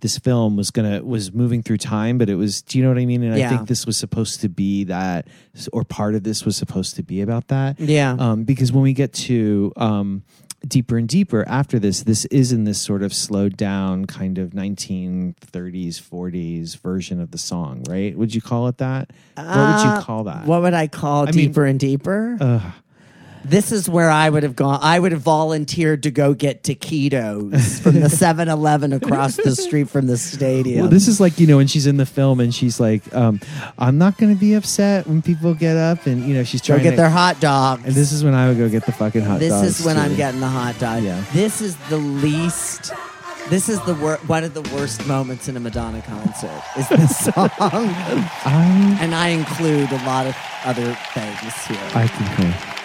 [0.00, 2.62] This film was gonna was moving through time, but it was.
[2.62, 3.22] Do you know what I mean?
[3.22, 3.46] And Yeah.
[3.46, 5.28] I think this was supposed to be that,
[5.72, 7.78] or part of this was supposed to be about that.
[7.78, 8.16] Yeah.
[8.18, 10.22] Um, because when we get to um,
[10.66, 14.50] deeper and deeper after this, this is in this sort of slowed down kind of
[14.50, 18.16] 1930s, 40s version of the song, right?
[18.16, 19.10] Would you call it that?
[19.36, 20.46] what would Uh, you call that?
[20.46, 22.36] What would I call I mean- deeper and deeper?
[22.40, 22.72] Ugh.
[23.44, 24.78] This is where I would have gone.
[24.82, 30.06] I would have volunteered to go get taquitos from the 7-Eleven across the street from
[30.06, 30.80] the stadium.
[30.82, 33.40] Well, this is like you know when she's in the film and she's like, um,
[33.78, 36.74] "I'm not going to be upset when people get up," and you know she's go
[36.74, 37.84] trying get to their hot dogs.
[37.84, 39.66] And this is when I would go get the fucking hot this dogs.
[39.66, 40.02] This is when too.
[40.02, 41.02] I'm getting the hot dog.
[41.02, 41.22] Yeah.
[41.32, 42.92] This is the least.
[43.48, 46.62] This is the wor- one of the worst moments in a Madonna concert.
[46.78, 51.80] Is this song, I and I include a lot of other things here.
[51.94, 52.76] I concur.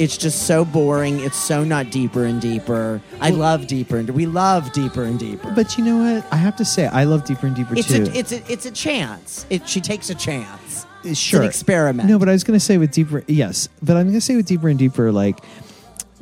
[0.00, 1.20] It's just so boring.
[1.20, 3.02] It's so not deeper and deeper.
[3.20, 5.50] I love deeper and we love deeper and deeper.
[5.50, 6.32] But you know what?
[6.32, 8.04] I have to say, I love deeper and deeper it's too.
[8.04, 9.44] a it's a it's a chance.
[9.50, 10.86] It she takes a chance.
[11.04, 12.08] sure It's an experiment.
[12.08, 14.36] No, but I was going to say with deeper, yes, but I'm going to say
[14.36, 15.38] with deeper and deeper, like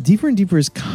[0.01, 0.88] Deeper and Deeper is kind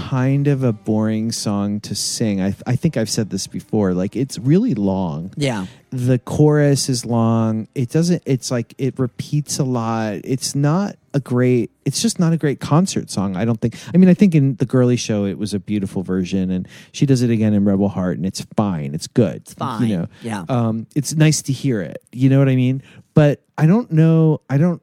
[0.48, 2.42] of a boring song to sing.
[2.42, 3.94] I, I think I've said this before.
[3.94, 5.34] Like it's really long.
[5.36, 5.66] Yeah.
[5.90, 7.68] The chorus is long.
[7.76, 8.24] It doesn't.
[8.26, 10.22] It's like it repeats a lot.
[10.24, 11.72] It's not a great.
[11.86, 13.36] It's just not a great concert song.
[13.36, 13.76] I don't think.
[13.94, 17.06] I mean, I think in the Girly Show it was a beautiful version, and she
[17.06, 18.94] does it again in Rebel Heart, and it's fine.
[18.94, 19.38] It's good.
[19.38, 19.88] It's fine.
[19.88, 20.08] You know.
[20.22, 20.46] Yeah.
[20.48, 20.88] Um.
[20.96, 22.04] It's nice to hear it.
[22.12, 22.84] You know what I mean?
[23.16, 24.42] But I don't know.
[24.50, 24.82] I don't.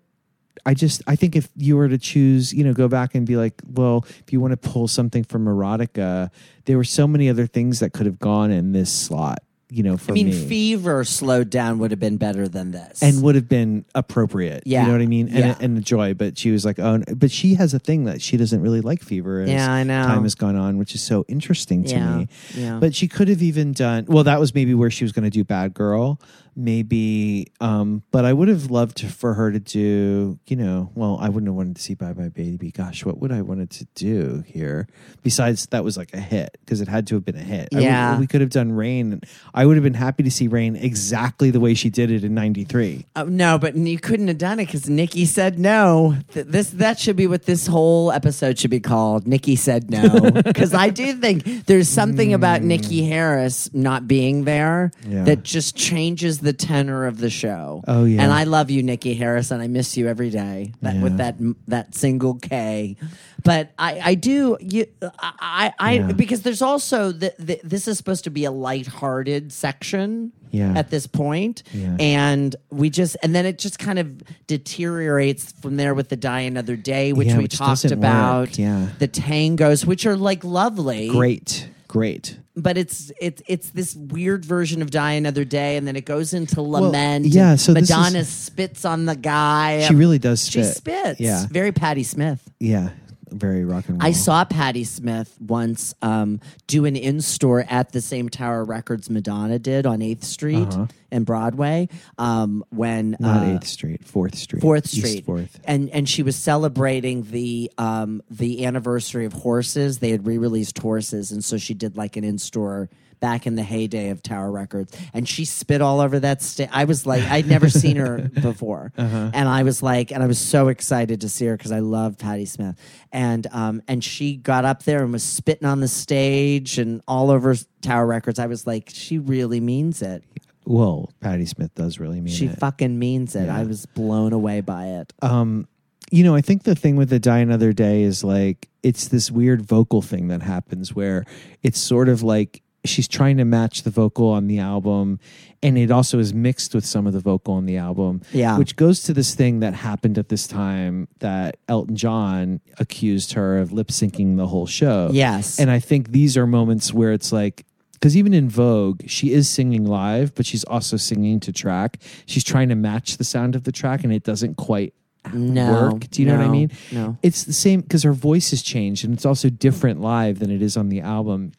[0.67, 3.37] I just I think if you were to choose, you know, go back and be
[3.37, 6.31] like, well, if you want to pull something from erotica,
[6.67, 9.97] there were so many other things that could have gone in this slot, you know,
[9.97, 10.33] for I mean, me.
[10.33, 13.03] Fever slowed down would have been better than this.
[13.03, 14.65] and would have been appropriate.
[14.67, 14.81] Yeah.
[14.83, 15.29] You know what I mean?
[15.29, 15.57] And, Yeah.
[15.61, 16.15] and the joy.
[16.15, 19.03] But she was like, oh, but she has a thing that she doesn't really like
[19.03, 20.03] fever Yeah, I know.
[20.05, 22.29] time has gone on, which is so interesting to Yeah, me.
[22.55, 22.79] yeah.
[22.81, 25.31] But she could have even done, well, that was maybe where she was going to
[25.31, 26.21] do Bad Girl.
[26.57, 31.19] Maybe, um, but I would have loved to, for her to do, you know, well,
[31.21, 32.71] I wouldn't have wanted to see Bye Bye Baby.
[32.71, 34.87] Gosh, what would I wanted to do here?
[35.23, 37.69] Besides, that was like a hit because it had to have been a hit.
[37.75, 38.19] I Yeah.
[38.21, 39.21] we could have done Rain.
[39.53, 42.35] I would have been happy to see Rain exactly the way she did it in
[42.35, 43.07] '93.
[43.17, 46.17] Oh, no, but you couldn't have done it because Nikki said no.
[46.33, 49.27] Th- This that should be what this whole episode should be called.
[49.27, 54.93] Nikki said no because I do think there's something about Nikki Harris not being there
[55.05, 55.13] Hmm.
[55.13, 55.25] Yeah.
[55.25, 57.83] that just changes the tenor of the show.
[57.89, 58.23] Oh, yeah.
[58.23, 60.73] and I love you, Nikki Harris, and I miss you every day.
[60.83, 61.37] That with that
[61.69, 62.97] that single K.
[63.43, 64.87] But I I do you
[65.19, 66.09] I I, Yeah.
[66.09, 70.33] I because there's also the, the, this is supposed to be a lighthearted section.
[70.53, 70.73] Yeah.
[70.77, 71.97] At this point, Yeah.
[72.01, 76.41] and we just and then it just kind of deteriorates from there with the die
[76.41, 78.89] another day which Yeah, we which talked about work, yeah.
[78.99, 82.39] the tangos which are like lovely Great, great.
[82.57, 86.33] but it's it's it's this weird version of die another day and then it goes
[86.35, 90.63] into lament yeah, so this is- madonna spits on the guy She really does she
[90.65, 91.47] spits Yeah.
[91.51, 92.91] very Patti Smith Yeah,
[93.33, 94.09] very rock and roll.
[94.09, 99.09] I saw Patti Smith once um, do an in store at the same Tower Records
[99.11, 100.87] Madonna did on 8th Street Uh-huh.
[101.11, 101.89] and Broadway
[102.19, 105.61] um, when not uh, Eighth Street, Fourth Street, Fourth East Street, Fourth.
[105.65, 109.99] and and she was celebrating the um the anniversary of Horses.
[109.99, 112.89] They had re-released Horses, and so she did like an in-store
[113.21, 116.69] back in the heyday of Tower Records, and she spit all over that stage.
[116.73, 119.31] I was like, I'd never seen her before, Uh-huh.
[119.33, 122.19] and I was like, and I was so excited to see her because I love
[122.19, 122.77] Patti Smith,
[123.13, 127.31] and um and she got up there and was spitting on the stage and all
[127.31, 128.39] over Tower Records.
[128.39, 130.25] I was like, she really means it.
[130.67, 132.51] Well, Patti Smith does really mean She it.
[132.51, 133.47] She fucking means it.
[133.47, 133.57] Yeah.
[133.57, 135.13] I was blown away by it.
[135.23, 135.67] um,
[136.13, 139.31] you know, I think the thing with the Die Another Day is like it's this
[139.31, 141.25] weird vocal thing that happens where
[141.63, 145.19] it's sort of like she's trying to match the vocal on the album,
[145.63, 148.23] and it also is mixed with some of the vocal on the album.
[148.33, 148.57] Yeah.
[148.59, 153.59] which goes to this thing that happened at this time that Elton John accused her
[153.59, 155.11] of lip syncing the whole show.
[155.13, 155.59] Yes.
[155.61, 157.65] and I think these are moments where it's like.
[157.93, 161.99] Because even in Vogue, she is singing live, but she's also singing to track.
[162.25, 164.95] She's trying to match the sound of the track, and it doesn't quite
[165.35, 166.09] No, work.
[166.09, 166.71] Do you know what I mean?
[166.91, 167.19] no.
[167.23, 170.63] It's the same because her voice has changed and it's also different live than it
[170.63, 171.53] is on the album.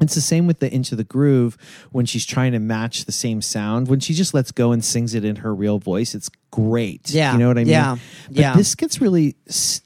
[0.00, 1.56] It's the same with the Into the Groove
[1.90, 3.88] when she's trying to match the same sound.
[3.88, 7.10] When she just lets go and sings it in her real voice, it's great.
[7.10, 7.72] Yeah, You know what I mean?
[7.72, 7.96] yeah,
[8.28, 8.56] But yeah.
[8.56, 9.36] this gets really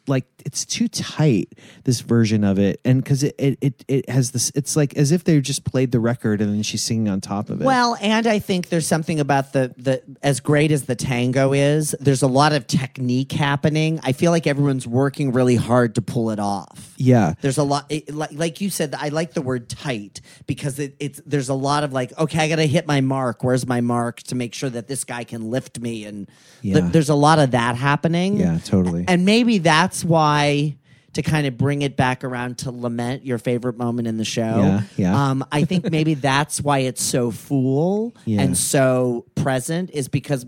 [0.07, 1.53] like it's too tight,
[1.85, 2.81] this version of it.
[2.85, 5.93] And because it, it, it, it has this, it's like as if they just played
[5.93, 7.65] the record and then she's singing on top of it.
[7.65, 11.95] Well, and I think there's something about the the as great as the tango is,
[12.01, 14.01] there's a lot of technique happening.
[14.03, 16.95] I feel like everyone's working really hard to pull it off.
[16.97, 17.35] yeah.
[17.41, 18.95] There's a lot, it, like, like you said.
[18.99, 22.49] I like the word tight because it, it's there's a lot of like, okay, I
[22.49, 23.45] got to hit my mark.
[23.45, 26.05] Where's my mark to make sure that this guy can lift me?
[26.05, 26.29] And
[26.63, 26.81] Yeah.
[26.81, 28.37] there's a lot of that happening.
[28.39, 29.05] Yeah, totally.
[29.09, 30.77] And maybe that's why
[31.15, 34.43] to kind of bring it back around to lament your favorite moment in the show.
[34.63, 35.31] Yeah, yeah.
[35.31, 38.43] Um, I think maybe that's why it's so full Yeah.
[38.43, 40.47] and so present is because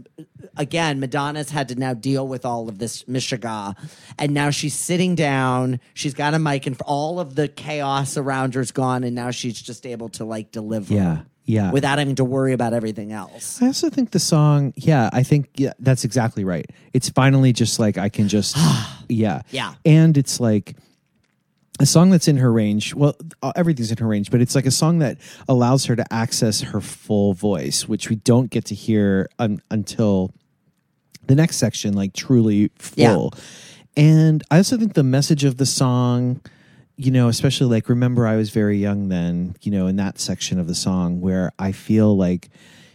[0.56, 3.74] again, Madonna's had to now deal with all of this mishiga,
[4.18, 5.80] and now she's sitting down.
[5.94, 9.60] She's got a mic, and all of the chaos around her's gone, and now she's
[9.60, 10.94] just able to like deliver.
[10.94, 11.20] Yeah.
[11.44, 11.72] Yeah.
[11.72, 13.60] Without having to worry about everything else.
[13.60, 16.66] I also think the song, yeah, I think yeah, that's exactly right.
[16.92, 18.56] It's finally just like I can just,
[19.08, 19.74] yeah, Yeah.
[19.84, 20.76] and it's like
[21.80, 22.94] a song that's in her range.
[22.94, 26.12] Well, uh, everything's in her range, but it's like a song that allows her to
[26.12, 30.32] access her full voice, which we don't get to hear un- until
[31.26, 33.32] the next section, like truly full.
[33.96, 36.40] And I also think the message of the song,
[36.96, 40.58] you know, especially like remember I was very young then, you know, in that section
[40.60, 42.48] of the song where I feel like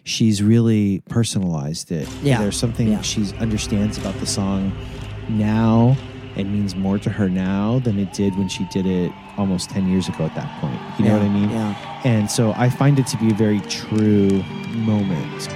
[0.03, 2.07] she's really personalized it.
[2.23, 2.39] Yeah.
[2.39, 3.01] There's something Yeah.
[3.01, 4.71] she understands about the song
[5.29, 5.97] now
[6.37, 9.87] it means more to her now than it did when she did it almost 10
[9.89, 10.79] years ago at that point.
[10.99, 11.49] You know Yeah, what I mean?
[11.49, 12.01] yeah.
[12.05, 14.43] And so I find it to be a very true
[14.75, 15.49] moment.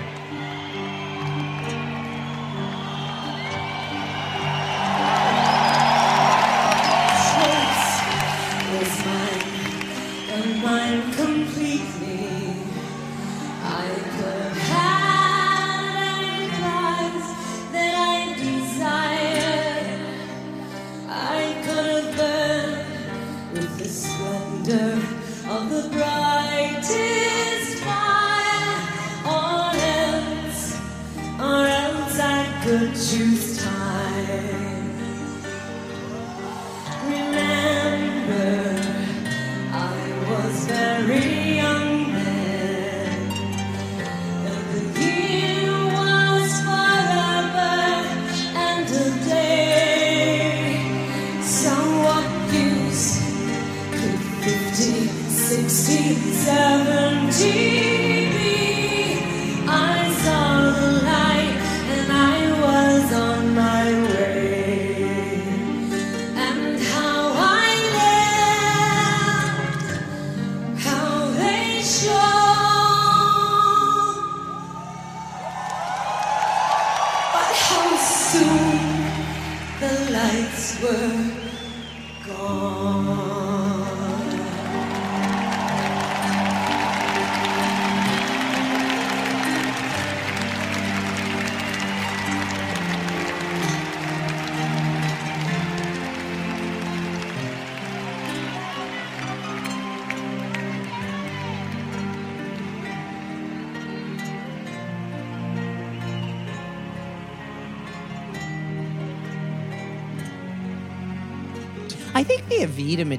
[32.72, 33.51] I could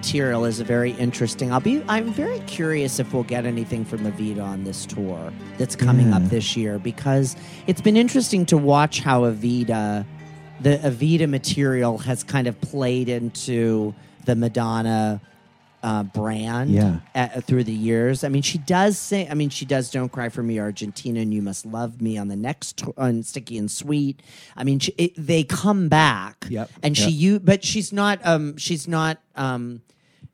[0.02, 1.52] material is very interesting.
[1.52, 1.80] I'll be.
[1.86, 6.22] I'm very curious if we'll get anything from Evita on this tour that's coming up
[6.22, 6.28] hmm.
[6.28, 7.36] this year because
[7.68, 10.04] it's been interesting to watch how Evita, uh,
[10.60, 15.20] the Evita material, has kind of played into the Madonna
[15.82, 17.00] uh, brand Yeah.
[17.14, 18.22] uh, through the years.
[18.24, 19.30] I mean, she does sing.
[19.30, 22.28] I mean, she does "Don't Cry for Me, Argentina," and "You Must Love Me" on
[22.28, 24.20] the next on "Sticky and Sweet."
[24.56, 26.70] I mean, she, it, they come back, Yep.
[26.82, 27.20] and she Yep.
[27.20, 28.24] you, but she's not.
[28.24, 29.18] Um, she's not.
[29.36, 29.82] Um,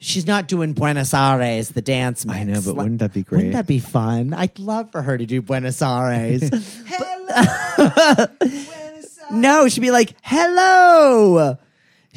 [0.00, 2.38] she's not doing Buenos Aires, the dance mix.
[2.38, 3.36] I know, but Like, wouldn't that be great?
[3.38, 4.34] Wouldn't that be fun?
[4.34, 6.42] I'd love for her to do Buenos Aires.
[6.86, 8.26] Hello.
[8.36, 9.16] Buenos Aires.
[9.30, 11.56] no, she'd be like, "Hello."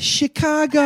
[0.01, 0.81] Chicago.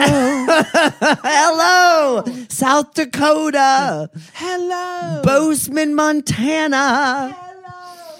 [1.23, 4.09] Hello, South Dakota.
[4.33, 5.21] Hello.
[5.23, 7.33] Bozeman, Montana.
[7.33, 8.19] Hello,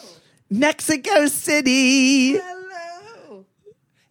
[0.50, 2.40] Mexico City.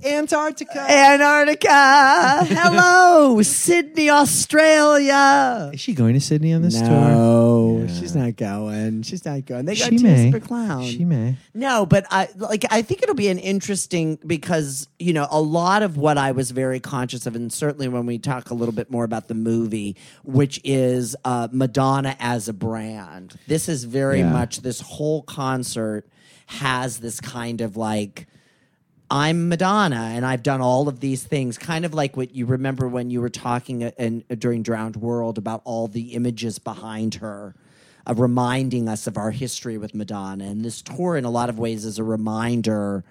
[0.05, 0.81] Antarctica.
[0.81, 2.45] Antarctica.
[2.45, 5.71] Hello, Sydney, Australia.
[5.73, 6.91] Is she going to Sydney on this tour?
[6.91, 9.03] No, she's not going.
[9.03, 9.65] She's not going.
[9.65, 10.31] They got She Tears may.
[10.31, 10.85] for Clown.
[10.85, 11.37] She may.
[11.55, 15.83] No, but I like I think it'll be an interesting because you know a lot
[15.83, 18.91] of what I was very conscious of, and certainly when we talk a little bit
[18.91, 23.39] more about the movie, which is uh, Madonna as a brand.
[23.47, 24.31] This is very Yeah.
[24.33, 26.07] much this whole concert
[26.47, 28.27] has this kind of like.
[29.15, 31.57] I'm Madonna, and I've done all of these things.
[31.57, 35.39] Kind of like what you remember when you were talking uh, in, during Drowned World
[35.39, 37.55] about all the images behind her,
[38.09, 40.47] uh, reminding us of our history with Madonna.
[40.47, 43.05] And this tour, in a lot of ways, is a reminder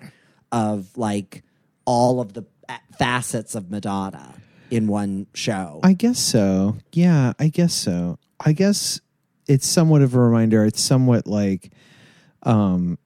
[0.51, 1.41] of like
[1.85, 4.35] all of the uh, facets of Madonna
[4.69, 5.79] in one show.
[5.83, 6.75] I guess so.
[6.91, 8.19] Yeah, I guess so.
[8.45, 8.99] I guess
[9.47, 10.65] it's somewhat of a reminder.
[10.65, 11.71] It's somewhat like
[12.45, 12.97] um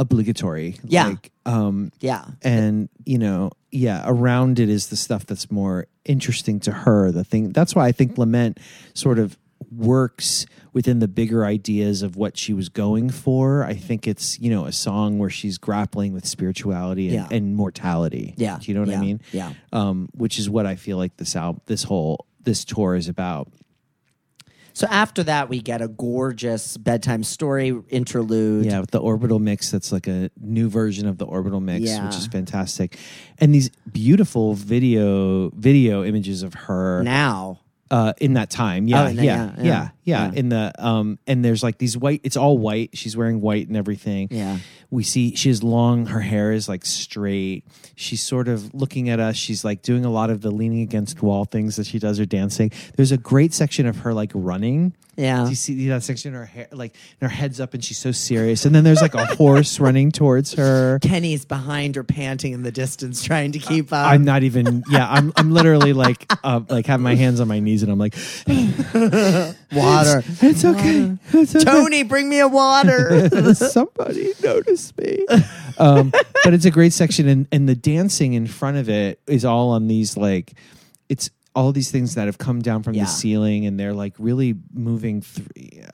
[0.00, 0.76] obligatory.
[0.82, 1.08] Yeah.
[1.08, 6.58] Like, um yeah, and you know, yeah, around it is the stuff that's more interesting
[6.60, 7.12] to her.
[7.12, 8.58] The thing that's why I think Lament
[8.94, 9.36] sort of
[9.70, 13.62] works within the bigger ideas of what she was going for.
[13.64, 17.28] I think it's, you know, a song where she's grappling with spirituality and, Yeah.
[17.36, 18.34] and mortality.
[18.36, 18.58] Yeah.
[18.60, 18.98] Do you know what Yeah.
[18.98, 19.20] I mean?
[19.32, 19.52] Yeah.
[19.72, 23.48] Um, which is what I feel like this album this whole this tour is about.
[24.72, 28.66] So after that, we get a gorgeous bedtime story interlude.
[28.66, 32.06] Yeah, with the orbital mix, that's like a new version of the orbital mix, Yeah.
[32.06, 32.96] which is fantastic,
[33.38, 37.60] and these beautiful video video images of her Now,
[37.90, 38.86] uh, in that time.
[38.86, 39.88] Yeah, Oh, yeah, yeah, yeah, yeah, yeah,
[40.26, 40.32] yeah.
[40.34, 42.20] In the um, and there's like these white.
[42.22, 42.90] It's all white.
[42.94, 44.28] She's wearing white and everything.
[44.30, 44.58] Yeah.
[44.90, 46.06] we see she has long.
[46.06, 47.64] Her hair is like straight.
[47.96, 49.36] She's sort of looking at us.
[49.36, 52.26] She's like doing a lot of the leaning against wall things that she does or
[52.26, 52.70] dancing.
[52.96, 55.44] There's a great section of her like running Yeah.
[55.44, 56.32] Do you see that section?
[56.32, 58.64] Her hair, like, her head's up, and she's so serious.
[58.64, 60.98] And then there's like a horse running towards her.
[61.00, 64.10] Kenny's behind her, panting in the distance, trying to keep up.
[64.10, 64.82] I'm not even.
[64.88, 65.32] Yeah, I'm.
[65.36, 68.14] I'm literally like, uh, like having my hands on my knees, and I'm like,
[69.72, 70.22] water.
[70.40, 71.16] it's okay.
[71.32, 71.64] It's okay.
[71.64, 73.28] Tony, bring me a water.
[73.54, 75.26] Somebody notice me.
[75.78, 76.12] Um,
[76.44, 79.70] but it's a great section, and, and the dancing in front of it is all
[79.70, 80.54] on these like,
[81.08, 83.04] it's all these things that have come down from Yeah.
[83.04, 85.46] the ceiling, and they're like really moving through.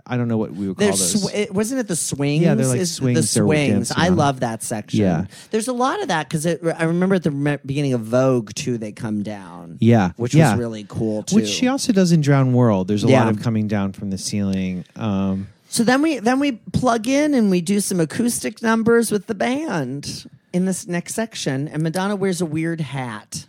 [0.06, 1.22] I don't know what we would call those.
[1.22, 2.42] sw- it, wasn't it the swings?
[2.44, 3.90] Yeah, they're like Is- swings The swings.
[3.96, 5.00] I love that section.
[5.00, 5.24] Yeah.
[5.50, 8.76] There's a lot of that because I remember at the beginning of Vogue too.
[8.76, 9.78] They come down.
[9.80, 10.50] yeah, which yeah.
[10.52, 11.36] was really cool too.
[11.36, 12.86] Which she also does in Drown World.
[12.88, 13.24] There's a Yeah.
[13.24, 14.84] lot of coming down from the ceiling.
[14.94, 19.26] Um, So then we then we plug in and we do some acoustic numbers with
[19.26, 21.66] the band in this next section.
[21.66, 23.46] And Madonna wears a weird hat.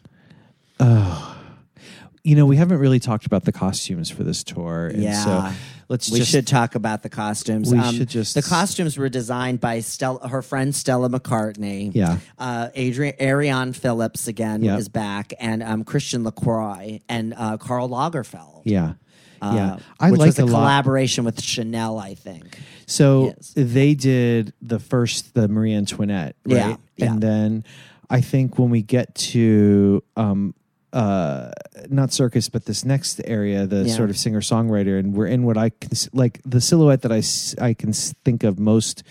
[2.27, 4.87] You know, we haven't really talked about the costumes for this tour.
[4.87, 5.23] And Yeah.
[5.23, 5.49] so
[5.87, 7.71] let's we just should talk about the costumes.
[7.73, 11.91] We should just- the costumes were designed by Stella, her friend Stella McCartney.
[11.95, 12.17] Yeah.
[12.37, 14.79] uh, Adrian Arianne Phillips again Yep.
[14.79, 18.63] is back, and um, Christian Lacroix and uh, Karl Lagerfeld.
[18.65, 18.95] Yeah.
[19.41, 19.77] Uh, yeah.
[19.97, 20.51] I which like was a a lot.
[20.59, 22.59] collaboration with Chanel, I think.
[22.87, 23.53] So Yes.
[23.55, 26.55] they did the first, the Marie Antoinette, right?
[26.57, 27.11] Yeah, yeah.
[27.13, 27.63] And then
[28.09, 30.53] I think when we get to um
[30.97, 31.51] uh
[31.89, 33.93] not circus but this next area the Yeah.
[33.99, 37.19] sort of singer songwriter and we're in what i can like the silhouette that i
[37.19, 39.03] s- i can s- think of most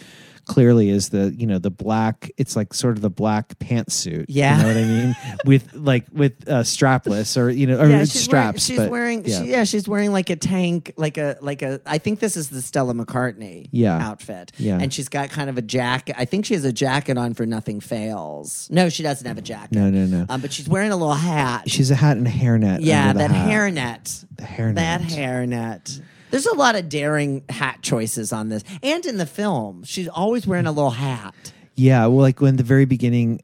[0.46, 4.56] clearly is the you know the black it's like sort of the black pantsuit Yeah.
[4.56, 8.00] you know what i mean with like with uh strapless or you know or yeah,
[8.04, 9.42] she's straps Wearing, she's but, wearing, yeah.
[9.42, 11.80] She, yeah, she's wearing like a tank, like a like a.
[11.84, 13.96] I think this is the Stella McCartney Yeah.
[13.98, 14.52] outfit.
[14.58, 14.78] Yeah.
[14.80, 16.14] and she's got kind of a jacket.
[16.18, 18.68] I think she has a jacket on for Nothing Fails.
[18.70, 19.72] No, she doesn't have a jacket.
[19.74, 21.68] no no no Um, but she's wearing a little hat.
[21.68, 23.48] she's a hat and a hairnet yeah, that hat.
[23.50, 24.24] hairnet.
[24.36, 26.00] the hairnet That hairnet.
[26.30, 30.46] There's a lot of daring hat choices on this, and in the film, she's always
[30.46, 31.34] wearing a little hat.
[31.78, 33.42] Yeah, well, like when the very beginning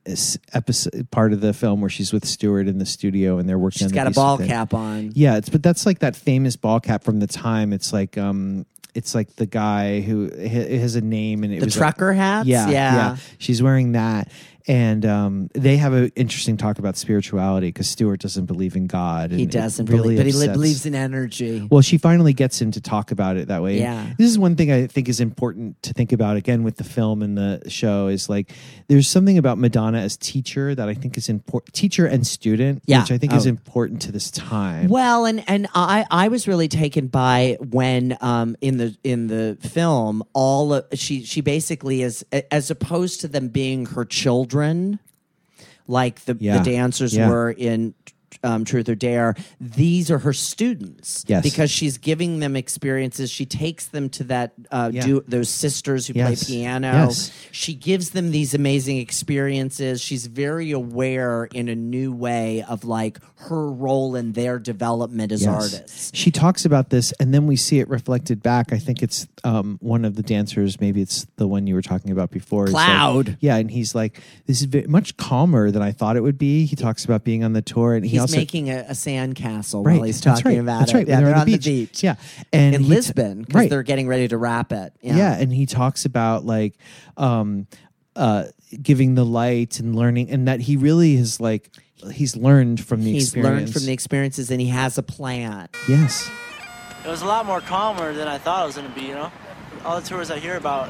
[0.54, 3.80] episode part of the film where she's with Stuart in the studio and they're working.
[3.80, 5.12] She's on the got a ball cap on.
[5.14, 7.74] Yeah, it's but that's like that famous ball cap from the time.
[7.74, 8.64] It's like um,
[8.94, 12.48] it's like the guy who it has a name and it The was trucker hats?
[12.48, 13.16] Yeah, Yeah.
[13.38, 14.30] She's wearing that,
[14.66, 19.30] and um, they have an interesting talk about spirituality because Stuart doesn't believe in God.
[19.30, 21.66] And He doesn't really believe, but he believes in energy.
[21.70, 23.78] well, she finally gets him to talk about it that way.
[23.78, 24.06] Yeah.
[24.18, 27.22] This is one thing I think is important to think about again with the film
[27.22, 28.52] and the show is like
[28.88, 33.00] there's something about Madonna as teacher that I think is important teacher and student, Yeah.
[33.00, 33.50] which I think is Oh.
[33.50, 34.88] important to this time.
[34.88, 39.56] Well, and and I I was really taken by when um in the in the
[39.60, 44.51] film all of, she she basically is as opposed to them being her children,
[45.88, 46.58] like the Yeah.
[46.58, 47.28] the dancers Yeah.
[47.28, 47.94] were in.
[48.42, 49.34] Um, Truth or Dare.
[49.60, 51.24] These are her students.
[51.26, 51.42] Yes.
[51.42, 53.30] because she's giving them experiences.
[53.30, 55.04] She takes them to that uh, Yeah.
[55.04, 56.44] do those sisters who Yes.
[56.44, 56.92] play piano.
[57.08, 57.30] Yes.
[57.50, 60.00] She gives them these amazing experiences.
[60.00, 63.18] She's very aware in a new way of like
[63.48, 65.50] her role in their development as Yes.
[65.74, 66.10] artists.
[66.14, 68.72] She talks about this, and then we see it reflected back.
[68.72, 70.80] I think it's um, one of the dancers.
[70.80, 72.64] Maybe it's the one you were talking about before.
[72.64, 73.36] It's like- Cloud.
[73.40, 76.76] yeah, and he's like, "This is much calmer than I thought it would be." He
[76.76, 79.96] talks about being on the tour, and he He's also making a, a sandcastle right.
[79.96, 80.96] while he's that's talking right, about that's it.
[80.96, 81.08] right.
[81.08, 82.02] Yeah, when they're, on, on the, beach.
[82.02, 82.16] Yeah,
[82.52, 83.70] and in Lisbon because right.
[83.70, 84.94] they're getting ready to wrap it.
[85.00, 85.16] Yeah.
[85.16, 85.38] yeah.
[85.38, 86.74] and he talks about like
[87.16, 87.66] um
[88.16, 88.44] uh
[88.82, 91.70] giving the light and learning and that he really is like
[92.12, 95.68] he's learned from the he's experience learned from the experiences and he has a plan.
[95.88, 96.30] yes
[97.04, 99.14] It was a lot more calmer than I thought it was going to be, you
[99.14, 99.32] know?
[99.84, 100.88] All the tours I hear about,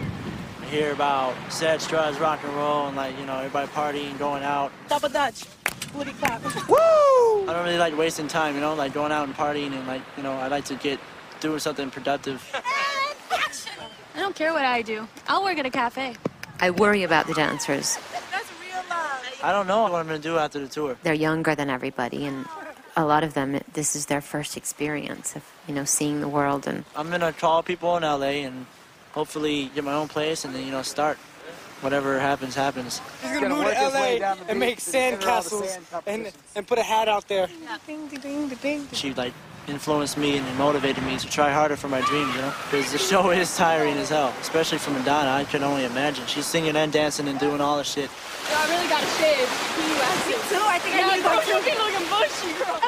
[0.60, 4.42] I hear about sad drugs, rock and roll, and like, you know, everybody partying, going
[4.42, 4.72] out.
[4.88, 5.44] Double Dutch.
[5.86, 6.40] Booty clap.
[6.44, 10.02] I don't really like wasting time, you know, like going out and partying, and like,
[10.16, 10.98] you know, I like to get
[11.40, 12.42] doing something productive.
[14.14, 15.08] I don't care what I do.
[15.26, 16.14] I'll work at a cafe.
[16.60, 17.98] I worry about the dancers.
[18.30, 19.40] That's real love.
[19.42, 20.96] I don't know what I'm going to do after the tour.
[21.02, 22.46] They're younger than everybody, and
[22.96, 26.66] a lot of them, this is their first experience of, you know, seeing the world.
[26.66, 28.66] And I'm going to call people in LA and
[29.12, 31.18] hopefully get my own place and then, you know, start.
[31.82, 33.00] Whatever happens, happens.
[33.22, 37.48] He's gonna, move to LA and make sandcastles and, and put a hat out there.
[38.92, 39.32] She, like,
[39.66, 42.54] influenced me and motivated me to try harder for my dreams, you know?
[42.70, 45.30] Because the show is tiring as hell, especially for Madonna.
[45.30, 46.24] I can only imagine.
[46.26, 48.08] She's singing and dancing and doing all the shit.
[48.48, 49.48] Yo, I really got a shave.
[50.28, 50.62] Me too.
[50.62, 51.58] I think I need to go too.
[51.82, 52.78] looking bushy, girl.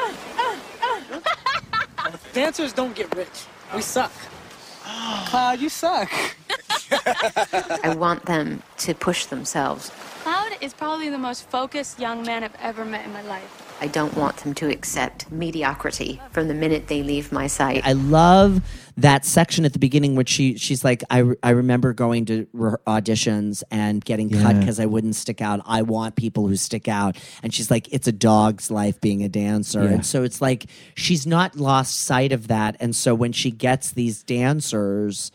[2.32, 3.46] Dancers don't get rich.
[3.74, 4.12] We suck.
[4.84, 6.10] Cloud, you suck.
[7.06, 9.90] I want them to push themselves.
[10.22, 13.76] Cloud is probably the most focused young man I've ever met in my life.
[13.80, 17.82] I don't want them to accept mediocrity from the minute they leave my sight.
[17.84, 18.62] I love
[18.96, 22.46] that section at the beginning where she she's like, I, re- I remember going to
[22.52, 25.60] re- auditions and getting cut because I wouldn't stick out.
[25.66, 27.16] I want people who stick out.
[27.42, 29.82] And she's like, it's a dog's life being a dancer.
[29.82, 29.90] Yeah.
[29.90, 32.76] And so it's like she's not lost sight of that.
[32.78, 35.32] And so when she gets these dancers,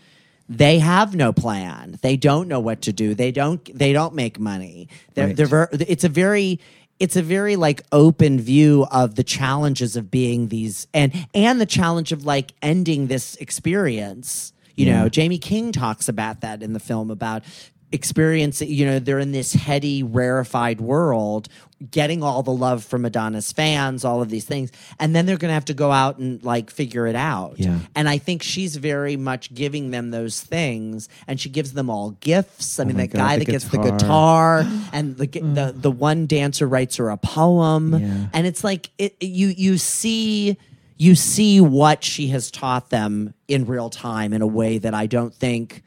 [0.48, 2.00] they have no plan.
[2.02, 3.14] They don't know what to do.
[3.14, 3.64] They don't.
[3.78, 4.88] They don't make money.
[5.14, 5.36] They're, Right.
[5.36, 6.60] they're ver- it's a very
[7.00, 11.66] it's a very like open view of the challenges of being these and and the
[11.66, 15.04] challenge of like ending this experience you Yeah.
[15.04, 17.44] know jamie king talks about that in the film about
[17.92, 21.48] experience you know they're in this heady rarefied world
[21.90, 25.54] getting all the love from madonna's fans all of these things and then they're gonna
[25.54, 27.80] have to go out and like figure it out Yeah.
[27.96, 32.12] and i think she's very much giving them those things and she gives them all
[32.20, 34.62] gifts i oh mean Oh my that God, guy that gets the guitar.
[34.64, 38.28] guitar and the the the one dancer writes her a poem Yeah.
[38.34, 40.58] and it's like it you you see
[40.98, 45.06] you see what she has taught them in real time in a way that I
[45.08, 45.82] don't think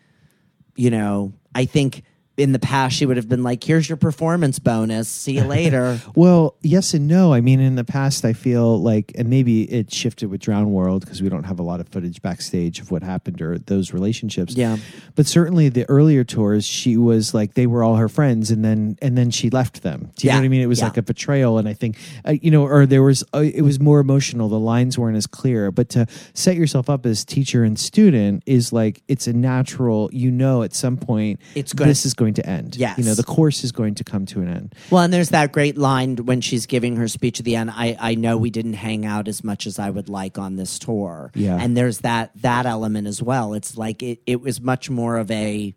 [0.77, 2.03] you know I think
[2.39, 5.99] in the past she would have been like here's your performance bonus see you later
[6.15, 7.33] Well, yes and no.
[7.33, 11.03] I mean, in the past, I feel like, and maybe it shifted with Drown World
[11.05, 14.55] because we don't have a lot of footage backstage of what happened or those relationships.
[14.55, 14.77] Yeah.
[15.15, 18.97] But certainly the earlier tours, she was like they were all her friends, and then
[19.03, 20.11] and then she left them.
[20.17, 20.35] Do you Yeah.
[20.35, 20.61] know what I mean?
[20.63, 20.85] It was Yeah.
[20.87, 21.97] like a betrayal, and I think
[22.27, 24.49] uh, you know, or there was uh, it was more emotional.
[24.49, 25.71] The lines weren't as clear.
[25.71, 30.11] But to set yourself up as teacher and student is like it's a natural.
[30.13, 32.77] You know, at some point, It's gonna- this is going to end.
[32.77, 32.99] Yes.
[32.99, 34.74] you know, the course is going to come to an end.
[34.90, 37.70] Well, and there's that great line when she's giving her speech at the end.
[37.70, 40.78] I, I know we didn't hang out as much as I would like on this
[40.78, 41.32] tour.
[41.35, 41.59] Yeah.
[41.61, 43.55] And there's that that element as well.
[43.55, 45.74] It's like it, it was much more of a,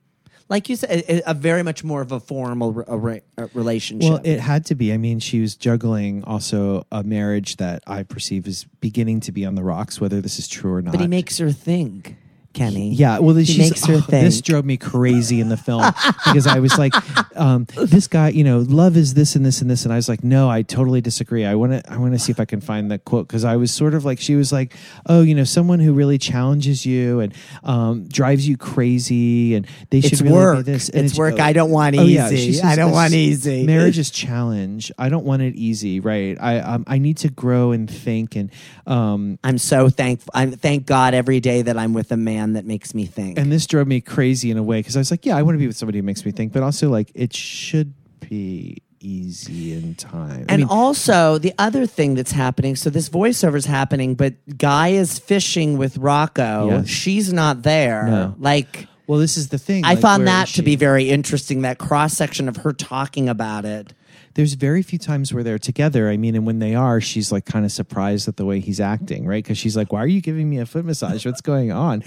[0.47, 3.45] like you said, a, a very much more of a formal re- a re- a
[3.55, 4.11] relationship.
[4.11, 4.93] Well, it had to be.
[4.93, 9.43] I mean, she was juggling also a marriage that I perceive is beginning to be
[9.45, 10.91] on the rocks, whether this is true or not.
[10.91, 12.17] but he makes her think,
[12.55, 12.93] Kenny.
[12.93, 14.23] Yeah, well, he she's, makes her oh, think.
[14.23, 15.83] This drove me crazy in the film
[16.25, 16.93] because I was like,
[17.37, 20.09] um, "This guy, you know, love is this and this and this," and I was
[20.09, 21.45] like, "No, I totally disagree.
[21.45, 23.57] I want to, I want to see if I can find that quote because I
[23.57, 24.73] was sort of like, she was like,
[25.05, 27.33] "Oh, you know, someone who really challenges you and
[27.63, 30.65] um, drives you crazy, and they should It's really work.
[30.65, 30.89] this.
[30.89, 31.39] It's work.
[31.39, 32.37] I don't want Oh, yeah, easy.
[32.37, 33.65] she says I don't want easy.
[33.65, 34.91] Marriage is challenge.
[34.97, 36.37] I don't want it easy, right?
[36.39, 38.49] I um, I need to grow and think and
[38.87, 40.31] um, I'm so thankful.
[40.33, 43.37] I thank God every day that I'm with a man that makes me think.
[43.39, 45.55] and this drove me crazy in a way because I was like, yeah, I want
[45.55, 49.73] to be with somebody who makes me think, but also like it should be easy
[49.73, 50.45] in time.
[50.49, 52.75] I And mean, also the other thing that's happening.
[52.75, 56.69] So this voiceover is happening, but Guy is fishing with Rocco.
[56.69, 56.87] Yes.
[56.87, 58.07] She's not there.
[58.07, 58.35] No.
[58.39, 59.85] Like well, this is the thing.
[59.85, 61.61] I like, found that to be very interesting.
[61.61, 63.93] That cross section of her talking about it.
[64.35, 66.09] There's very few times where they're together.
[66.09, 68.79] I mean, and when they are, she's like kind of surprised at the way he's
[68.79, 69.43] acting, right?
[69.43, 71.25] Because she's like, "Why are you giving me a foot massage?
[71.25, 72.03] What's going on?"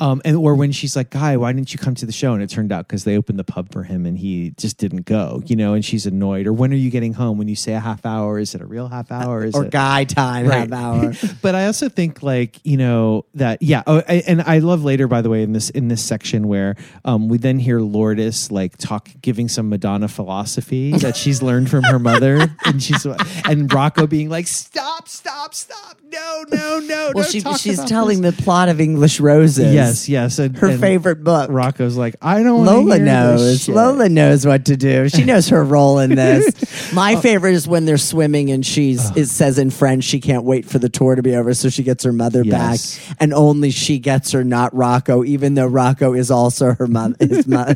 [0.00, 2.42] Um, and or when she's like, "Guy, why didn't you come to the show?" And
[2.42, 5.42] it turned out because they opened the pub for him and he just didn't go,
[5.46, 5.74] you know.
[5.74, 6.46] And she's annoyed.
[6.46, 7.36] Or when are you getting home?
[7.36, 9.44] When you say a half hour, is it a real half hour?
[9.44, 10.70] Is Or it Guy time Right.
[10.70, 11.12] half hour.
[11.42, 13.82] but I also think like you know that yeah.
[13.86, 16.76] Oh, I, and I love later by the way in this in this section where
[17.04, 21.84] um, we then hear Lourdes like talk giving some Madonna philosophy that she's learned from
[21.84, 27.12] her mother, and she's and Rocco being like stop stop stop no no no.
[27.14, 29.72] Well, don't she, talk she's about telling this." the plot of English Roses.
[29.74, 30.38] Yes, yes.
[30.38, 31.48] And, Her and favorite book.
[31.50, 32.58] Rocco's like I don't.
[32.64, 33.62] wanna Lola hear this knows.
[33.64, 35.08] shit." Lola knows what to do.
[35.08, 36.92] She knows her role in this.
[36.92, 40.66] My favorite is when they're swimming and she's it says in French she can't wait
[40.66, 42.98] for the tour to be over, so she gets her mother Yes.
[43.08, 47.14] back, and only she gets her, not Rocco, even though Rocco is also her mother.
[47.20, 47.74] His mother.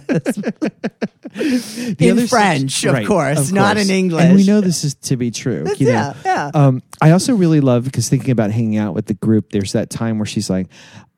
[1.37, 4.25] The in French, of right, course, not in English.
[4.25, 5.67] And we know this is to be true.
[5.77, 5.93] You know?
[5.93, 6.51] yeah, yeah.
[6.55, 9.91] Um, I also really love because thinking about hanging out with the group, there's that
[9.91, 10.69] time where she's like,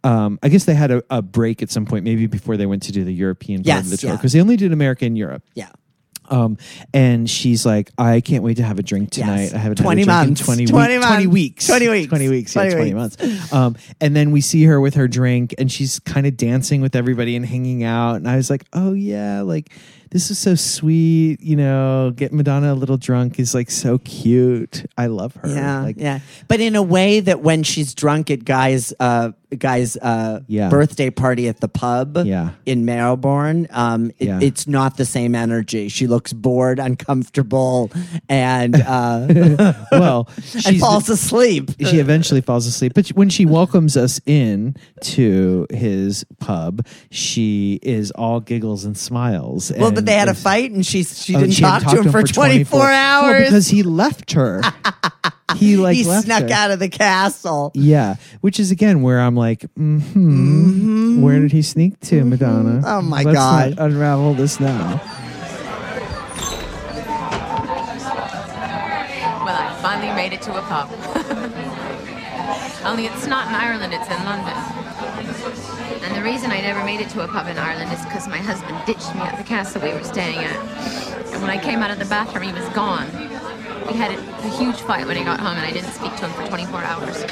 [0.05, 2.85] um, I guess they had a, a break at some point, maybe before they went
[2.85, 4.16] to do the European part of the tour, yeah.
[4.16, 5.43] because they only did America and Europe.
[5.55, 5.70] yeah.
[6.30, 6.59] Um,
[6.93, 9.44] and she's like, I can't wait to have a drink tonight.
[9.44, 9.55] Yes.
[9.55, 10.40] I haven't 20 had a drink months.
[10.60, 11.66] in 20, 20 weeks.
[11.66, 12.09] 20 weeks.
[12.09, 12.52] 20 weeks.
[12.52, 12.56] 20 weeks.
[12.56, 13.52] Yeah, 20 20 months.
[13.52, 16.94] Um, and then we see her with her drink and she's kind of dancing with
[16.94, 18.16] everybody and hanging out.
[18.16, 19.72] And I was like, oh, yeah, like
[20.10, 21.40] this is so sweet.
[21.40, 24.85] You know, get Madonna a little drunk is like so cute.
[24.97, 25.48] I love her.
[25.48, 29.97] Yeah, Like, yeah, but in a way that when she's drunk at Guy's uh, Guy's
[29.97, 30.68] uh, Yeah.
[30.68, 32.51] birthday party at the pub Yeah.
[32.66, 34.40] in Melbourne, um, it- Yeah.
[34.43, 35.89] it's not the same energy.
[35.89, 37.90] She looks bored, uncomfortable,
[38.28, 41.70] and uh, well, she falls asleep.
[41.80, 42.93] she eventually falls asleep.
[42.94, 49.72] But when she welcomes us in to his pub, she is all giggles and smiles.
[49.78, 51.94] well, and- that they had a fight and she she Oh, didn't she hadn't talk
[51.96, 52.88] to him for 24 Well,
[53.24, 53.44] hours.
[53.44, 54.62] because he left her.
[55.56, 56.52] he like he left snuck her.
[56.52, 57.70] out of the castle.
[57.74, 62.80] Yeah, which is again where I'm like, hmm where did he sneak to, Madonna?
[62.86, 63.76] Oh, my Let's God.
[63.76, 65.00] not unravel this now.
[69.44, 70.90] Well, I finally made it to a pub.
[72.86, 74.54] Only it's not in Ireland, it's in London.
[76.28, 79.14] Reason I never made it to a pub in Ireland is because my husband ditched
[79.14, 80.56] me at the castle we were staying at.
[81.32, 83.06] And when I came out of the bathroom, he was gone.
[83.86, 86.28] We had a, a huge fight when he got home, and I didn't speak to
[86.28, 87.22] him for 24 hours.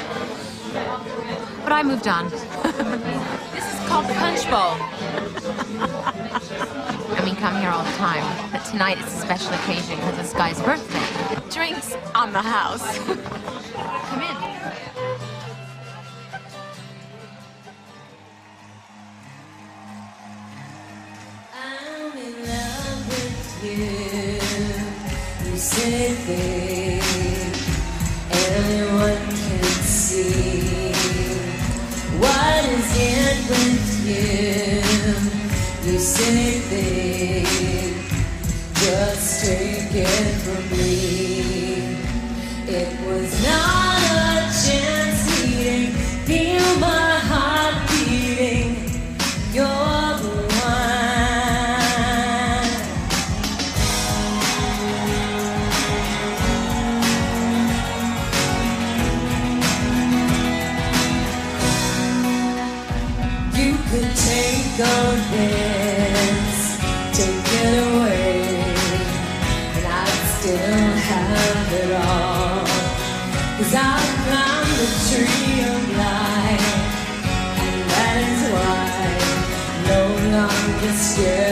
[1.61, 2.29] But I moved on.
[3.53, 4.73] this is called the Punch Bowl.
[7.13, 10.33] I mean, come here all the time, but tonight it's a special occasion because it's
[10.33, 11.39] Guy's birthday.
[11.51, 12.97] Drinks on the house.
[12.97, 15.36] come in.
[25.89, 27.67] Things
[28.31, 30.91] anyone can see.
[32.19, 35.91] What is it with you?
[35.91, 35.99] You
[38.73, 40.96] just take it from me.
[81.17, 81.46] Longer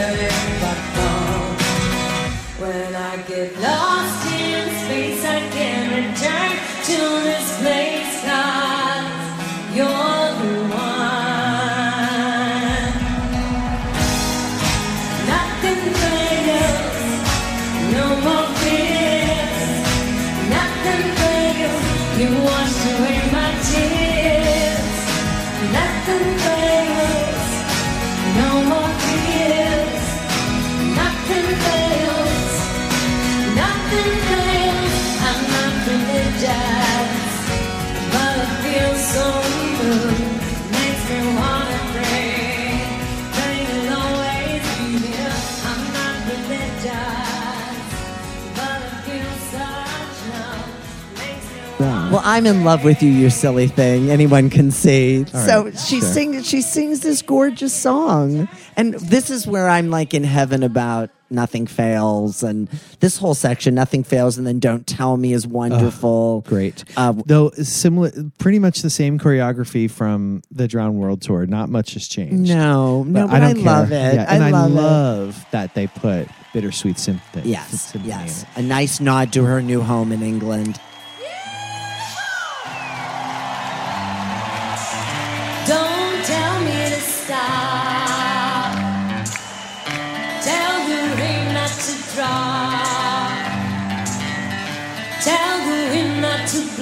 [52.26, 54.10] I'm in love with you, you silly thing.
[54.10, 55.24] Anyone can see.
[55.32, 56.08] All so right, she sure.
[56.08, 56.44] sings.
[56.48, 61.68] She sings this gorgeous song, and this is where I'm like in heaven about nothing
[61.68, 62.66] fails, and
[62.98, 66.40] this whole section, nothing fails, and then don't tell me is wonderful.
[66.48, 66.84] Great.
[66.96, 71.46] Uh, Though similar, pretty much the same choreography from the Drowned World Tour.
[71.46, 72.50] Not much has changed.
[72.50, 73.62] No, no, but I, care.
[73.62, 74.14] love it.
[74.14, 74.74] Yeah, I and I, love it.
[74.74, 77.50] love that they put Bittersweet Symphony.
[77.50, 80.80] Yes, Symphony yes, a nice nod to her new home in England.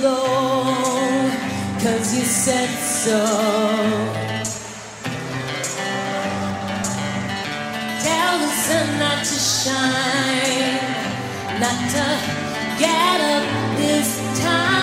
[0.05, 0.64] Blow.
[1.82, 3.20] Cause you said so.
[8.06, 10.81] Tell the sun not to shine.
[11.62, 12.06] Not to
[12.78, 13.44] get up
[13.78, 14.09] this
[14.43, 14.74] time.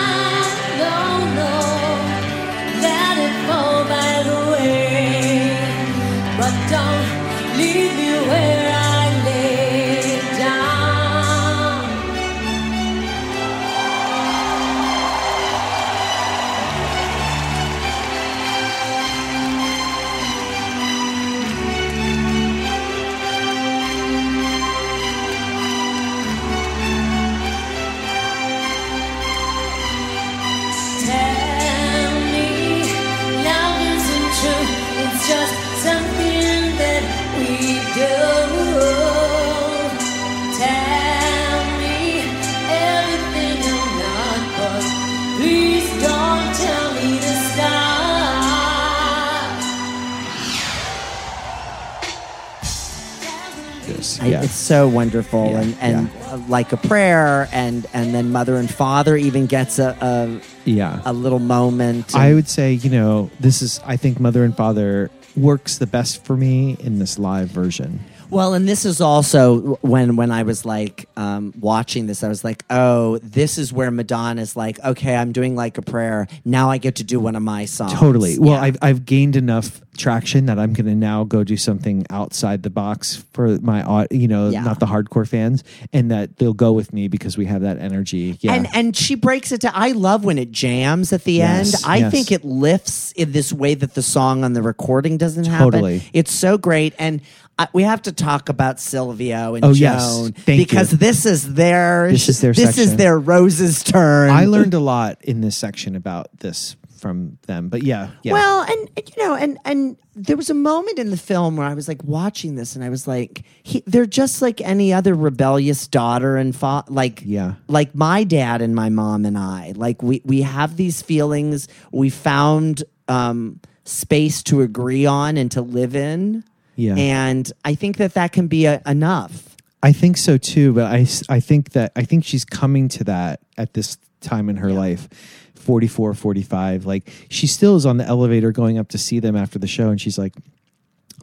[54.42, 58.68] It's so wonderful, Yeah, and and uh, like a prayer, and and then mother and
[58.72, 61.00] father even gets a a, Yeah.
[61.04, 62.14] a little moment.
[62.14, 66.24] I would say, you know, this is, I think Mother and Father works the best
[66.24, 68.00] for me in this live version.
[68.32, 72.42] Well, and this is also when when I was like um, watching this, I was
[72.42, 76.26] like, oh, this is where Madonna's like, okay, I'm doing like a prayer.
[76.42, 77.92] Now I get to do one of my songs.
[77.92, 78.38] Totally.
[78.38, 82.62] Well, I've I've gained enough traction that I'm going to now go do something outside
[82.62, 84.62] the box for my you know Yeah.
[84.62, 88.38] not the hardcore fans, and that they'll go with me because we have that energy.
[88.40, 88.54] Yeah.
[88.54, 89.72] And and she breaks it down.
[89.74, 91.84] I love when it jams at the Yes, end.
[91.86, 92.10] I yes.
[92.12, 95.72] think it lifts in this way that the song on the recording doesn't happen.
[95.72, 96.02] Totally.
[96.14, 96.94] It's so great.
[96.98, 97.20] And
[97.62, 100.30] uh, we have to talk about Silvio and Oh, Joan yes.
[100.44, 100.98] Thank because you.
[100.98, 104.30] this is their This is their this is their Rose's turn.
[104.30, 107.68] I learned a lot in this section about this from them.
[107.68, 108.32] But yeah, yeah.
[108.34, 111.66] Well, and and, you know, and and there was a moment in the film where
[111.66, 115.14] I was like watching this, and I was like, he, they're just like any other
[115.14, 117.54] rebellious daughter and fa- like Yeah.
[117.66, 119.72] like my dad and my mom and I.
[119.74, 121.66] Like we we have these feelings.
[121.92, 126.44] We found um, space to agree on and to live in.
[126.76, 126.94] Yeah.
[126.96, 129.56] and I think that that can be a, enough.
[129.82, 133.40] I think so too, but I, I think that I think she's coming to that
[133.58, 135.08] at this time in her life.
[135.54, 139.60] 44 45 like she still is on the elevator going up to see them after
[139.60, 140.34] the show and she's like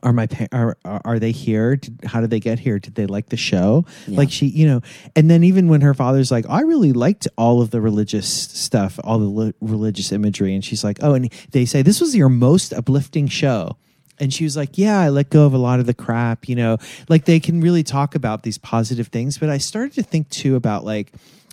[0.01, 3.05] are my pa- are are they here did, how did they get here did they
[3.05, 4.80] like the show like she you know
[5.13, 8.97] and then even when her father's like i really liked all of the religious stuff
[9.03, 12.30] all the li- religious imagery and she's like oh and they say this was your
[12.30, 13.76] most uplifting show
[14.20, 16.56] and she was like, Yeah, I let go of a lot of the crap, you
[16.56, 16.78] know,
[17.08, 19.38] like they can really talk about these positive things.
[19.38, 21.12] But I started to think too about like,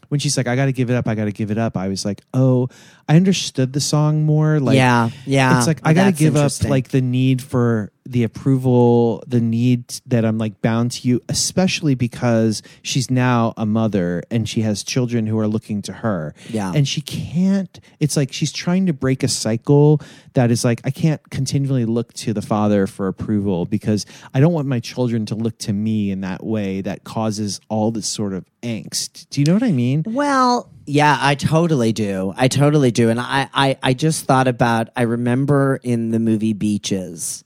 [0.09, 1.77] when she's like, I got to give it up, I got to give it up.
[1.77, 2.69] I was like, oh,
[3.09, 4.61] I understood the song more.
[4.61, 5.59] Like, Yeah, yeah.
[5.59, 10.01] It's like I got to give up like the need for the approval, the need
[10.07, 14.83] that I'm like bound to you, especially because she's now a mother and she has
[14.83, 16.35] children who are looking to her.
[16.49, 16.73] Yeah.
[16.75, 17.79] and she can't.
[18.01, 20.01] It's like she's trying to break a cycle
[20.35, 24.53] that is like I can't continually look to the father for approval because I don't
[24.53, 28.33] want my children to look to me in that way that causes all this sort
[28.33, 29.29] of angst.
[29.31, 30.03] Do you know what I mean?
[30.07, 32.33] Well, yeah, I totally do.
[32.37, 33.11] I totally do.
[33.11, 37.45] And I, I, I just thought about, I remember in the movie Beaches.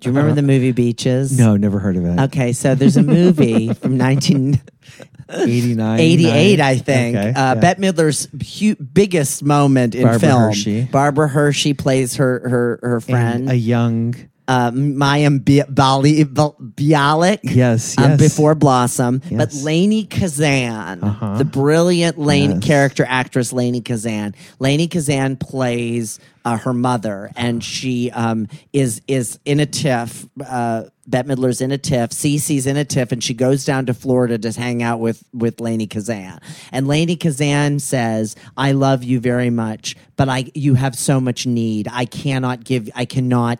[0.00, 0.34] Do you remember Uh-huh.
[0.36, 1.38] the movie Beaches?
[1.38, 2.18] No, never heard of it.
[2.24, 7.16] Okay, so there's a movie from 1989, 88, I think.
[7.16, 7.54] Okay, uh, yeah.
[7.54, 8.28] Bette Midler's
[8.58, 10.40] hu- biggest moment in Barbara film.
[10.42, 10.82] Hershey.
[10.84, 13.50] Barbara Hershey plays her her her And friend.
[13.50, 14.14] a young
[14.50, 17.38] uh, Mayim Bi- Bali- Bal- Bialik.
[17.44, 19.18] Yes, um, before Blossom.
[19.30, 19.62] But Yes.
[19.64, 21.38] Lainie Kazan, Uh-huh.
[21.38, 22.64] the brilliant Lainie Yes.
[22.64, 24.34] character actress Lainie Kazan.
[24.58, 30.26] Lainie Kazan plays uh, her mother, and she um, is is in a tiff.
[30.44, 32.10] Uh, Bette Midler's in a tiff.
[32.10, 35.58] Cece's in a tiff, and she goes down to Florida to hang out with with
[35.60, 36.40] Lainie Kazan.
[36.72, 41.46] And Lainie Kazan says, "I love you very much, but I you have so much
[41.46, 41.86] need.
[41.92, 42.88] I cannot give.
[42.96, 43.58] I cannot."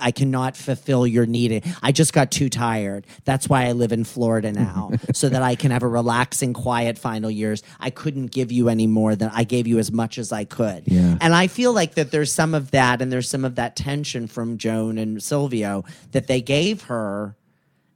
[0.00, 1.64] I cannot fulfill your need.
[1.82, 3.06] I just got too tired.
[3.24, 6.98] That's why I live in Florida now, so that I can have a relaxing, quiet
[6.98, 7.62] final years.
[7.80, 10.84] I couldn't give you any more than I gave you as much as I could.
[10.86, 11.18] Yeah.
[11.20, 14.28] And I feel like that there's some of that, and there's some of that tension
[14.28, 17.36] from Joan and Silvio that they gave her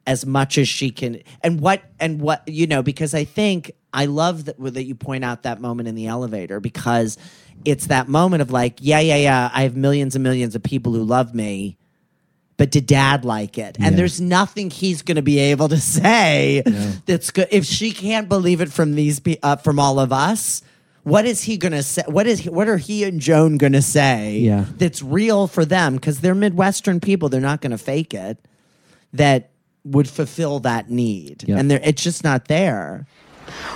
[0.07, 4.05] as much as she can and what and what you know because i think i
[4.05, 7.19] love that that you point out that moment in the elevator because
[7.65, 10.93] it's that moment of like yeah yeah yeah i have millions and millions of people
[10.93, 11.77] who love me
[12.57, 13.97] but did dad like it and Yeah.
[13.97, 16.63] there's nothing he's going to be able to say
[17.07, 20.63] that's good if she can't believe it from these pe- uh, from all of us
[21.03, 23.73] what is he going to say what is he, what are he and joan going
[23.75, 24.65] to say Yeah.
[24.77, 28.39] that's real for them because they're midwestern people they're not going to fake it
[29.13, 29.51] that
[29.85, 31.59] would fulfill that need Yeah.
[31.59, 33.07] and it's just not there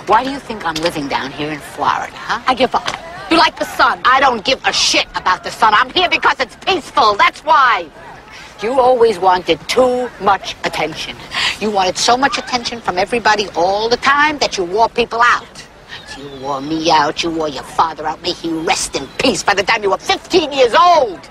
[0.07, 2.41] Why do you think I'm living down here in Florida, huh?
[2.45, 2.87] I give up.
[3.31, 4.01] You like the sun?
[4.03, 5.73] I don't give a shit about the sun.
[5.73, 7.15] I'm here because it's peaceful.
[7.15, 7.89] That's why.
[8.61, 11.15] You always wanted too much attention.
[11.61, 15.65] You wanted so much attention from everybody all the time that you wore people out.
[16.17, 17.23] You wore me out.
[17.23, 18.21] You wore your father out.
[18.21, 21.21] May he rest in peace by the time you were 15 years old.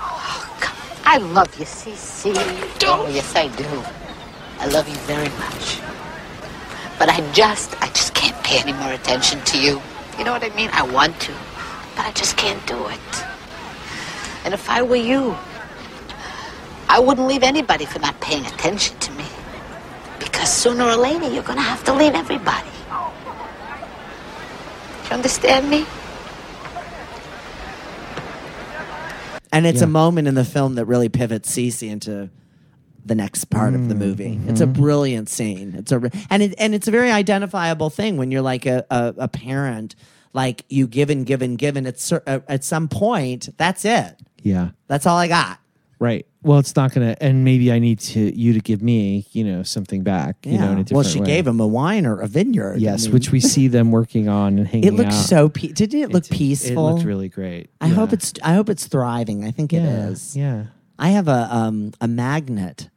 [0.00, 0.72] Oh, God.
[1.04, 2.32] I love you, Cece.
[2.84, 3.66] Oh, yes, I do.
[4.58, 5.80] I love you very much.
[7.02, 9.82] But I just, I just can't pay any more attention to you.
[10.18, 10.70] You know what I mean?
[10.72, 11.32] I want to,
[11.96, 13.00] but I just can't do it.
[14.44, 15.34] And if I were you,
[16.88, 19.24] I wouldn't leave anybody for not paying attention to me.
[20.20, 22.70] Because sooner or later, you're gonna have to leave everybody.
[25.02, 25.84] Do you understand me?
[29.50, 29.86] and it's Yeah.
[29.86, 32.30] a moment in the film that really pivots Cece into
[33.04, 34.38] the next part of the movie.
[34.46, 35.74] It's a brilliant scene.
[35.76, 38.84] It's a re- and it, and it's a very identifiable thing when you're like a,
[38.90, 39.94] a, a parent.
[40.34, 43.84] Like you give and give and give, and at cer- uh, at some point, that's
[43.84, 44.18] it.
[44.42, 44.70] Yeah.
[44.86, 45.58] That's all I got.
[45.98, 46.26] Right.
[46.42, 49.62] well, it's not gonna, and maybe I need to you to give me, you know,
[49.62, 50.34] something back.
[50.44, 51.26] You know, in a different well, she way.
[51.26, 52.74] gave him a wine or a vineyard.
[52.74, 55.26] I Yes, mean, which we see them working on and hanging It looks out.
[55.26, 55.48] so.
[55.50, 56.88] Pe- didn't it look It- peaceful?
[56.88, 57.68] It looked really great.
[57.80, 57.94] I Yeah.
[57.94, 58.32] hope it's.
[58.42, 59.44] I hope it's thriving.
[59.44, 60.34] I think it Yeah, is.
[60.36, 60.64] yeah.
[60.98, 62.88] I have a um a magnet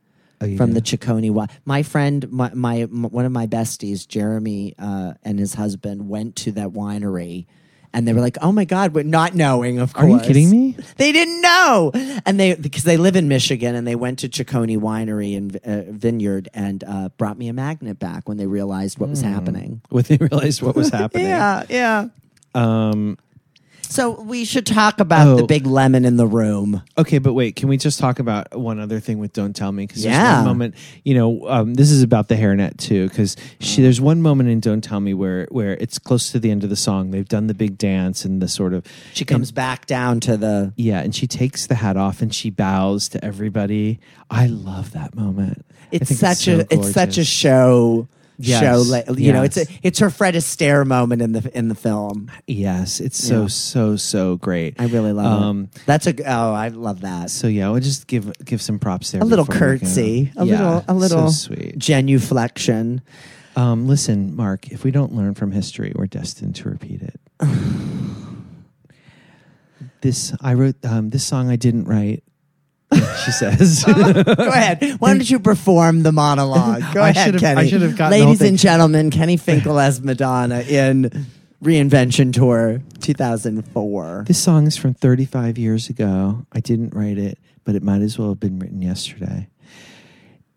[0.41, 0.73] Oh, from do?
[0.73, 1.27] the Ciccone.
[1.27, 6.09] Wi- My friend, my, my m- one of my besties, Jeremy, uh, and his husband
[6.09, 7.45] went to that winery.
[7.93, 10.03] And they were like, "Oh my God!" We're not knowing, of course.
[10.03, 10.75] Are you kidding me?
[10.97, 11.93] They didn't know,
[12.25, 15.89] and they because they live in Michigan, and they went to Ciccone Winery and uh,
[15.93, 19.79] Vineyard, and uh, brought me a magnet back when they realized what was happening.
[19.87, 21.27] when they realized what was happening.
[21.27, 22.09] Yeah, yeah.
[22.53, 23.17] Um.
[23.95, 25.47] So we should talk about the Oh.
[25.47, 26.81] big lemon in the room.
[26.97, 29.85] Okay, but wait, can we just talk about one other thing with "Don't Tell Me"?
[29.87, 30.37] Because there's Yeah.
[30.37, 33.07] one moment, you know, um, this is about the hairnet too.
[33.09, 36.51] Because she, there's one moment in "Don't Tell Me" where where it's close to the
[36.51, 37.11] end of the song.
[37.11, 40.73] They've done the big dance and the sort of She comes back down to the
[40.75, 43.99] yeah, and she takes the hat off and she bows to everybody.
[44.29, 45.65] I love that moment.
[45.91, 47.27] I it's think such so a it's such a gorgeous.
[47.27, 51.57] show Yes, show like, you know it's a it's her Fred Astaire moment in the
[51.57, 52.29] in the film.
[52.47, 53.47] yes, it's so Yeah.
[53.47, 54.75] so so great.
[54.79, 55.81] I really love Um, it.
[55.85, 57.29] That's a oh I love that.
[57.29, 59.21] So yeah, we'll just give give some props there.
[59.21, 61.77] A little curtsy, a Yeah, little a little so sweet.
[61.79, 63.01] genuflection.
[63.55, 67.17] Um, listen, Mark, if we don't learn from history, we're destined to repeat it.
[70.01, 72.23] this I wrote um, this song I didn't write.
[72.93, 73.83] She says.
[73.87, 74.95] Go ahead.
[74.99, 76.83] Why don't you perform the monologue?
[76.93, 77.61] Go I ahead, should've- Kenny.
[77.61, 78.49] I should've gotten the whole Ladies thing.
[78.49, 81.25] and gentlemen, Kenny Finkel as Madonna in
[81.63, 84.23] Reinvention Tour 2004.
[84.27, 86.45] This song is from 35 years ago.
[86.51, 89.47] I didn't write it, but it might as well have been written yesterday.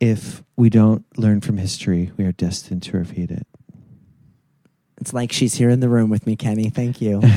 [0.00, 3.46] If we don't learn from history, we are destined to repeat it.
[5.00, 6.68] It's like she's here in the room with me, Kenny.
[6.70, 7.22] Thank you.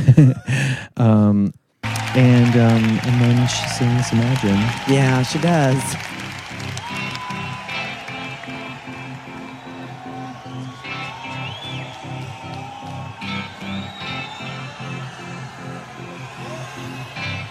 [0.98, 1.54] Um,
[2.16, 4.60] and um, and then she sings Imagine.
[4.88, 5.82] yeah, she does.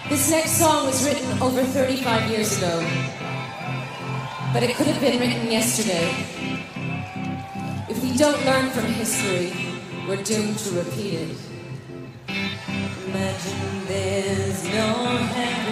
[0.08, 2.80] This next song was written over 35 years ago,
[4.52, 6.10] but it could have been written yesterday.
[7.88, 9.52] If we don't learn from history,
[10.08, 11.36] we're doomed to repeat it.
[13.12, 14.94] Imagine there's no
[15.34, 15.69] heaven.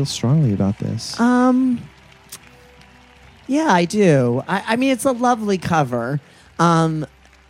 [0.00, 1.20] Feel strongly about this.
[1.20, 1.78] Um,
[3.46, 4.42] yeah, I do.
[4.48, 6.20] I, I mean, it's a lovely cover.
[6.58, 7.06] Um,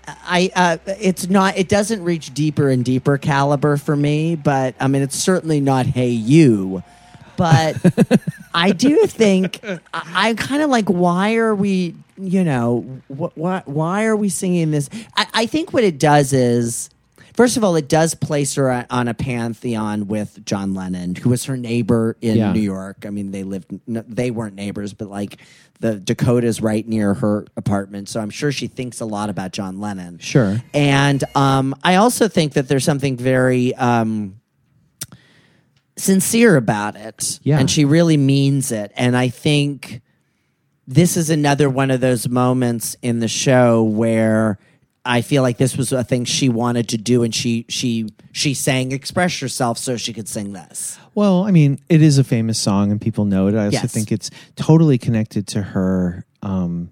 [0.08, 1.56] I uh, it's not.
[1.56, 5.86] It doesn't reach deeper and deeper caliber for me, but I mean, it's certainly not
[5.86, 6.82] "Hey You,"
[7.36, 7.76] but
[8.52, 9.60] I do think
[9.94, 11.94] I, kind of like, why are we?
[12.18, 14.90] You know, wh- why why are we singing this?
[15.16, 16.90] I, I think what it does is.
[17.34, 21.44] First of all, it does place her on- a pantheon with John Lennon, who was
[21.46, 22.52] her neighbor in Yeah.
[22.52, 23.04] New York.
[23.06, 25.38] I mean, they lived, they weren't neighbors, but like
[25.80, 28.08] the Dakota's right near her apartment.
[28.08, 30.18] So I'm sure she thinks a lot about John Lennon.
[30.18, 30.62] Sure.
[30.74, 34.36] And um, I also think that there's something very um,
[35.96, 37.40] sincere about it.
[37.42, 37.58] Yeah.
[37.58, 38.92] And she really means it.
[38.96, 40.02] And I think
[40.86, 44.58] this is another one of those moments in the show where
[45.04, 48.52] I feel like this was a thing she wanted to do and she she she
[48.54, 50.98] sang express yourself so she could sing this.
[51.14, 53.54] Well, I mean, it is a famous song and people know it.
[53.54, 53.92] I also Yes.
[53.92, 56.90] think it's totally connected to her um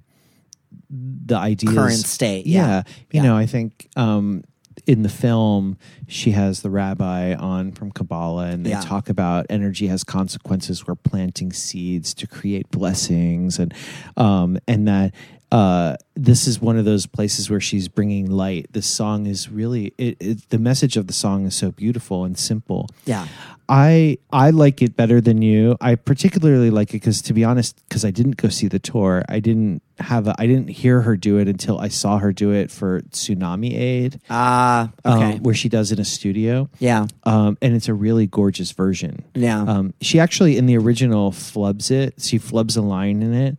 [0.91, 2.67] the ideas Current state, Yeah.
[2.67, 2.83] yeah.
[2.87, 3.23] You Yeah.
[3.23, 4.43] know, I think um
[4.87, 5.77] in the film
[6.07, 8.81] she has the rabbi on from Kabbalah and they Yeah.
[8.81, 10.87] talk about energy has consequences.
[10.87, 13.75] We're planting seeds to create blessings and
[14.17, 15.13] um and that
[15.51, 18.67] uh, this is one of those places where she's bringing light.
[18.73, 22.39] This song is really it, it, the message of the song is so beautiful and
[22.39, 22.89] simple.
[23.05, 23.27] Yeah.
[23.69, 25.77] I I like it better than you.
[25.81, 29.25] I particularly like it because, to be honest, because I didn't go see the tour,
[29.29, 32.51] I didn't have a, I didn't hear her do it until I saw her do
[32.53, 34.21] it for Tsunami Aid.
[34.31, 35.39] Ah, um, okay.
[35.41, 36.71] where she does it in a studio.
[36.79, 37.09] Yeah.
[37.25, 39.25] um, and it's a really gorgeous version.
[39.35, 39.61] Yeah.
[39.61, 42.15] um, she actually in the original flubs it.
[42.19, 43.59] She flubs a line in it,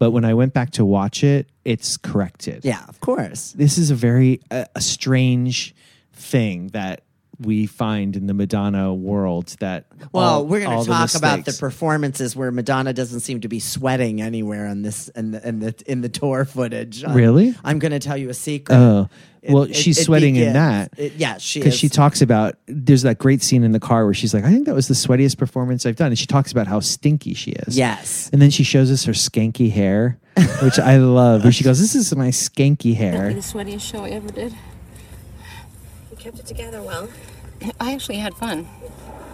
[0.00, 2.64] but when I went back to watch it, it's corrected.
[2.64, 3.52] Yeah, of course.
[3.52, 5.74] This is a very uh, a strange
[6.14, 7.02] thing that
[7.40, 11.14] we find in the Madonna world that Well, all- we're going all to the talk
[11.14, 15.48] about the performances where Madonna doesn't seem to be sweating anywhere in this in the
[15.48, 17.02] in the, in the tour footage.
[17.04, 17.54] I'm- Really?
[17.64, 18.76] I'm going to tell you a secret.
[18.76, 19.08] Oh,
[19.42, 20.92] It- well, it- she's it sweating in that.
[20.98, 22.56] it- yeah, she because she talks about.
[22.66, 24.94] There's that great scene in the car where she's like, "I think that was the
[24.94, 27.76] sweatiest performance I've done," and she talks about how stinky she is.
[27.76, 28.28] Yes.
[28.34, 30.18] and then she shows us her skanky hair,
[30.62, 31.42] which I love.
[31.44, 34.52] Where she goes, "This is my skanky hair." the sweatiest show I ever did.
[36.10, 37.08] You kept it together well.
[37.80, 38.68] I actually had fun.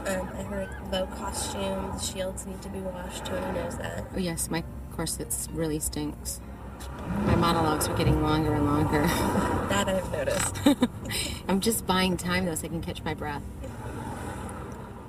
[0.07, 3.25] Um, I heard low costume, the shields need to be washed.
[3.25, 4.05] Tony knows that.
[4.15, 4.63] Oh yes, my
[4.93, 6.41] corsets really stinks.
[7.25, 9.07] My monologues are getting longer and longer.
[9.67, 10.57] That I've noticed.
[11.49, 13.43] I'm just buying time though so I can catch my breath.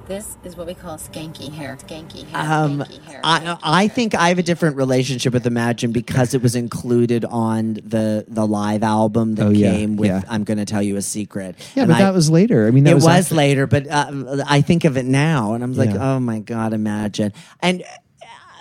[0.08, 1.76] This is what we call skanky hair.
[1.86, 2.42] Skanky hair.
[2.64, 3.20] Um, skanky hair.
[3.26, 7.74] I, I think I have a different relationship with Imagine because it was included on
[7.74, 10.22] the the live album that Oh, yeah, came with yeah.
[10.30, 11.56] I'm going to tell you a secret.
[11.76, 12.68] Yeah, And but I- that was later.
[12.68, 15.54] I mean, that it was, was, after- later, but uh, I think of it now,
[15.54, 16.16] and I'm like, Yeah.
[16.16, 17.34] oh my god, imagine.
[17.62, 17.84] And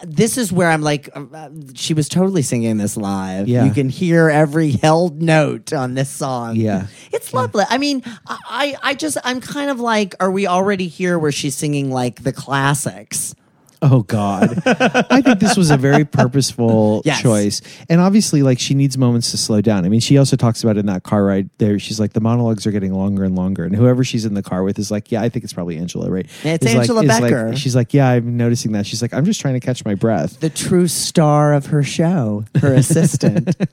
[0.02, 3.48] this is where I'm like, uh, uh, she was totally singing this live.
[3.48, 3.64] Yeah.
[3.64, 6.56] You can hear every held note on this song.
[6.56, 6.86] Yeah.
[7.12, 7.64] It's lovely.
[7.68, 11.56] I mean, I, I just, I'm kind of like, are we already here where she's
[11.56, 13.34] singing like the classics?
[13.82, 14.62] Oh God!
[14.66, 17.20] I think this was a very purposeful Yes.
[17.20, 19.84] choice, and obviously, like she needs moments to slow down.
[19.84, 21.78] I mean, she also talks about in that car ride there.
[21.78, 24.62] She's like, the monologues are getting longer and longer, and whoever she's in the car
[24.62, 26.26] with is like, yeah, I think it's probably Angela, right?
[26.42, 27.54] It's Is Angela like- Becker.
[27.56, 28.86] she's like, yeah, I'm noticing that.
[28.86, 30.40] She's like, I'm just trying to catch my breath.
[30.40, 33.54] The true star of her show, her assistant.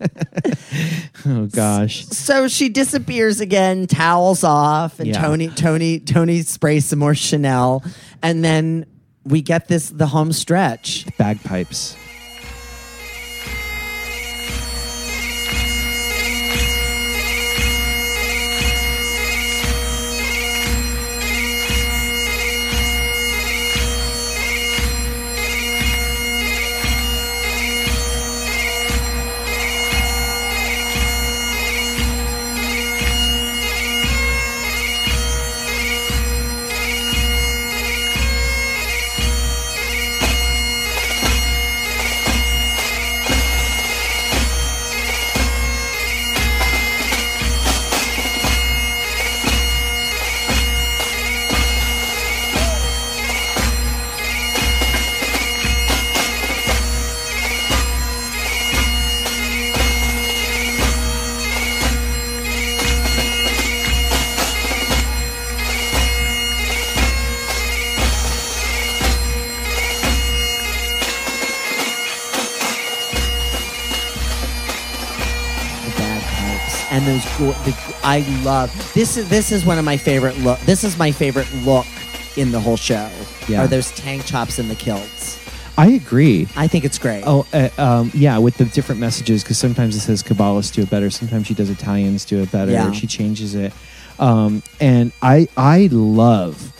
[1.26, 2.06] Oh gosh!
[2.08, 5.22] so she disappears again, towels off, and Yeah.
[5.22, 7.84] Tony Tony Tony sprays some more Chanel,
[8.22, 8.86] and then
[9.26, 11.06] we get this the home stretch.
[11.18, 11.96] Bagpipes.
[78.04, 79.18] I love this.
[79.18, 80.60] Is this is one of my favorite look.
[80.62, 81.86] This is my favorite look
[82.36, 83.10] in the whole show.
[83.48, 83.64] Yeah.
[83.64, 85.40] Are those tank tops and the kilts?
[85.78, 86.48] I agree.
[86.56, 87.24] I think it's great.
[87.26, 90.90] Oh, uh, um, yeah, with the different messages, because sometimes it says Kabbalists do it
[90.90, 91.10] better.
[91.10, 92.72] Sometimes she does Italians do it better.
[92.72, 92.92] Yeah.
[92.92, 93.74] She changes it.
[94.20, 96.72] Um, and I, I love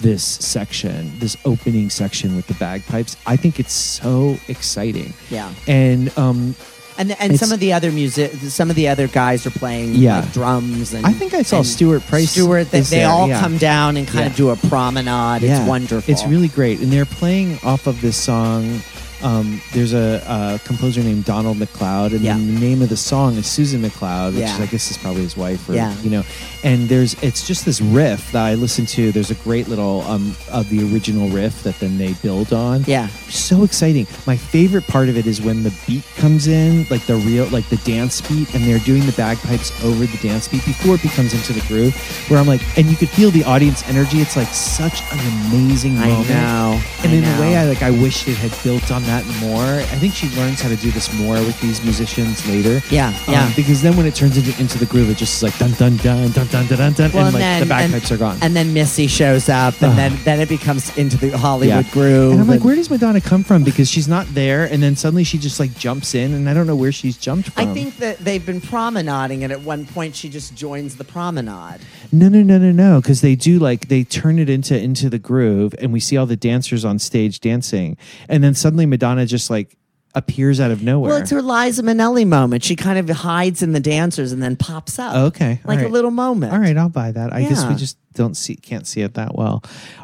[0.00, 3.16] this section, this opening section with the bagpipes.
[3.24, 5.14] I think it's so exciting.
[5.30, 5.52] Yeah.
[5.68, 6.56] And um,
[6.96, 9.94] And and It's- some of the other music, some of the other guys are playing
[9.96, 10.20] Yeah.
[10.20, 13.40] like drums and I think I saw Stuart Price Stuart, they, they all yeah.
[13.40, 15.42] come down and kind of do a promenade.
[15.42, 16.10] It's wonderful.
[16.12, 18.80] It's really great, and they're playing off of this song.
[19.24, 22.34] Um, there's a, a composer named Donald McLeod, and Yeah.
[22.36, 24.58] the name of the song is Susan McLeod, which Yeah.
[24.60, 25.94] I guess is probably his wife, or Yeah.
[26.02, 26.22] you know.
[26.62, 29.12] And there's it's just this riff that I listen to.
[29.12, 32.84] There's a great little um, of the original riff that then they build on.
[32.86, 33.08] Yeah.
[33.30, 34.06] so exciting.
[34.26, 37.66] My favorite part of it is when the beat comes in, like the real, like
[37.70, 41.32] the dance beat, and they're doing the bagpipes over the dance beat before it becomes
[41.34, 41.94] into the groove.
[42.28, 44.18] Where I'm like, and you could feel the audience energy.
[44.20, 45.18] It's like such an
[45.48, 46.30] amazing moment.
[46.30, 47.36] I know, And I in know.
[47.36, 47.82] a way, I like.
[47.82, 49.62] I wish it had built on that more.
[49.62, 52.80] I think she learns how to do this more with these musicians later.
[52.90, 53.52] Yeah, Um, yeah.
[53.54, 55.96] because then when it turns into into the groove, it just is like dun dun
[55.98, 58.38] dun dun dun dun dun, dun Well, and like then, the bagpipes and, are gone.
[58.42, 61.92] and then Missy shows up, and then then it becomes into the Hollywood Yeah.
[61.92, 62.32] groove.
[62.32, 63.62] And I'm like, where does Madonna come from?
[63.62, 66.66] Because she's not there, and then suddenly she just like jumps in, and I don't
[66.66, 67.68] know where she's jumped from.
[67.68, 71.80] I think that they've been promenading, and at one point she just joins the promenade.
[72.12, 75.18] no, no, no, no, no, because they do like they turn it into into the
[75.18, 77.96] groove, and we see all the dancers on stage dancing,
[78.28, 79.76] and then suddenly Madonna just like
[80.14, 81.10] appears out of nowhere.
[81.10, 82.62] Well, it's her Liza Minnelli moment.
[82.62, 85.14] She kind of hides in the dancers and then pops up.
[85.14, 86.52] okay, all like a little moment.
[86.52, 87.32] All right, I'll buy that.
[87.32, 89.62] I guess we just don't see, can't see it that well.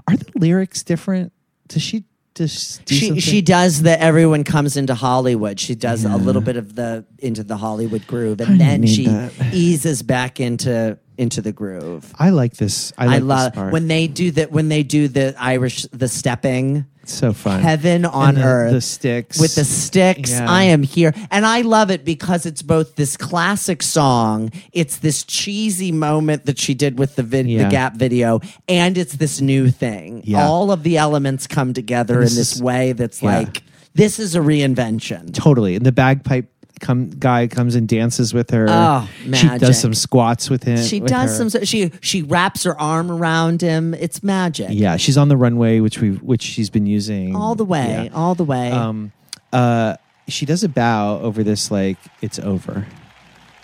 [0.08, 1.32] Are the lyrics different?
[1.68, 2.04] Does she
[2.34, 3.20] just do she something?
[3.20, 5.60] she does the everyone comes into Hollywood.
[5.60, 9.06] She does a little bit of the into the Hollywood groove, and then need she
[9.06, 9.32] that.
[9.52, 12.12] eases back into into the groove.
[12.18, 12.92] I like this.
[12.96, 13.72] I, like love this part.
[13.72, 16.86] when they do that when they do the Irish the stepping.
[17.02, 17.60] It's so fun.
[17.60, 18.72] Heaven on the- earth.
[18.72, 19.40] the sticks.
[19.40, 20.30] With the sticks.
[20.32, 20.50] Yeah.
[20.50, 21.12] I am here.
[21.30, 26.58] And I love it because it's both this classic song, it's this cheesy moment that
[26.58, 27.64] she did with the vid- Yeah.
[27.64, 30.22] the Gap video, and it's this new thing.
[30.24, 30.46] Yeah.
[30.46, 33.62] All of the elements come together in This this is- way that's like
[33.94, 35.32] this is a reinvention.
[35.34, 35.76] Totally.
[35.76, 36.48] And the bagpipe
[36.80, 38.66] come guy comes and dances with her.
[38.68, 40.78] Oh, She does some squats with him.
[40.78, 41.48] She with does her.
[41.50, 43.94] some she she wraps her arm around him.
[43.94, 44.68] It's magic.
[44.70, 48.06] Yeah, she's on the runway, which we which she's been using All the way.
[48.10, 48.16] Yeah.
[48.16, 48.72] All the way.
[48.72, 49.12] Um,
[49.52, 49.96] uh,
[50.28, 52.86] she does a bow over this like it's over.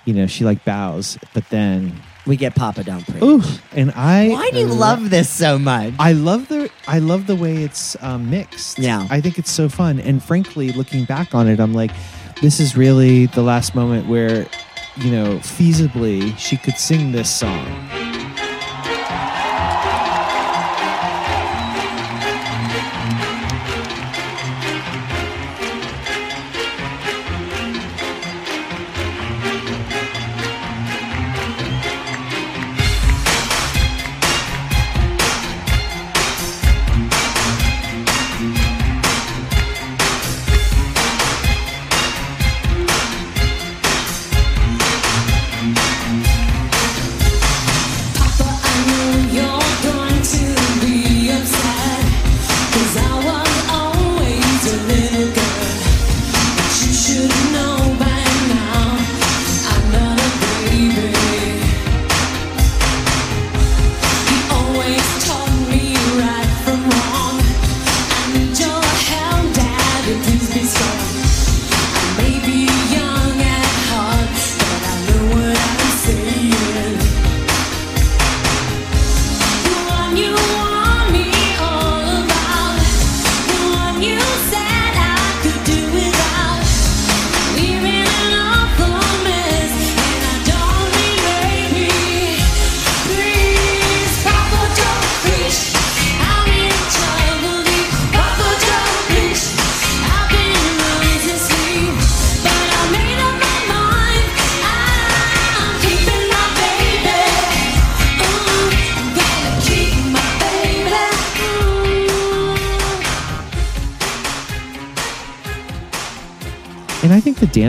[0.04, 3.22] You know, she like bows, but then we get Papa Don't Preach.
[3.22, 4.28] Ooh, and I.
[4.28, 5.94] Why do you lo- love this so much?
[5.98, 8.78] I love the I love the way it's um, mixed.
[8.78, 9.06] Yeah.
[9.10, 10.00] I think it's so fun.
[10.00, 11.90] And frankly, looking back on it, I'm like,
[12.42, 14.46] this is really the last moment where,
[14.96, 17.66] you know, feasibly she could sing this song.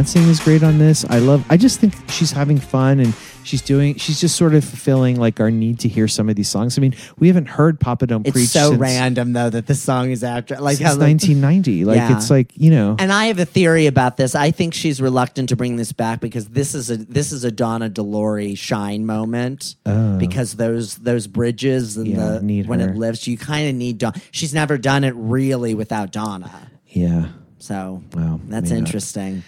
[0.08, 1.04] Dancing is great on this.
[1.10, 3.14] I love I just think she's having fun and
[3.44, 3.96] She's doing.
[3.96, 6.78] She's just sort of fulfilling like our need to hear some of these songs.
[6.78, 9.74] I mean, we haven't heard Papa Don't It's Preach so since, random though that the
[9.76, 11.86] song is after like since how 1990.
[11.86, 12.18] Like Yeah.
[12.18, 12.98] it's like you know.
[13.00, 14.36] And I have a theory about this.
[14.36, 17.52] I think she's reluctant to bring this back because this is a this is a
[17.52, 19.76] Donna DeLory shine moment.
[19.86, 20.18] Oh.
[20.18, 22.90] Because those those bridges and Yeah, the when her.
[22.90, 24.20] it lifts, you kind of need Donna.
[24.32, 26.70] She's never done it really without Donna.
[26.88, 27.28] yeah.
[27.60, 28.40] So Wow.
[28.50, 29.36] that's interesting.
[29.36, 29.44] not.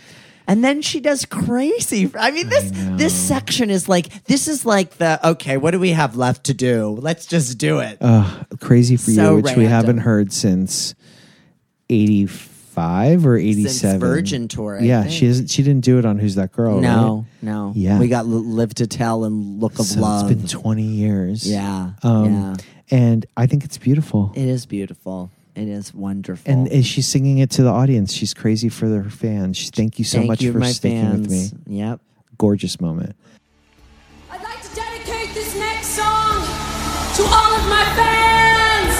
[0.50, 2.10] And then she does crazy.
[2.18, 5.58] I mean, this this section is like this is like the okay.
[5.58, 6.98] What do we have left to do?
[7.00, 8.00] Let's just do it.
[8.02, 8.28] Uh,
[8.60, 10.96] crazy for So you, which we haven't heard since
[11.90, 14.00] 85 or 87.
[14.00, 15.14] Virgin Tour, I yeah, think.
[15.14, 15.50] she isn't.
[15.50, 16.80] She didn't do it on Who's That Girl?
[16.80, 17.26] no, right?
[17.44, 17.74] no.
[17.76, 18.00] Yeah.
[18.00, 20.32] we got Live to Tell and Look of So Love.
[20.32, 21.50] It's been 20 years.
[21.50, 22.56] Yeah, Um, yeah.
[22.92, 24.32] And I think it's beautiful.
[24.36, 25.30] It is beautiful.
[25.60, 26.50] It is wonderful.
[26.50, 28.14] And, and she's singing it to the audience.
[28.14, 29.58] She's crazy for her fans.
[29.58, 31.50] She, thank you so Thank much you, for my sticking with me.
[31.68, 32.00] Yep.
[32.38, 33.14] Gorgeous moment.
[34.32, 36.40] I'd like to dedicate this next song
[37.18, 38.96] to all of my fans.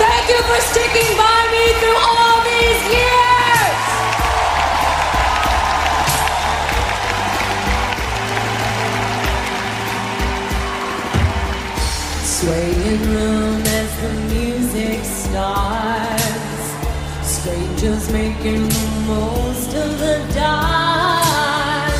[0.00, 2.25] Thank you for sticking by me through all
[12.36, 16.66] Swaying room as the music starts.
[17.22, 21.94] Strangers making the most of the dark.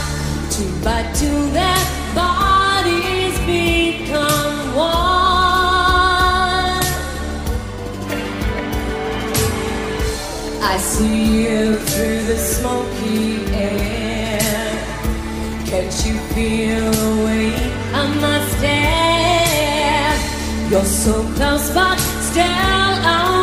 [0.50, 1.84] Two by two, their
[2.14, 5.16] bodies become one.
[10.62, 12.95] I see you through the smoky
[20.76, 23.35] You're so close, but still a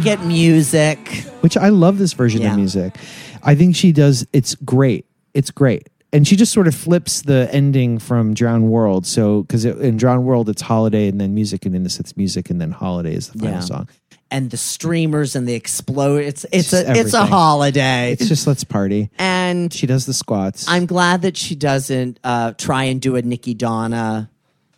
[0.00, 0.98] we get music.
[1.40, 2.52] Which I love this version Yeah.
[2.52, 2.96] of music.
[3.42, 4.26] I think she does.
[4.32, 5.04] It's great.
[5.34, 5.88] It's great.
[6.12, 9.06] And she just sort of flips the ending from Drowned World.
[9.06, 12.50] So, because in Drowned World, it's holiday and then music, and in this, it's music
[12.50, 13.60] and then holiday is the final Yeah.
[13.60, 13.88] song.
[14.32, 16.24] And the streamers and the explode.
[16.24, 17.26] It's it's, just a it's a everything.
[17.26, 18.12] holiday.
[18.12, 19.10] It's just let's party.
[19.18, 20.64] and She does the squats.
[20.68, 24.30] I'm glad that she doesn't uh, try and do a Nikki Donna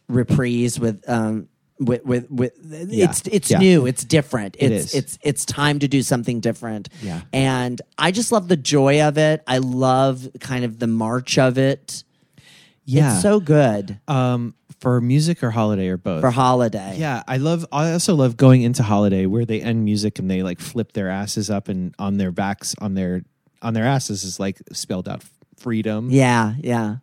[0.08, 1.48] reprise with um
[1.84, 2.52] with with, with
[2.90, 3.04] Yeah.
[3.10, 3.58] it's it's Yeah.
[3.58, 4.56] new, it's different.
[4.58, 6.88] It It's it's it's time to do something different.
[7.02, 7.22] Yeah.
[7.32, 9.42] And I just love the joy of it.
[9.46, 12.04] I love kind of the march of it.
[12.84, 13.12] yeah.
[13.14, 16.20] It's so good um, for music or holiday or both.
[16.22, 16.96] for holiday.
[16.98, 17.64] Yeah, I love.
[17.70, 21.08] I also love going into holiday where they end music and they like flip their
[21.08, 23.22] asses up and on their backs on their
[23.62, 25.22] on their asses is like spelled out
[25.58, 26.10] freedom.
[26.10, 26.96] Yeah, yeah.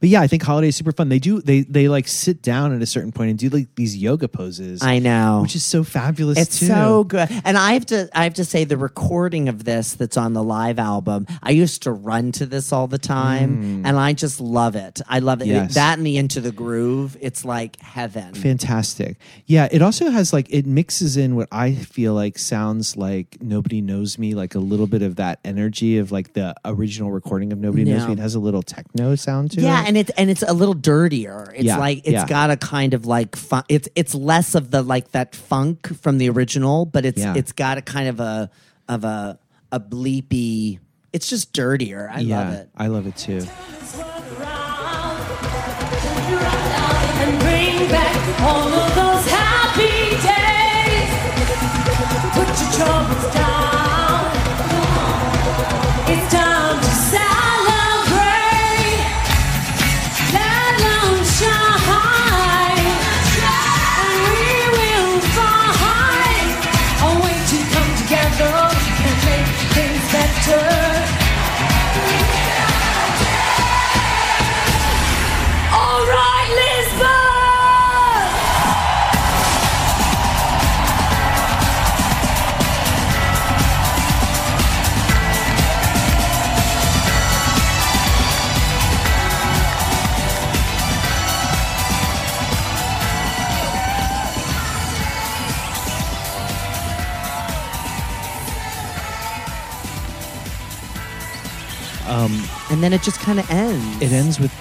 [0.00, 1.08] But yeah, I think holiday is super fun.
[1.08, 3.96] They do they they like sit down at a certain point and do like these
[3.96, 4.82] yoga poses.
[4.82, 5.40] I know.
[5.42, 6.38] which is so fabulous.
[6.38, 6.66] It's too.
[6.66, 7.28] so good.
[7.44, 10.42] And I have to I have to say the recording of this that's on the
[10.42, 14.76] live album, I used to run to this all the time and I just love
[14.76, 15.00] it.
[15.08, 15.44] I love it.
[15.44, 15.48] Mm.
[15.48, 15.74] Yes.
[15.74, 18.34] That and the Into the Groove, it's like heaven.
[18.34, 19.16] fantastic.
[19.46, 23.80] Yeah, it also has like it mixes in what I feel like sounds like Nobody
[23.80, 27.58] Knows Me, like a little bit of that energy of like the original recording of
[27.58, 28.12] Nobody Knows Me.
[28.12, 29.88] It has a little techno sound to yeah, it.
[29.88, 31.52] and it's and it's a little dirtier.
[31.54, 32.26] It's Yeah, like it's yeah.
[32.26, 36.18] got a kind of like fun, it's it's less of the like that funk from
[36.18, 37.34] the original, but it's Yeah.
[37.36, 38.50] it's got a kind of a
[38.88, 39.38] of a
[39.72, 40.78] a bleepy.
[41.12, 42.10] It's just dirtier.
[42.12, 42.68] I yeah, love it.
[42.76, 43.42] I love it too.
[47.22, 51.10] and bring back all of those happy days.
[52.34, 54.30] Put your troubles down.
[56.12, 56.49] It's time
[102.10, 104.02] and then it just kind of ends.
[104.02, 104.52] It ends with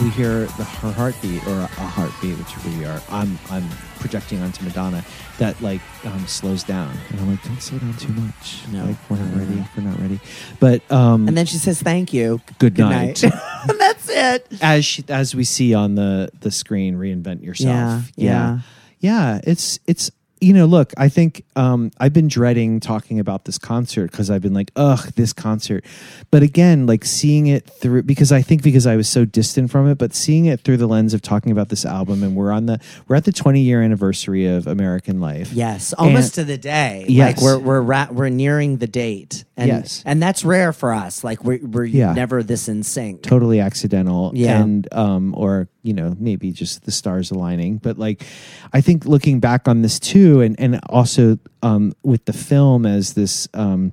[0.00, 3.00] we hear the, her heartbeat or a heartbeat, which we are.
[3.10, 5.04] I'm I'm projecting onto Madonna
[5.38, 8.62] that like um, slows down, and I'm like, don't slow down too much.
[8.72, 8.84] No.
[8.86, 9.64] like we're not ready.
[9.76, 10.20] We're not ready.
[10.60, 12.40] But um, And then she says, "Thank you.
[12.58, 13.22] Good night.
[13.22, 13.32] and
[13.78, 14.46] that's it.
[14.62, 18.10] as she, as we see on the the screen, reinvent yourself.
[18.16, 18.58] Yeah, yeah.
[19.00, 19.40] yeah.
[19.44, 20.10] It's it's
[20.42, 24.42] you know, look, I think um, I've been dreading talking about this concert because I've
[24.42, 25.84] been like, ugh, this concert.
[26.30, 29.88] But again, like seeing it through because I think because I was so distant from
[29.88, 32.66] it, but seeing it through the lens of talking about this album, and we're on
[32.66, 35.52] the we're at the 20 year anniversary of American Life.
[35.52, 37.04] Yes, almost And- to the day.
[37.08, 37.36] Yes.
[37.36, 39.44] like we're we're ra- we're nearing the date.
[39.54, 40.02] And, Yes.
[40.06, 41.22] and that's rare for us.
[41.22, 42.14] Like we're we're Yeah.
[42.14, 43.22] never this in sync.
[43.22, 44.60] totally accidental Yeah.
[44.62, 48.24] and um or you know maybe just the stars aligning but like
[48.72, 53.12] i think looking back on this too and and also um with the film as
[53.14, 53.92] this um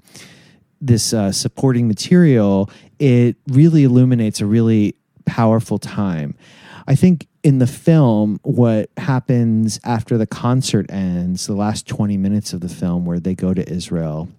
[0.81, 2.69] this uh, supporting material
[2.99, 4.95] it really illuminates a really
[5.25, 6.35] powerful time
[6.87, 12.53] i think in the film what happens after the concert ends the last 20 minutes
[12.53, 14.29] of the film where they go to israel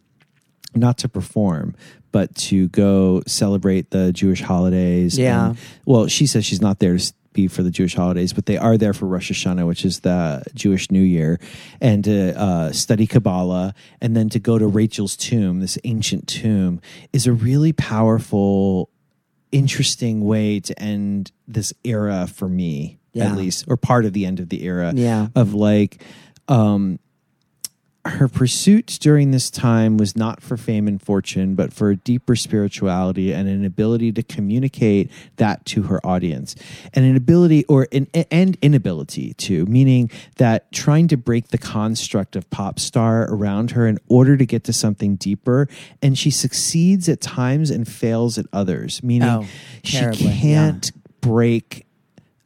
[0.74, 1.74] not to perform,
[2.12, 5.18] but to go celebrate the Jewish holidays.
[5.18, 5.50] Yeah.
[5.50, 8.56] And- well, she says she's not there to be for the Jewish holidays, but they
[8.56, 11.38] are there for Rosh Hashanah, which is the Jewish New Year,
[11.80, 16.80] and to uh, study Kabbalah, and then to go to Rachel's tomb, this ancient tomb,
[17.12, 18.90] is a really powerful,
[19.52, 23.30] interesting way to end this era for me, Yeah.
[23.30, 25.28] at least, or part of the end of the era Yeah.
[25.34, 26.02] of like.
[26.48, 26.98] Um,
[28.06, 32.34] her pursuit during this time was not for fame and fortune, but for a deeper
[32.34, 36.56] spirituality and an ability to communicate that to her audience,
[36.94, 42.36] and an ability or an and inability to, meaning that trying to break the construct
[42.36, 45.68] of pop star around her in order to get to something deeper,
[46.00, 49.46] and she succeeds at times and fails at others, meaning Oh,
[49.84, 50.90] she can't
[51.20, 51.86] break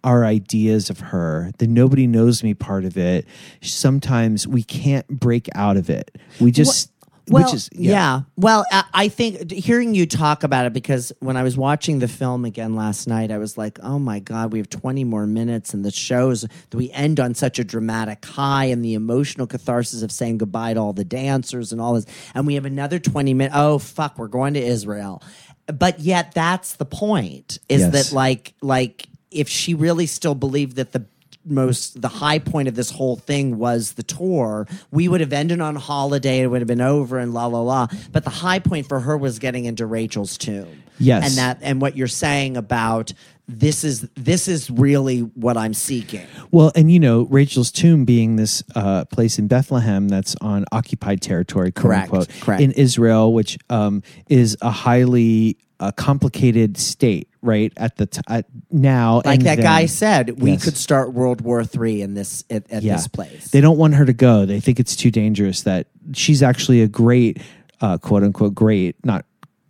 [0.04, 3.26] our ideas of her, the nobody knows me part of it.
[3.62, 6.16] Sometimes we can't break out of it.
[6.40, 6.92] We just,
[7.30, 8.20] Well, which is yeah.
[8.36, 12.06] Well, I, I think hearing you talk about it because when I was watching the
[12.06, 15.72] film again last night, I was like, "Oh my god, we have twenty more minutes,
[15.72, 20.02] and the shows that we end on such a dramatic high, and the emotional catharsis
[20.02, 22.04] of saying goodbye to all the dancers and all this,
[22.34, 23.56] and we have another twenty minutes.
[23.58, 25.22] Oh fuck, we're going to Israel."
[25.66, 27.92] But yet, that's the point: is Yes.
[28.10, 31.04] that like, like if she really still believed that the
[31.46, 34.66] most the high point of this whole thing was the tour.
[34.90, 37.88] We would have ended on holiday, it would have been over and la la la.
[38.12, 40.82] But the high point for her was getting into Rachel's tomb.
[40.98, 41.28] Yes.
[41.28, 43.12] And that and what you're saying about
[43.46, 46.26] this is this is really what I'm seeking.
[46.50, 51.20] Well, and you know, Rachel's tomb being this uh, place in Bethlehem that's on occupied
[51.20, 52.62] territory, quote Correct, unquote, correct.
[52.62, 57.72] in Israel, which um, is a highly uh, complicated state, right?
[57.76, 59.64] At the t- at now, Like that then.
[59.64, 60.64] guy said, we Yes.
[60.64, 62.94] could start World War Three in this at, at Yeah.
[62.96, 63.50] this place.
[63.50, 64.46] They don't want her to go.
[64.46, 65.62] They think it's too dangerous.
[65.62, 67.38] That she's actually a great,
[67.80, 69.24] uh, quote unquote, great, not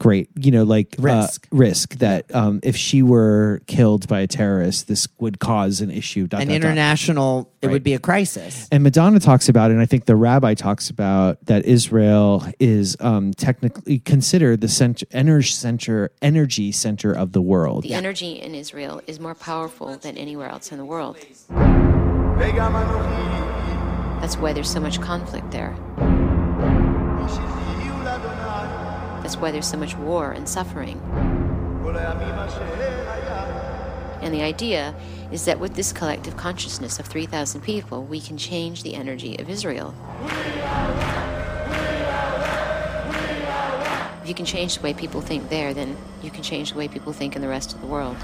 [0.05, 1.49] great, you know, like uh, Risk.
[1.51, 6.27] risk that um, if she were killed by a terrorist, this would cause an issue.
[6.27, 6.57] dot, An dot, dot.
[6.57, 7.73] international it Right.
[7.73, 8.69] would be a crisis.
[8.71, 12.99] And Madonna talks about it, and I think the rabbi talks about that Israel is
[13.01, 17.85] um, technically considered the center, energy center, energy center of the world.
[17.85, 21.17] The energy in Israel is more powerful than anywhere else in the world.
[24.21, 25.75] That's why there's so much conflict there.
[29.25, 31.01] That's why there's so much war and suffering.
[34.21, 34.95] And the idea
[35.33, 39.49] is that with this collective consciousness of 3,000 people, we can change the energy of
[39.49, 39.95] Israel.
[44.23, 46.87] If you can change the way people think there, then you can change the way
[46.87, 48.19] people think in the rest of the world.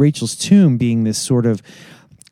[0.00, 1.62] Rachel's tomb being this sort of,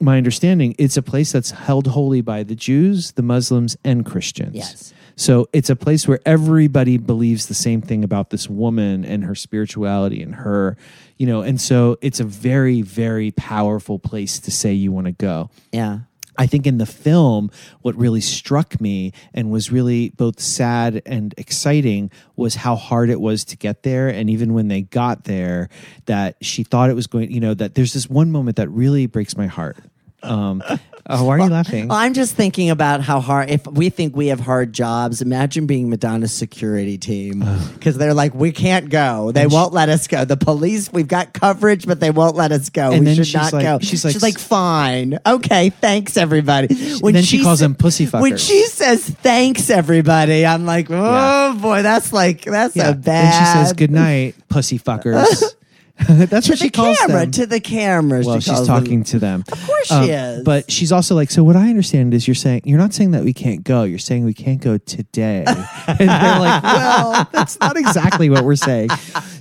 [0.01, 4.55] my understanding, it's a place that's held holy by the Jews, the Muslims, and Christians.
[4.55, 4.95] Yes.
[5.17, 9.35] So it's a place where everybody believes the same thing about this woman and her
[9.35, 10.77] spirituality and her,
[11.17, 15.13] you know, and so it's a very, very powerful place to say you want to
[15.13, 15.51] go.
[15.73, 16.01] Yeah.
[16.39, 17.51] I think in the film,
[17.83, 23.21] what really struck me and was really both sad and exciting was how hard it
[23.21, 24.09] was to get there.
[24.09, 25.69] And even when they got there,
[26.07, 29.07] that she thought it was going, you know, that there's this one moment that really
[29.07, 29.79] breaks my heart.
[30.23, 30.63] Um,
[31.09, 31.91] oh, why are you laughing?
[31.93, 33.51] I'm just thinking about how hard.
[33.51, 38.35] If we think we have hard jobs, imagine being Madonna's security team because they're like,
[38.35, 39.31] we can't go.
[39.31, 40.25] They And won't let us go.
[40.25, 42.91] The police, we've got coverage, but they won't let us go.
[42.91, 43.79] And we then should she's not like- go.
[43.81, 46.67] she's like- she's like, fine, okay, thanks everybody.
[46.67, 48.47] then she calls sa- them pussy When fuckers.
[48.47, 53.03] she says thanks everybody, I'm like, oh boy, that's like that's a bad.
[53.05, 55.43] Then she says, "Good night, pussy fuckers."
[56.09, 57.31] That's what she the calls camera, them.
[57.33, 58.27] to the cameras.
[58.27, 59.05] well, she she's talking them.
[59.05, 59.45] to them.
[59.51, 60.45] Of course she um, is.
[60.45, 63.25] But she's also like, so what I understand is you're saying you're not saying that
[63.25, 63.83] we can't go.
[63.83, 65.45] You're saying we can't go today.
[65.87, 68.91] and they're like, well, that's not exactly what we're saying.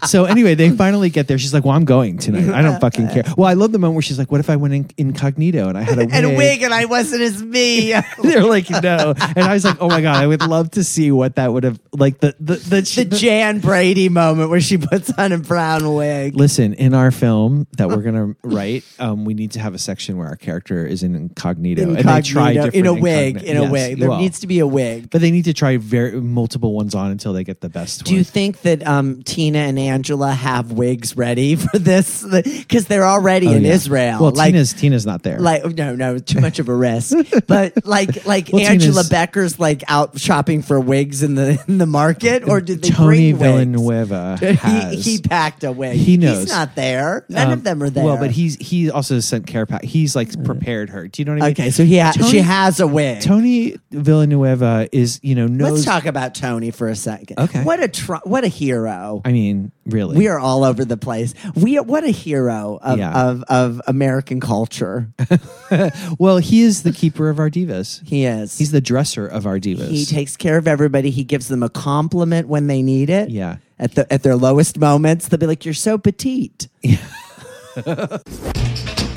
[0.06, 1.38] So anyway, they finally get there.
[1.38, 2.50] She's like, well, I'm going tonight.
[2.50, 3.24] I don't fucking care.
[3.38, 5.78] Well, I love the moment where she's like, what if I went in incognito and
[5.78, 6.10] I had a wig?
[6.14, 7.94] and a wig, and I wasn't as me.
[8.24, 9.14] They're like, no.
[9.18, 11.64] And I was like, oh my God, I would love to see what that would
[11.64, 15.94] have like the the the, the Jan Brady moment where she puts on a brown
[15.94, 16.36] wig.
[16.48, 20.16] Listen, in our film that we're gonna write, um, we need to have a section
[20.18, 23.58] where our character is in incognito, and they try Incognito, different in a wig, in
[23.58, 24.00] a wig.
[24.00, 25.10] There well, needs to be a wig.
[25.10, 28.12] but they need to try very multiple ones on until they get the best Do
[28.14, 28.20] one.
[28.20, 32.24] you think that um, Tina and Angela have wigs ready for this?
[32.24, 33.74] Because they're already Oh, in yeah.
[33.74, 34.22] Israel.
[34.22, 35.40] Well, like, Tina's Tina's not there.
[35.40, 37.14] like no, no, too much of a risk.
[37.48, 41.78] but like, like Well, Angela Tina's- Becker's like out shopping for wigs in the in
[41.78, 43.42] the market, or did they Tony bring wigs?
[43.42, 45.04] Villanueva he, has.
[45.06, 45.98] he packed a wig.
[45.98, 46.37] He knows.
[46.42, 47.26] He's not there.
[47.30, 48.04] None Um, of them are there.
[48.06, 49.84] Well, but he's he also sent care pack.
[49.84, 51.08] He's like prepared her.
[51.08, 51.52] Do you know what I mean?
[51.54, 51.72] okay.
[51.72, 53.22] So he ha- Tony- she has a wig.
[53.22, 55.72] Tony Villanueva is you know knows.
[55.72, 57.40] Let's talk about Tony for a second.
[57.40, 57.64] Okay.
[57.64, 59.22] What a tr- what a hero.
[59.26, 61.34] I mean, really, We are all over the place.
[61.56, 63.12] We are what a hero of, Yeah.
[63.30, 65.12] of, of American culture.
[66.20, 68.06] well, he is the keeper of our divas.
[68.08, 68.58] He is.
[68.58, 69.90] He's the dresser of our divas.
[69.90, 71.10] He takes care of everybody.
[71.10, 73.30] He gives them a compliment when they need it.
[73.30, 73.58] Yeah.
[73.80, 76.96] At the at their lowest moments, they'll be like, "You're so petite." Get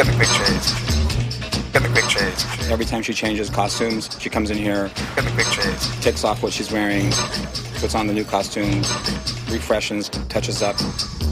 [0.06, 0.74] the quick trades.
[1.72, 2.44] Get the quick trades.
[2.70, 6.00] Every time she changes costumes, she comes in here, get the quick trades.
[6.00, 7.10] Takes off what she's wearing,
[7.80, 8.82] puts on the new costume,
[9.50, 10.76] refreshes, touches up.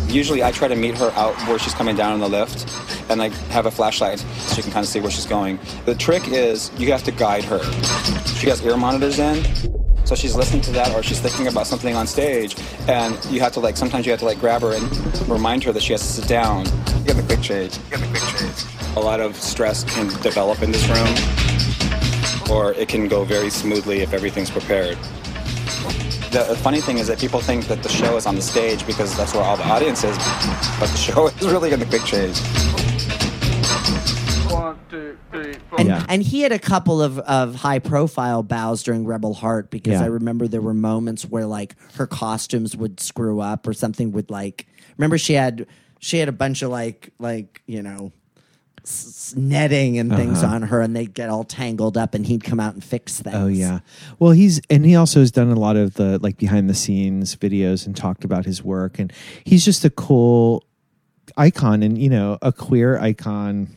[0.09, 2.67] Usually I try to meet her out where she's coming down in the lift
[3.11, 5.59] and like have a flashlight so you can kind of see where she's going.
[5.85, 7.63] The trick is you have to guide her.
[8.39, 9.45] She has ear monitors in,
[10.09, 12.57] so she's listening to that or she's thinking about something on stage
[12.89, 15.71] and you have to like sometimes you have to like grab her and remind her
[15.71, 16.65] that she has to sit down.
[16.65, 17.77] You get the quick change.
[17.77, 18.97] You get the quick change.
[18.97, 24.01] A lot of stress can develop in this room or it can go very smoothly
[24.01, 24.97] if everything's prepared.
[26.33, 29.15] The funny thing is that people think that the show is on the stage because
[29.15, 30.17] that's where all the audience is,
[30.81, 32.07] but the show is really in the quick
[34.91, 35.57] change.
[35.79, 36.05] And, Yeah.
[36.09, 40.03] and he had a couple of, of high profile bows during Rebel Heart because Yeah.
[40.05, 44.31] I remember there were moments where like her costumes would screw up or something would
[44.31, 44.67] like
[44.97, 45.67] remember she had
[46.01, 48.13] she had a bunch of like like you know
[48.85, 50.55] s- s- netting and things Uh-huh.
[50.57, 53.37] on her and they'd get all tangled up and he'd come out and fix things.
[53.37, 53.81] Oh yeah.
[54.19, 57.37] Well, he's and he also has done a lot of the like behind the scenes
[57.37, 59.13] videos and talked about his work and
[59.45, 60.65] he's just a cool
[61.37, 63.69] icon and you know a queer icon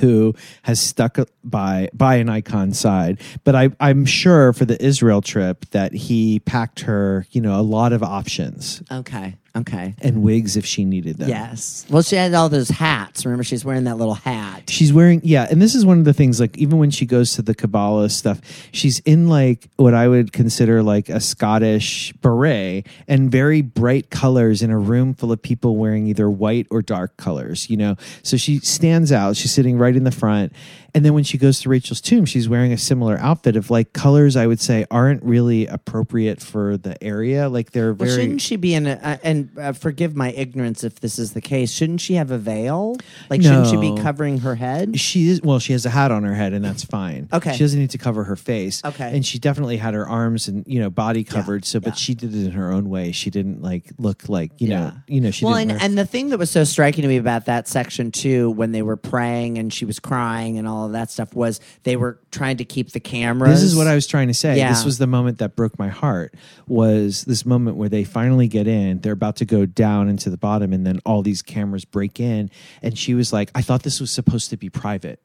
[0.00, 5.22] who has stuck by by an icon side but I, i'm sure for the israel
[5.22, 9.36] trip that he packed her you know a lot of options Okay.
[9.58, 9.94] Okay.
[10.00, 11.86] and wigs if she needed them Yes.
[11.90, 13.24] Well, she had all those hats.
[13.24, 14.68] Remember, she's wearing that little hat.
[14.68, 17.34] She's wearing yeah, and this is one of the things like even when she goes
[17.34, 18.40] to the Kabbalah stuff,
[18.72, 24.62] she's in like what I would consider like a Scottish beret and very bright colors
[24.62, 27.96] in a room full of people wearing either white or dark colors, you know.
[28.22, 29.36] So she stands out.
[29.36, 30.52] She's sitting right in the front.
[30.94, 33.92] And then when she goes to Rachel's tomb, she's wearing a similar outfit of like
[33.92, 37.48] colors I would say aren't really appropriate for the area.
[37.48, 40.84] Like they're Well, very shouldn't she be in a, uh, and uh, forgive my ignorance
[40.84, 42.96] if this is the case, shouldn't she have a veil?
[43.28, 44.98] Like, shouldn't she be covering her head?
[44.98, 45.58] She is well.
[45.58, 47.28] She has a hat on her head, and that's fine.
[47.32, 47.52] Okay.
[47.52, 48.82] She doesn't need to cover her face.
[48.84, 49.14] Okay.
[49.14, 51.64] And she definitely had her arms and you know body covered.
[51.64, 53.12] so, but she did it in her own way.
[53.12, 55.72] She didn't like look like you know you know she well, didn't.
[55.72, 58.50] and, wear- and the thing that was so striking to me about that section too,
[58.52, 61.96] when they were praying and she was crying and all of that stuff, was they
[61.96, 63.60] were trying to keep the cameras.
[63.60, 64.56] this is what I was trying to say.
[64.56, 64.70] Yeah.
[64.70, 66.34] This was the moment that broke my heart.
[66.66, 69.00] Was this moment where they finally get in?
[69.00, 72.50] They're about to go down into the bottom, and then all these cameras break in.
[72.82, 75.20] And she was like, "I thought this was supposed to be private."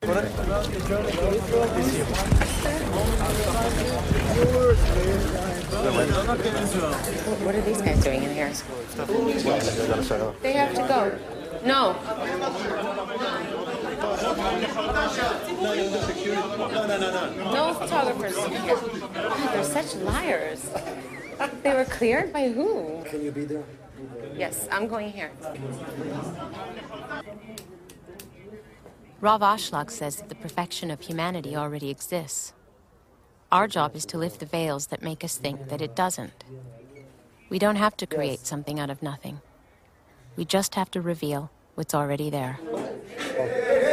[7.43, 8.51] What are these guys doing in here?
[10.41, 11.19] They have to go.
[11.65, 11.95] No.
[17.53, 18.75] No photographers here.
[19.13, 20.69] God, they're such liars.
[21.63, 23.01] They were cleared by who?
[23.05, 23.63] Can you be there?
[24.35, 25.31] Yes, I'm going here.
[29.21, 32.51] Rav Ashlag says that the perfection of humanity already exists.
[33.53, 36.43] Our job is to lift the veils that make us think that it doesn't.
[37.49, 39.39] We don't have to create something out of nothing.
[40.35, 42.59] We just have to reveal what's already there.
[42.69, 43.92] Oh.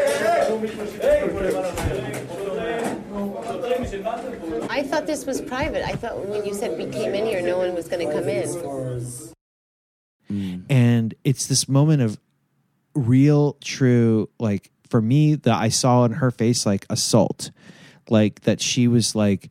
[4.71, 5.87] I thought this was private.
[5.87, 8.29] I thought when you said we came in here, no one was going to come
[8.29, 8.47] in.
[10.31, 10.65] Mm.
[10.71, 12.19] and it's this moment of
[12.95, 17.51] real true like for me that i saw in her face like assault
[18.09, 19.51] like that she was like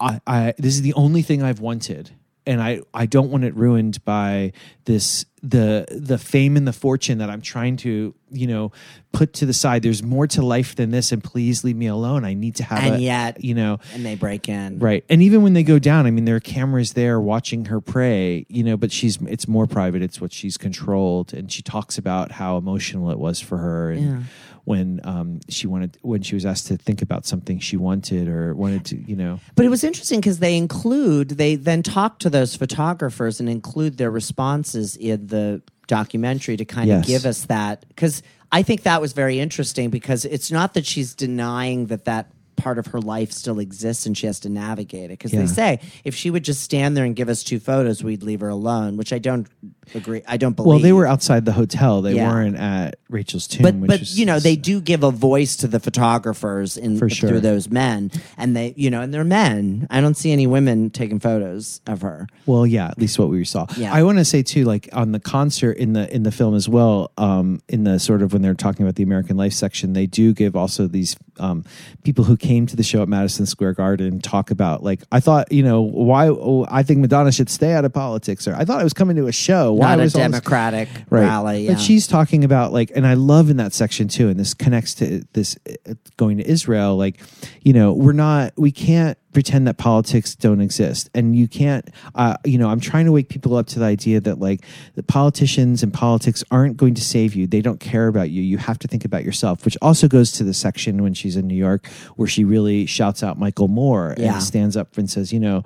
[0.00, 2.10] i i this is the only thing i've wanted
[2.48, 4.52] and i i don't want it ruined by
[4.86, 8.72] this the the fame and the fortune that i'm trying to you know
[9.12, 12.24] put to the side there's more to life than this and please leave me alone
[12.24, 14.78] i need to have And a, yet- you know and they break in.
[14.80, 15.04] Right.
[15.08, 18.44] And even when they go down, I mean, there are cameras there watching her pray,
[18.48, 20.02] you know, but she's, it's more private.
[20.02, 21.32] It's what she's controlled.
[21.34, 23.90] And she talks about how emotional it was for her.
[23.92, 24.22] And Yeah.
[24.68, 28.54] When um, she wanted, when she was asked to think about something she wanted or
[28.54, 29.40] wanted to, you know.
[29.54, 33.96] But it was interesting because they include, they then talk to those photographers and include
[33.96, 37.00] their responses in the documentary to kind Yes.
[37.00, 37.86] of give us that.
[37.88, 38.22] Because
[38.52, 42.78] I think that was very interesting because it's not that she's denying that that part
[42.78, 45.18] of her life still exists and she has to navigate it.
[45.18, 45.40] Because Yeah.
[45.40, 48.40] they say if she would just stand there and give us two photos, we'd leave
[48.40, 49.46] her alone, which I don't
[49.94, 50.22] agree.
[50.26, 50.68] I don't believe.
[50.68, 52.02] Well, they were outside the hotel.
[52.02, 52.30] They Yeah.
[52.30, 53.62] weren't at Rachel's tomb.
[53.62, 56.98] but which but was- you know they do give a voice to the photographers in
[56.98, 57.28] For sure.
[57.30, 60.90] through those men and they you know and they're men i don't see any women
[60.90, 63.66] taking photos of her Well, yeah, at least what we saw.
[63.76, 63.92] Yeah.
[63.92, 66.68] I want to say too, like on the concert in the in the film as
[66.68, 70.06] well, um, in the sort of when they're talking about the American Life section, they
[70.06, 71.64] do give also these um,
[72.04, 75.52] people who came to the show at Madison Square Garden talk about like I thought,
[75.52, 78.80] you know, why oh, I think Madonna should stay out of politics, or I thought
[78.80, 79.72] I was coming to a show.
[79.78, 81.22] Why not a was all this- democratic Right.
[81.22, 81.72] rally yeah.
[81.74, 84.94] But she's talking about like, and I love in that section too, and this connects
[84.96, 85.56] to this
[85.88, 86.96] uh, going to Israel.
[86.96, 87.20] Like,
[87.62, 92.36] you know, we're not, we can't pretend that politics don't exist, and you can't, uh,
[92.44, 94.64] you know, I'm trying to wake people up to the idea that like
[94.94, 97.46] the politicians and politics aren't going to save you.
[97.46, 98.42] They don't care about you.
[98.42, 101.46] You have to think about yourself, which also goes to the section when she's in
[101.46, 101.86] New York
[102.16, 104.34] where she really shouts out Michael Moore Yeah.
[104.34, 105.62] and stands up and says, you know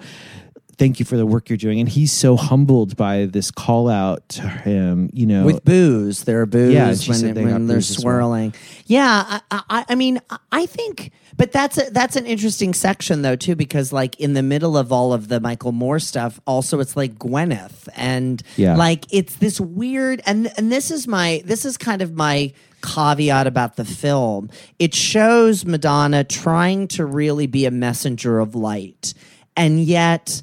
[0.83, 1.79] thank you for the work you're doing.
[1.79, 5.45] And he's so humbled by this call out to him, you know.
[5.45, 8.01] with booze there are booze Yeah, when, they when they're as well.
[8.03, 8.55] swirling
[8.87, 13.23] yeah I, I, I mean I- i think but that's a, that's an interesting section
[13.23, 16.81] though too because like in the middle of all of the michael moore stuff also
[16.81, 18.77] it's like gwyneth and Yeah.
[18.77, 22.53] like it's this weird and and this is my this is kind of my
[22.83, 29.15] caveat about the film it shows madonna trying to really be a messenger of light
[29.57, 30.43] and yet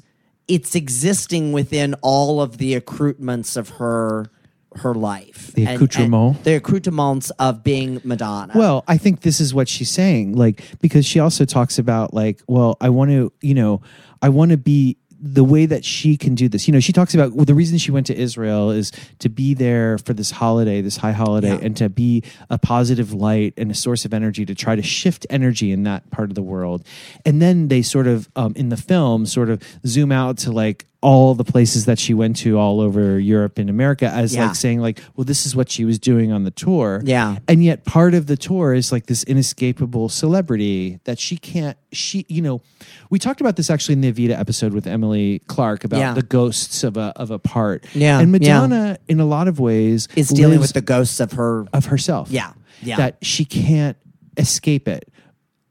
[0.50, 4.26] it's existing within all of the accoutrements of her
[4.74, 5.52] her life.
[5.54, 8.52] The and the accoutrements of being madonna.
[8.54, 12.42] Well, I think this is what she's saying, like because she also talks about like,
[12.46, 13.80] well, I want to, you know,
[14.22, 16.66] I want to be the way that she can do this.
[16.66, 19.54] You know, she talks about well, the reason she went to Israel is to be
[19.54, 23.74] there for this holiday, this high holiday, and to be a positive light and a
[23.74, 26.84] source of energy to try to shift energy in that part of the world.
[27.26, 30.86] And then they sort of um, in the film sort of zoom out to like
[31.02, 34.46] all the places that she went to all over Europe and America as Yeah.
[34.48, 37.00] like saying like, well, this is what she was doing on the tour.
[37.04, 37.38] Yeah.
[37.48, 42.26] And yet part of the tour is like this inescapable celebrity that she can't she
[42.28, 42.60] you know,
[43.08, 46.12] we talked about this actually in the Evita episode with Emily Clark about Yeah.
[46.12, 47.86] the ghosts of a of a part.
[47.94, 48.60] Yeah, And yeah.
[48.60, 52.30] Madonna in a lot of ways is dealing with the ghosts of her of herself.
[52.30, 52.96] Yeah, yeah.
[52.96, 53.96] That she can't
[54.36, 55.08] escape it.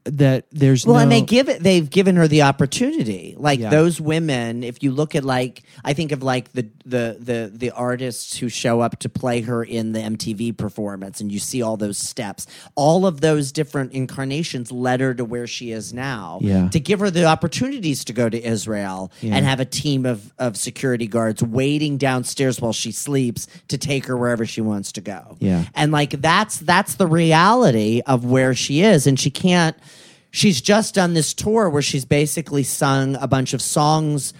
[0.04, 1.62] That there's Well, no and they give it.
[1.62, 3.34] They've given her the opportunity.
[3.38, 3.68] Like Yeah.
[3.68, 7.70] those women, if you look at like, I think of like the the the the
[7.72, 11.76] artists who show up to play her in the MTV performance, and you see all
[11.76, 12.46] those steps.
[12.76, 16.38] All of those different incarnations led her to where she is now.
[16.40, 16.68] Yeah.
[16.70, 19.36] To give her the opportunities to go to Israel Yeah.
[19.36, 24.06] and have a team of of security guards waiting downstairs while she sleeps to take
[24.06, 25.36] her wherever she wants to go.
[25.40, 25.64] Yeah.
[25.74, 29.76] And like that's that's the reality of where she is and she can't
[30.30, 34.32] she's just done this tour where she's basically sung a bunch of songs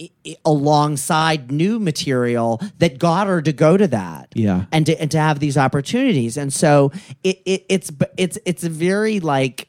[0.00, 4.64] i- i- alongside new material that got her to go to that Yeah.
[4.72, 6.92] and to and to have these opportunities and so
[7.22, 9.68] it, it it's it's it's a very like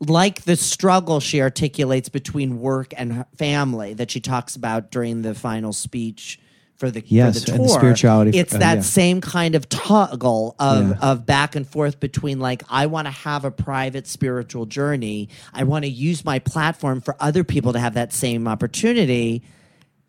[0.00, 5.22] like the struggle she articulates between work and her family that she talks about during
[5.22, 6.40] the final speech
[6.76, 8.80] for the, Yes, for the and the spirituality- It's uh, that yeah.
[8.82, 10.94] same kind of toggle of Yeah.
[11.00, 15.28] of back and forth between like I want to have a private spiritual journey.
[15.54, 19.42] I want to use my platform for other people to have that same opportunity,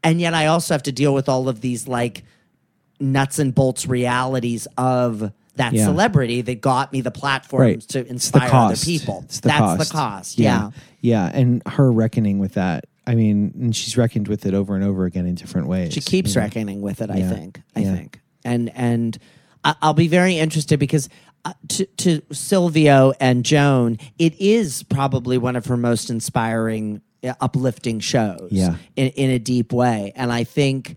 [0.03, 2.23] and yet I also have to deal with all of these like
[2.99, 5.85] nuts and bolts realities of that Yeah.
[5.85, 7.79] celebrity that got me the platform Right.
[7.89, 9.23] to inspire other people.
[9.29, 9.77] The That's cost.
[9.91, 10.39] the cost.
[10.39, 10.71] Yeah.
[11.01, 12.85] yeah, and her reckoning with that.
[13.05, 15.93] I mean, and she's reckoned with it over and over again in different ways.
[15.93, 16.45] She keeps you know?
[16.45, 17.09] reckoning with it.
[17.11, 17.29] I Yeah.
[17.29, 17.61] think.
[17.75, 17.95] I Yeah.
[17.95, 18.21] think.
[18.45, 19.17] And and
[19.63, 21.09] I'll be very interested because
[21.45, 27.33] uh, to to Silvio and Joan, it is probably one of her most inspiring, uh,
[27.41, 28.47] uplifting shows.
[28.51, 28.75] Yeah.
[28.95, 30.95] In in a deep way, and I think.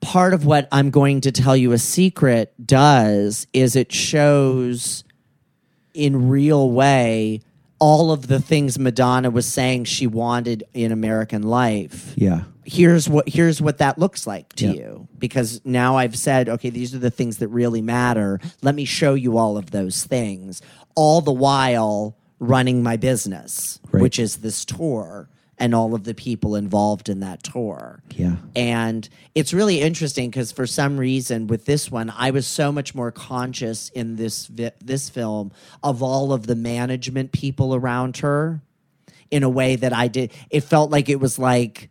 [0.00, 5.04] Part of what I'm going to tell you a secret does is it shows
[5.94, 7.40] in real way
[7.82, 12.12] all of the things Madonna was saying she wanted in American life.
[12.16, 14.72] Yeah, here's what here's what that looks like to Yeah.
[14.72, 15.08] you.
[15.18, 18.40] Because now I've said okay these are the things that really matter.
[18.62, 20.62] Let me show you all of those things.
[20.94, 24.00] All the while running my business Right.
[24.02, 25.28] which is this tour
[25.62, 30.52] and all of the people involved in that tour yeah, and it's really interesting because
[30.52, 34.72] for some reason with this one, I was so much more conscious in this vi-
[34.80, 38.60] this film of all of the management people around her
[39.30, 40.32] in a way that I did.
[40.50, 41.88] It felt like it was like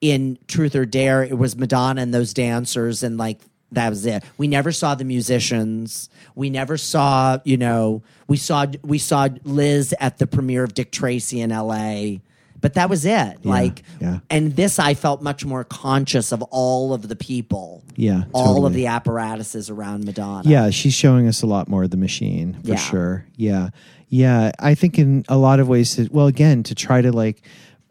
[0.00, 3.40] in Truth or Dare, it was Madonna and those dancers and like
[3.72, 4.22] that was it.
[4.36, 6.08] We never saw the musicians.
[6.34, 10.92] We never saw, you know, we saw we saw Liz at the premiere of Dick
[10.92, 12.20] Tracy in L.A.
[12.64, 13.44] But that was it.
[13.44, 14.20] like, yeah.
[14.30, 18.24] and this I felt much more conscious of all of the people, yeah.
[18.32, 20.48] all of the apparatuses around Madonna.
[20.48, 22.76] Yeah, she's showing us a lot more of the machine for Yeah.
[22.76, 23.26] sure.
[23.36, 23.68] Yeah.
[24.08, 24.52] Yeah.
[24.58, 27.42] I think in a lot of ways, to, well, again, to try to like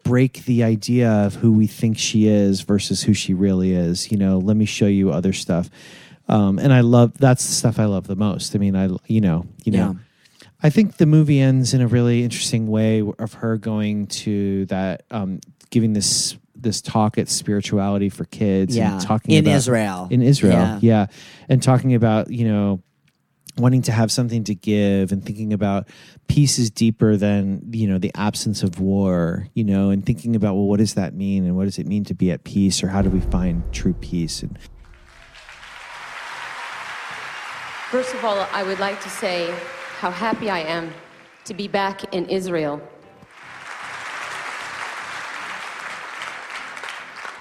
[0.02, 4.10] break the idea of who we think she is versus who she really is.
[4.10, 5.70] You know, let me show you other stuff.
[6.28, 8.56] Um, and I love that's the stuff I love the most.
[8.56, 10.00] I mean, I, you know, you know, Yeah.
[10.64, 15.04] I think the movie ends in a really interesting way of her going to that,
[15.10, 18.92] um, giving this this talk at spirituality for kids Yeah.
[18.94, 20.08] and talking In about- Israel.
[20.10, 20.78] in Israel, Yeah.
[20.80, 21.06] yeah,
[21.50, 22.80] and talking about you know
[23.58, 25.86] wanting to have something to give and thinking about
[26.26, 30.54] peace is deeper than you know the absence of war you know and thinking about
[30.54, 32.88] well what does that mean and what does it mean to be at peace or
[32.88, 34.58] how do we find true peace and
[37.90, 39.54] First of all, I would like to say
[40.04, 40.92] how happy I am
[41.46, 42.78] to be back in Israel.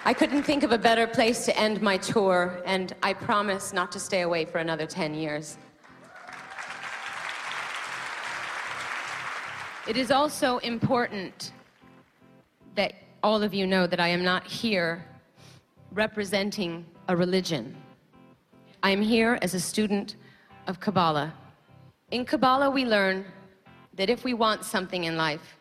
[0.05, 3.91] I couldn't think of a better place to end my tour, and I promise not
[3.91, 5.57] to stay away for another 10 years.
[9.85, 11.51] It is also important
[12.75, 12.93] that
[13.23, 15.03] all of you know that I am not here
[15.91, 17.75] representing a religion.
[18.83, 20.15] I am here as a student
[20.67, 21.33] of Kabbalah.
[22.13, 23.25] In Kabbalah, we learn
[23.95, 25.57] that if we want something in life,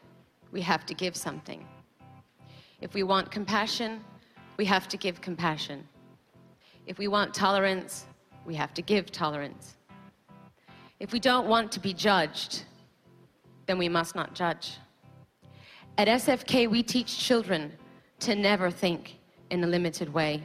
[0.51, 1.67] we have to give something.
[2.83, 4.05] If we want compassion,
[4.59, 5.89] we have to give compassion.
[6.87, 8.05] If we want tolerance,
[8.45, 9.77] we have to give tolerance.
[11.01, 12.65] If we don't want to be judged,
[13.65, 14.77] then we must not judge.
[15.97, 17.73] At SFK, we teach children
[18.21, 19.17] to never think
[19.49, 20.43] in a limited way.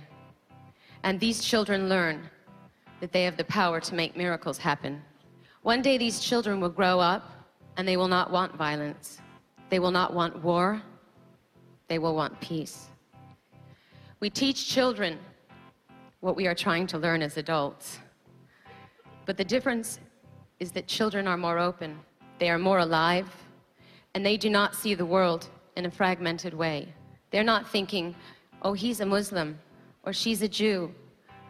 [1.03, 2.29] And these children learn
[3.01, 5.01] that they have the power to make miracles happen.
[5.67, 7.29] One day, these children will grow up
[7.75, 9.19] and they will not want violence.
[9.69, 10.81] They will not want war.
[11.89, 12.87] They will want peace.
[14.21, 15.19] We teach children
[16.21, 17.99] what we are trying to learn as adults.
[19.25, 19.99] But the difference
[20.61, 21.99] is that children are more open,
[22.39, 23.27] they are more alive,
[24.13, 26.87] and they do not see the world in a fragmented way.
[27.29, 28.15] They're not thinking,
[28.61, 29.59] oh, he's a Muslim
[30.03, 30.95] or she's a Jew.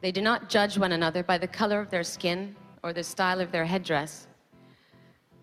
[0.02, 3.42] They do not judge one another by the color of their skin or the style
[3.42, 4.28] of their headdress.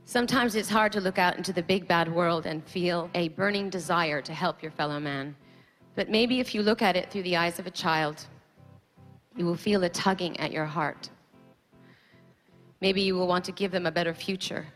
[0.05, 3.71] Sometimes it's hard to look out into the big bad world and feel a burning
[3.71, 5.35] desire to help your fellow man.
[5.95, 8.27] But maybe if you look at it through the eyes of a child,
[9.37, 11.09] you will feel a tugging at your heart.
[12.81, 14.67] Maybe you will want to give them a better future.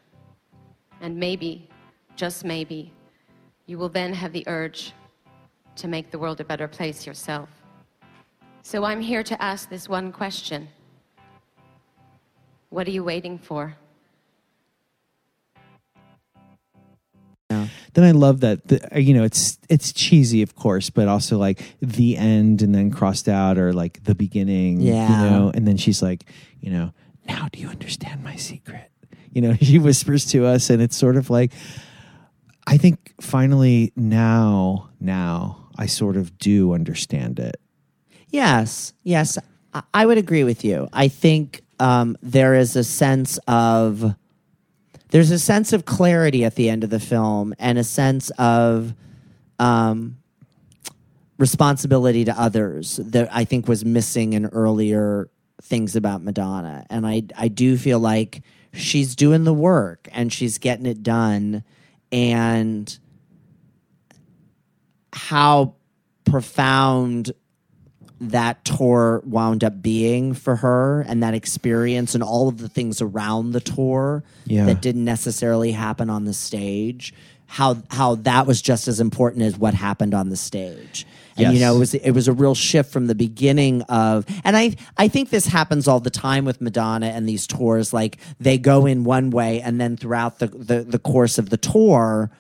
[1.01, 1.69] And maybe,
[2.17, 2.93] just maybe,
[3.67, 4.93] you will then have the urge
[5.77, 7.51] to make the world a better place yourself.
[8.63, 10.69] So I'm here to ask this one question
[12.71, 13.77] What are you waiting for?
[17.95, 21.39] then I love that the, uh, you know it's it's cheesy of course but also
[21.39, 25.09] like the end and then crossed out or like the beginning Yeah.
[25.09, 26.27] you know and then she's like
[26.61, 26.93] you know
[27.27, 28.91] now do you understand my secret
[29.33, 31.53] you know she whispers to us and it's sort of like
[32.67, 37.59] I think finally now now I sort of do understand it
[38.31, 39.39] Yes, yes,
[39.73, 40.89] I- I would agree with you.
[40.93, 44.15] I think um, there is a sense of
[45.11, 48.93] there's a sense of clarity at the end of the film and a sense of
[49.59, 50.19] um,
[51.39, 55.31] responsibility to others that I think was missing in earlier
[55.63, 58.43] things about Madonna, and I I do feel like
[58.73, 61.65] she's doing the work and she's getting it done,
[62.13, 62.99] and
[65.13, 65.75] how
[66.25, 67.33] profound
[68.21, 73.01] that tour wound up being for her and that experience and all of the things
[73.01, 74.67] around the tour Yeah.
[74.67, 77.15] that didn't necessarily happen on the stage
[77.47, 81.07] how how that was just as important as what happened on the stage
[81.39, 84.55] and you know it was it was a real shift from the beginning of and
[84.57, 88.59] I I think this happens all the time with Madonna and these tours like they
[88.59, 92.31] go in one way and then throughout the the, the course of the tour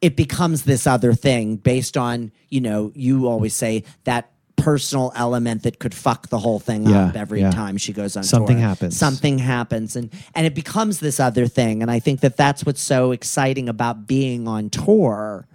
[0.00, 4.30] it becomes this other thing based on you know you always say that
[4.62, 7.50] personal element that could fuck the whole thing Yeah, up every yeah.
[7.50, 8.28] time she goes on tour.
[8.28, 8.66] Something tour.
[8.68, 8.96] happens.
[8.96, 12.80] something happens and and it becomes this other thing and i think that that's what's
[12.82, 15.46] so exciting about being on tour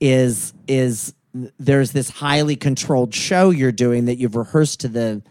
[0.00, 1.14] is is
[1.58, 5.22] there's this highly controlled show you're doing that you've rehearsed to the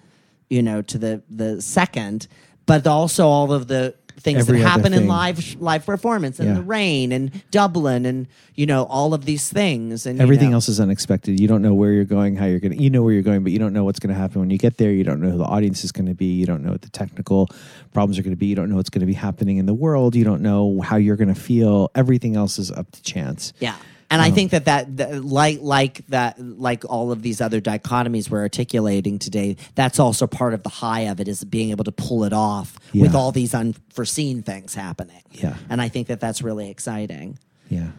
[0.50, 2.28] you know to the the second
[2.66, 6.56] but also all of the things Every that happen in live live performance and Yeah.
[6.56, 10.56] the rain and Dublin and you know all of these things and you Everything know-
[10.58, 11.40] else is unexpected.
[11.40, 13.44] You don't know where you're going, how you're going to, you know where you're going,
[13.44, 14.92] but you don't know what's going to happen when you get there.
[14.92, 16.28] You don't know who the audience is going to be.
[16.28, 17.50] You don't know what the technical
[17.94, 18.48] problems are going to be.
[18.48, 20.16] You don't know what's going to be happening in the world.
[20.16, 21.92] You don't know how you're going to feel.
[21.96, 23.52] Everything else is up to chance.
[23.60, 23.76] Yeah.
[24.12, 27.62] And I Um, think that, that that like like that like all of these other
[27.62, 31.86] dichotomies we're articulating today, that's also part of the high of it is being able
[31.86, 35.24] to pull it off with all these unforeseen things happening.
[35.32, 35.56] Yeah.
[35.70, 37.40] And I think that that's really exciting.
[37.70, 37.92] Yeah.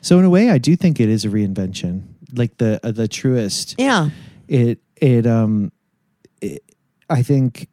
[0.00, 3.08] So in a way, I do think it is a reinvention, like the uh, the
[3.08, 3.74] truest.
[3.78, 4.10] Yeah.
[4.46, 5.72] It it um,
[6.40, 6.62] it,
[7.10, 7.68] I think,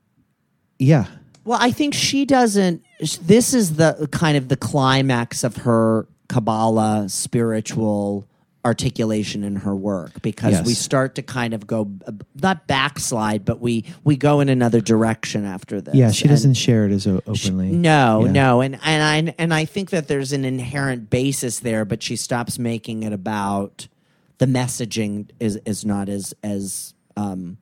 [0.80, 1.06] yeah,
[1.46, 2.84] Well, I think she doesn't.
[3.22, 8.26] This is the kind of the climax of her Kabbalah spiritual
[8.66, 10.66] articulation in her work because Yes.
[10.66, 11.90] we start to kind of go
[12.42, 15.96] not backslide, but we we go in another direction after this.
[15.96, 16.12] yeah.
[16.12, 17.72] She And- doesn't share it as openly.
[17.72, 18.32] No, Yeah.
[18.32, 22.16] no, and and I and I think that there's an inherent basis there, but she
[22.18, 23.88] stops making it about
[24.40, 27.58] the messaging is is not as as um,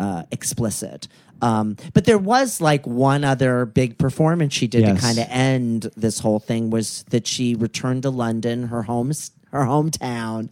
[0.00, 1.08] uh, explicit.
[1.42, 4.94] Um, but there was like one other big performance she did Yes.
[4.96, 9.12] to kind of end this whole thing was that she returned to London, her home,
[9.52, 10.48] her hometown,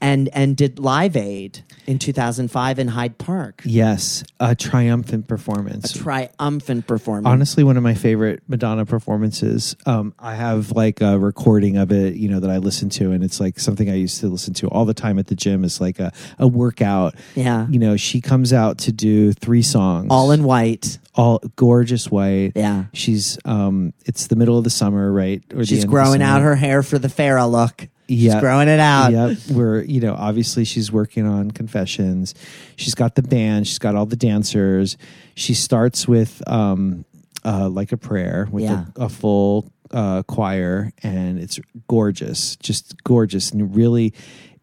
[0.00, 3.62] and and did Live Aid in 2005 in Hyde Park.
[3.64, 5.92] Yes, a triumphant performance.
[5.92, 7.26] Triumphant performance.
[7.26, 9.76] Honestly, one of my favorite Madonna performances.
[9.86, 13.22] Um, I have like a recording of it, you know, that I listen to, and
[13.22, 15.64] it's like something I used to listen to all the time at the gym.
[15.64, 17.14] It's like a, a workout.
[17.36, 17.66] Yeah.
[17.68, 20.98] You know, she comes out to do three songs, all in white.
[21.14, 22.52] all gorgeous white.
[22.56, 22.86] Yeah.
[22.92, 25.42] She's um, it's the middle of the summer, right?
[25.54, 27.88] Or She's end of the growing out her hair for the Farrah look.
[28.08, 28.32] Yeah.
[28.34, 29.12] She's growing it out.
[29.12, 29.38] Yep.
[29.52, 32.34] We're, you know, obviously she's working on confessions.
[32.76, 34.96] She's got the band, she's got all the dancers.
[35.34, 37.04] She starts with um
[37.44, 38.86] uh like a prayer with Yeah.
[38.96, 41.58] a, a full uh choir and it's
[41.88, 42.56] gorgeous.
[42.56, 44.12] Just gorgeous and really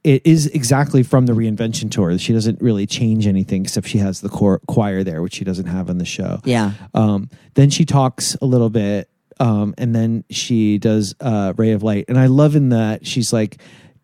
[0.04, 2.18] it is exactly from the reinvention tour.
[2.18, 5.92] She doesn't really change anything except she has the choir there, which she doesn't have
[5.92, 6.42] on the show.
[6.44, 6.72] Yeah.
[6.96, 9.11] Um, then she talks a little bit,
[9.42, 13.34] um, and then she does uh, "Ray of Light," and I love in that she's
[13.34, 13.60] like.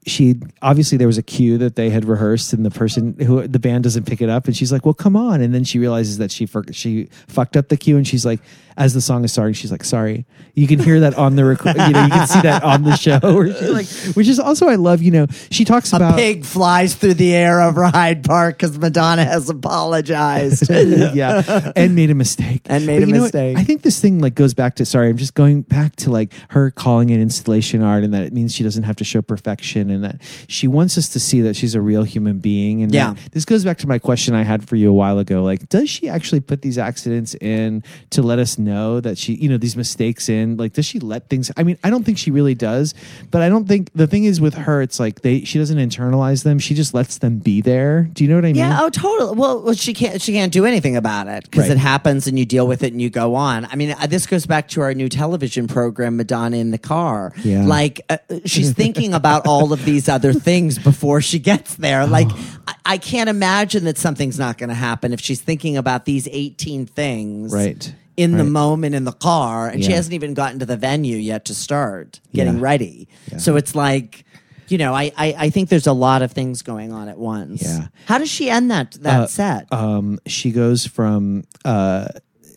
[0.07, 3.59] She obviously there was a cue that they had rehearsed, and the person who the
[3.59, 6.17] band doesn't pick it up, and she's like, "Well, come on!" And then she realizes
[6.17, 8.39] that she for, she fucked up the cue, and she's like,
[8.77, 11.75] as the song is starting, she's like, "Sorry." You can hear that on the record,
[11.75, 14.75] you know, you can see that on the show, she's like, which is also I
[14.75, 15.01] love.
[15.01, 18.77] You know, she talks about A pig flies through the air over Hyde Park because
[18.77, 20.69] Madonna has apologized.
[20.71, 22.61] yeah, and made a mistake.
[22.65, 23.57] And made But a mistake.
[23.57, 26.33] I think this thing like goes back to sorry, I'm just going back to like
[26.49, 29.89] her calling it installation art, and that it means she doesn't have to show perfection,
[29.89, 32.84] and that she wants us to see that she's a real human being.
[32.84, 33.14] And Yeah.
[33.14, 35.43] that- this goes back to my question I had for you a while ago.
[35.43, 39.50] Like, does she actually put these accidents in to let us know that she, you
[39.50, 40.58] know, these mistakes in?
[40.58, 41.51] Like, does she let things?
[41.58, 42.93] I mean, I don't think she really does,
[43.32, 46.43] but I don't think the thing is with her, it's like they she doesn't internalize
[46.43, 46.59] them.
[46.59, 48.09] She just lets them be there.
[48.14, 48.56] Do you know what I mean?
[48.58, 49.35] Yeah, oh, totally.
[49.38, 50.22] Well, well, she can't.
[50.22, 51.72] She can't do anything about it because Right.
[51.72, 53.66] it happens, and you deal with it, and you go on.
[53.72, 57.34] I mean, uh, this goes back to our new television program, Madonna in the Car.
[57.43, 57.66] Yeah.
[57.66, 62.06] like uh, she's thinking about all of these other things before she gets there.
[62.06, 62.27] Like,
[62.67, 66.27] I, I can't imagine that something's not going to happen if she's thinking about these
[66.32, 67.51] eighteen things.
[67.53, 67.95] Right.
[68.17, 68.51] In the Right.
[68.51, 69.98] moment in the car, and she Yeah.
[69.98, 72.61] hasn't even gotten to the venue yet to start getting Yeah.
[72.64, 73.07] ready.
[73.38, 74.25] So it's like,
[74.69, 77.61] you know, I, I I think there's a lot of things going on at once.
[77.61, 77.88] Yeah.
[78.06, 79.67] How does she end that that Uh, set?
[79.72, 82.07] Um, she goes from uh,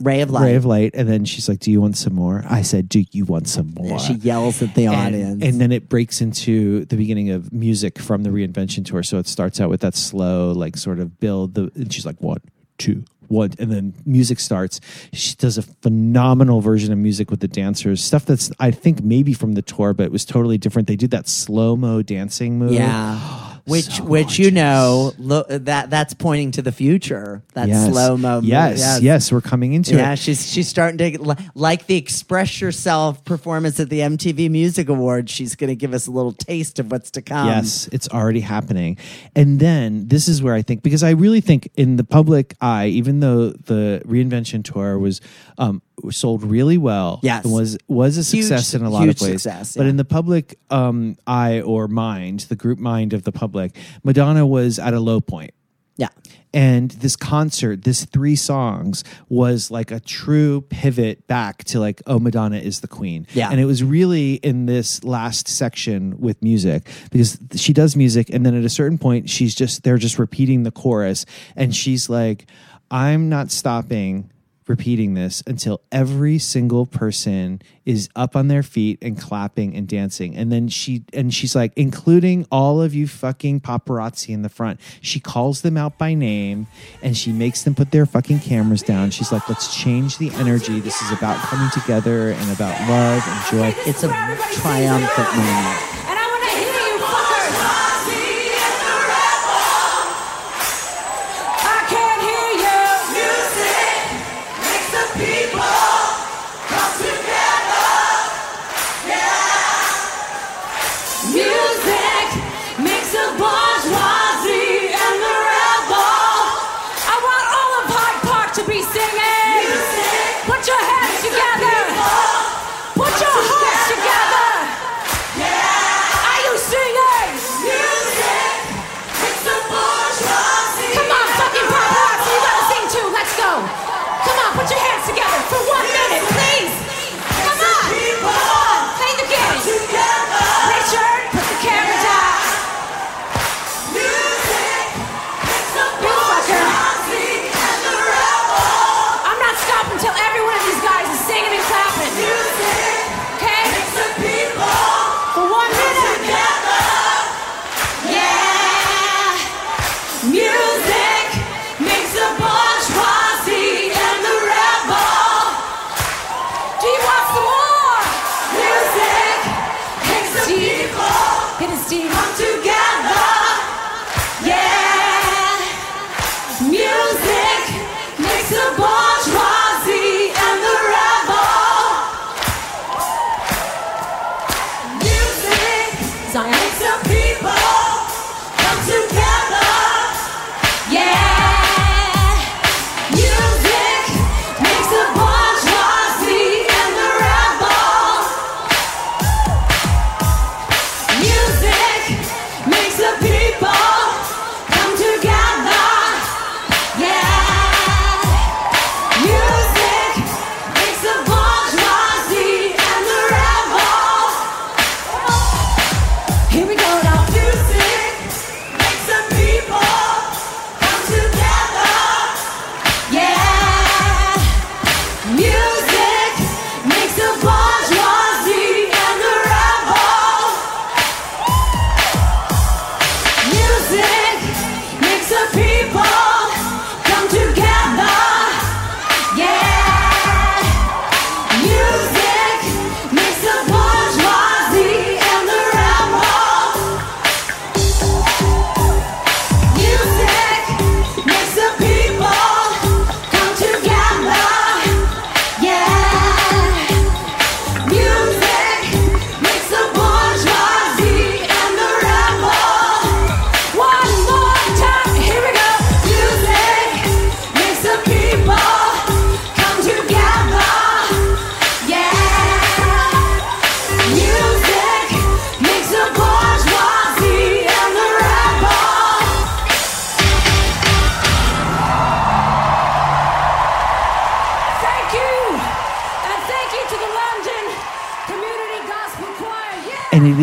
[0.01, 0.45] Ray of light.
[0.45, 3.05] Ray of Light, and then she's like, "Do you want some more?" I said, "Do
[3.13, 5.45] you want some more?" She yells at the and, audience.
[5.45, 9.03] and then it breaks into the beginning of music from the reinvention tour.
[9.03, 11.55] So it starts out with that slow, like sort of build.
[11.55, 12.41] The and she's like one,
[12.79, 14.81] two, what, and then music starts.
[15.13, 19.35] She does a phenomenal version of music with the dancers, stuff that's I think maybe
[19.35, 20.89] from the tour, but it was totally different.
[20.89, 22.73] They did that slow mo dancing move.
[22.73, 23.47] Yeah.
[23.67, 27.43] Which, which you know, lo- that that's pointing to the future.
[27.55, 27.91] That Yes.
[27.91, 28.41] slow mo.
[28.43, 30.03] Yes, yes, we're coming into yeah, it.
[30.03, 35.31] Yeah, she's she's starting to like the Express Yourself performance at the MTV Music Awards.
[35.33, 37.47] She's going to give us a little taste of what's to come.
[37.49, 38.97] Yes, it's already happening.
[39.37, 42.87] And then this is where I think because I really think in the public eye,
[42.87, 45.21] even though the reinvention tour was
[45.59, 47.45] um sold really well, Yes.
[47.45, 49.43] and was was a Huge- success in a lot huge of ways.
[49.43, 53.77] success, But in the public um eye or mind, the group mind of the public,
[54.05, 55.53] Madonna was at a low point.
[55.97, 56.09] Yeah.
[56.53, 62.19] And this concert, this three songs was like a true pivot back to like, oh,
[62.19, 63.27] Madonna is the queen.
[63.35, 63.51] Yeah.
[63.51, 68.31] And it was really in this last section with music because she does music.
[68.31, 71.25] And then at a certain point, she's just, they're just repeating the chorus.
[71.55, 72.47] And she's like,
[72.91, 74.31] I'm not stopping
[74.71, 80.37] repeating this until every single person is up on their feet and clapping and dancing.
[80.37, 84.81] And then she and she's like including all of you fucking paparazzi in the front.
[85.03, 86.69] She calls them out by name
[87.03, 89.11] and she makes them put their fucking cameras down.
[89.11, 90.81] She's like let's change the energy.
[90.81, 93.81] This is about coming together and about love and joy.
[93.87, 96.10] It's a triumphant moment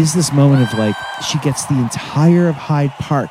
[0.08, 3.30] is this moment of like she gets the entire of hyde park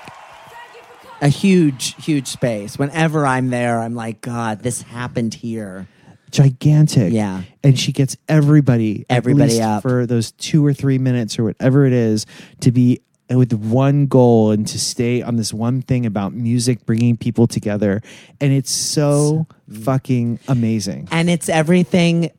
[1.22, 2.78] a huge, huge space.
[2.78, 5.88] Whenever I'm there, I'm like, God, this happened here.
[6.30, 7.10] gigantic.
[7.14, 7.42] Yeah.
[7.64, 9.80] And she gets everybody, Everybody up.
[9.80, 12.26] for those two or three minutes or whatever it is,
[12.60, 17.16] to be with one goal and to stay on this one thing about music bringing
[17.16, 18.02] people together
[18.40, 19.46] and it's so
[19.82, 22.30] fucking amazing And it's everything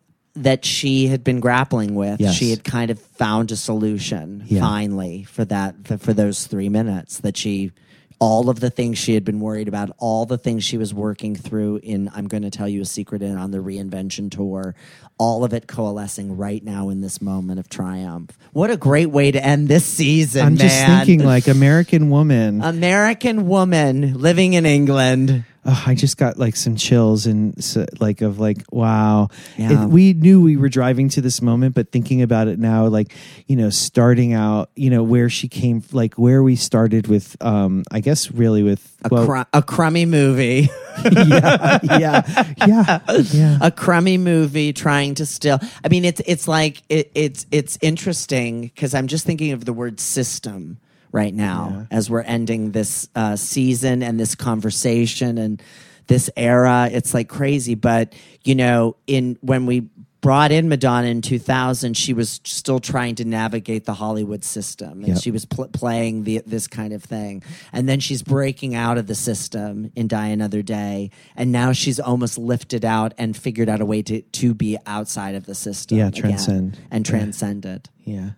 [0.43, 2.19] that she had been grappling with.
[2.21, 2.35] Yes.
[2.35, 4.61] She had kind of found a solution Yeah.
[4.61, 7.71] finally for that for, for those 3 minutes that she
[8.19, 11.35] all of the things she had been worried about, all the things she was working
[11.35, 14.73] through in I'm going to tell you a secret in on the reinvention tour,
[15.19, 18.35] all of it coalescing right now in this moment of triumph.
[18.53, 23.47] What a great way to end this season, i'm just thinking like american woman American
[23.47, 25.43] woman living in England.
[25.67, 29.27] Oh, I just got like some chills and so, like of like wow.
[29.57, 29.83] Yeah.
[29.83, 33.13] It- we knew we were driving to this moment, but thinking about it now, like
[33.47, 37.83] you know, starting out, you know, where she came, like where we started with, um,
[37.91, 40.69] I guess really with A, well, cru- a crummy movie.
[41.11, 42.99] yeah, yeah, yeah,
[43.31, 43.57] yeah.
[43.61, 48.61] a crummy movie trying to still i mean it's it's like it, it's it's interesting
[48.61, 50.79] because i'm just thinking of the word system
[51.17, 55.61] right now as we're ending this uh, season and this conversation and
[56.07, 58.13] this era it's like crazy but
[58.43, 59.77] you know in when we
[60.21, 65.13] brought in madonna in 2000 she was still trying to navigate the hollywood system and
[65.15, 65.21] Yep.
[65.23, 69.05] she was pl- playing the, this kind of thing and then she's breaking out of
[69.07, 73.79] the system in die another day and now she's almost lifted out and figured out
[73.81, 76.79] a way to, to be outside of the system Yeah, again transcend.
[76.91, 77.11] and Yeah.
[77.11, 78.29] transcend it Yeah.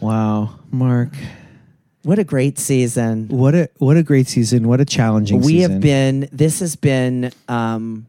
[0.00, 1.14] Wow, Mark.
[2.06, 4.68] What a great season What a what a great season.
[4.68, 5.54] What a challenging season.
[5.54, 5.72] we season.
[5.72, 8.06] have been this has been um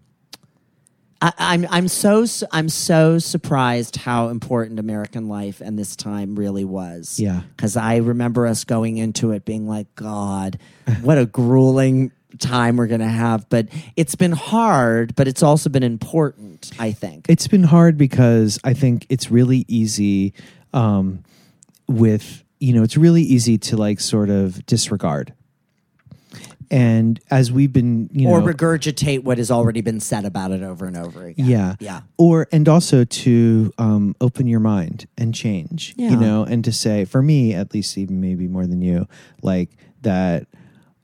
[1.19, 6.63] I, I'm I'm so I'm so surprised how important American life and this time really
[6.63, 7.19] was.
[7.19, 7.41] Yeah.
[7.55, 10.59] because I remember us going into it being like, God,
[11.01, 13.49] what a grueling time we're gonna have.
[13.49, 16.71] But it's been hard, but it's also been important.
[16.77, 17.25] I think.
[17.29, 20.33] It's been hard because I think it's really easy
[20.73, 21.23] um,
[21.87, 25.33] with, you know, it's really easy to like sort of disregard.
[26.69, 30.63] And as we've been, you know, or regurgitate what has already been said about it
[30.63, 31.45] over and over again.
[31.45, 32.01] yeah, yeah.
[32.17, 36.09] or and also to um, open your mind and change, Yeah.
[36.09, 39.07] you know, and to say, for me at least, even maybe more than you,
[39.41, 39.69] like
[40.01, 40.45] that.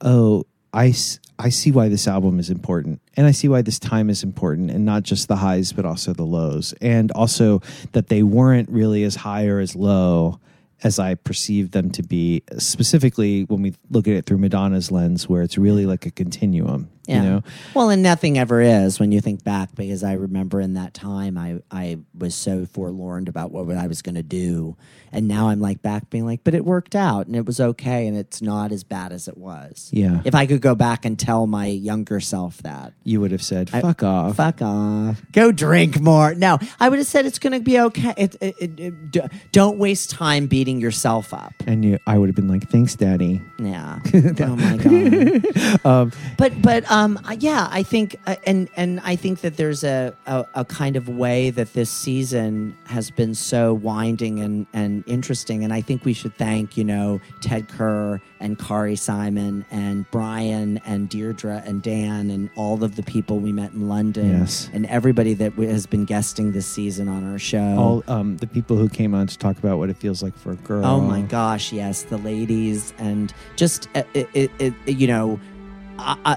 [0.01, 0.93] Oh, I
[1.40, 4.69] I see why this album is important, and I see why this time is important,
[4.69, 7.61] and not just the highs, but also the lows, and also
[7.93, 10.41] that they weren't really as high or as low
[10.82, 12.43] as I perceive them to be.
[12.58, 16.90] Specifically, when we look at it through Madonna's lens, where it's really like a continuum.
[17.06, 17.15] Yeah.
[17.23, 20.75] You know, Well, and nothing ever is when you think back, because I remember in
[20.75, 24.77] that time I I was so forlorn about what I was going to do,
[25.11, 28.07] and now I'm like back being like, but it worked out and it was okay,
[28.07, 29.90] and it's not as bad as it was.
[29.91, 30.22] Yeah.
[30.23, 32.93] If I could go back and tell my younger self that.
[33.03, 35.22] you would have said, I- "Fuck off." Fuck off.
[35.33, 36.33] Go drink more.
[36.35, 38.14] No, I would have said it's going to be okay.
[38.17, 38.80] It, it, it,
[39.15, 41.53] it- don't waste time beating yourself up.
[41.67, 43.99] And you, I would have been like, "Thanks, Daddy." Yeah.
[44.14, 45.85] oh my god.
[45.85, 50.15] Um, but but um yeah, I think uh, and and I think that there's a,
[50.27, 55.63] a a kind of way that this season has been so winding and and interesting,
[55.63, 60.77] and I think we should thank you know Ted Kerr and Kari Simon and Brian
[60.85, 64.69] and Deirdre and Dan and all of the people we met in London, Yes.
[64.73, 67.77] and everybody that w- has been guesting this season on our show.
[67.80, 70.51] all um, the people who came on to talk about what it feels like for
[70.51, 70.85] a girl.
[70.85, 75.39] Oh my gosh, yes, the ladies and just uh, it, it, it, you know,
[75.99, 76.35] I, I,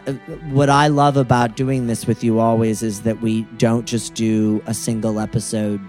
[0.50, 4.62] what I love about doing this with you always is that we don't just do
[4.66, 5.80] a single episode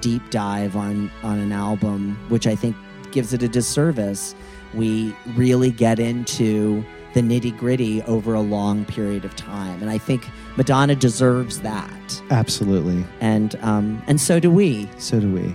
[0.00, 2.76] deep dive on on an album, which I think
[3.12, 4.34] gives it a disservice.
[4.74, 9.98] We really get into the nitty gritty over a long period of time, and I
[9.98, 13.04] think Madonna deserves that, Absolutely.
[13.20, 14.88] and um, and so do we.
[14.98, 15.54] So do we.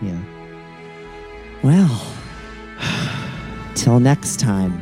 [0.00, 0.18] Yeah.
[1.62, 2.06] Well,
[3.74, 4.78] till next time.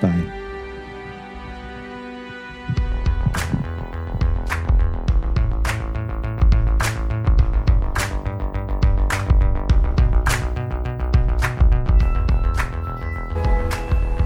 [0.00, 0.33] Bye.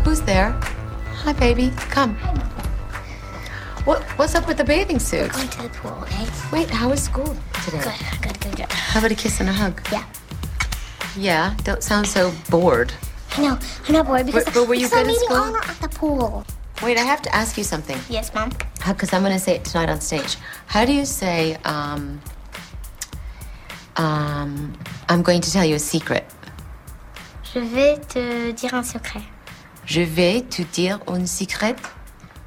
[0.04, 0.52] Who's there?
[1.22, 1.70] Hi, baby.
[1.90, 2.14] Come.
[3.84, 5.32] What, what's up with the bathing suit?
[5.32, 6.26] Going to the pool, okay?
[6.52, 7.80] Wait, how was school today?
[7.82, 8.72] Good, good, good, good.
[8.72, 9.80] How about a kiss and a hug?
[9.92, 10.04] Yeah.
[11.16, 12.92] Yeah, don't sound so bored.
[13.36, 15.28] I know, I'm not bored because, But- but were you because I'm meeting?
[15.30, 16.44] Honor at the pool.
[16.82, 17.98] Wait, I have to ask you something.
[18.08, 18.50] Yes, Mom?
[18.86, 20.36] Because I'm going to say it tonight on stage.
[20.66, 22.20] How do you say, um,
[23.96, 24.72] um,
[25.08, 26.24] I'm going to tell you a secret?
[27.52, 29.22] Je vais te dire un secret.
[29.86, 31.76] Je vais te dire un secret.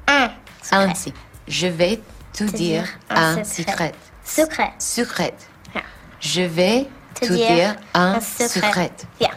[0.08, 0.30] Un
[0.70, 1.12] Un si-
[1.48, 2.00] Je vais
[2.32, 3.92] te, dire, un secret.
[4.24, 4.72] Secret.
[4.78, 5.34] Secret.
[5.74, 5.82] Yeah.
[6.20, 8.48] Je vais Te te, dire dire, un un secret.
[8.48, 8.92] secret.
[9.20, 9.32] Yeah.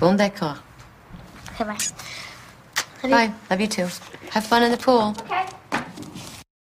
[0.00, 0.56] Bon, d'accord.
[3.10, 3.32] Bye.
[3.50, 3.88] Love you too.
[4.30, 5.14] Have fun in the pool.
[5.20, 5.46] Okay.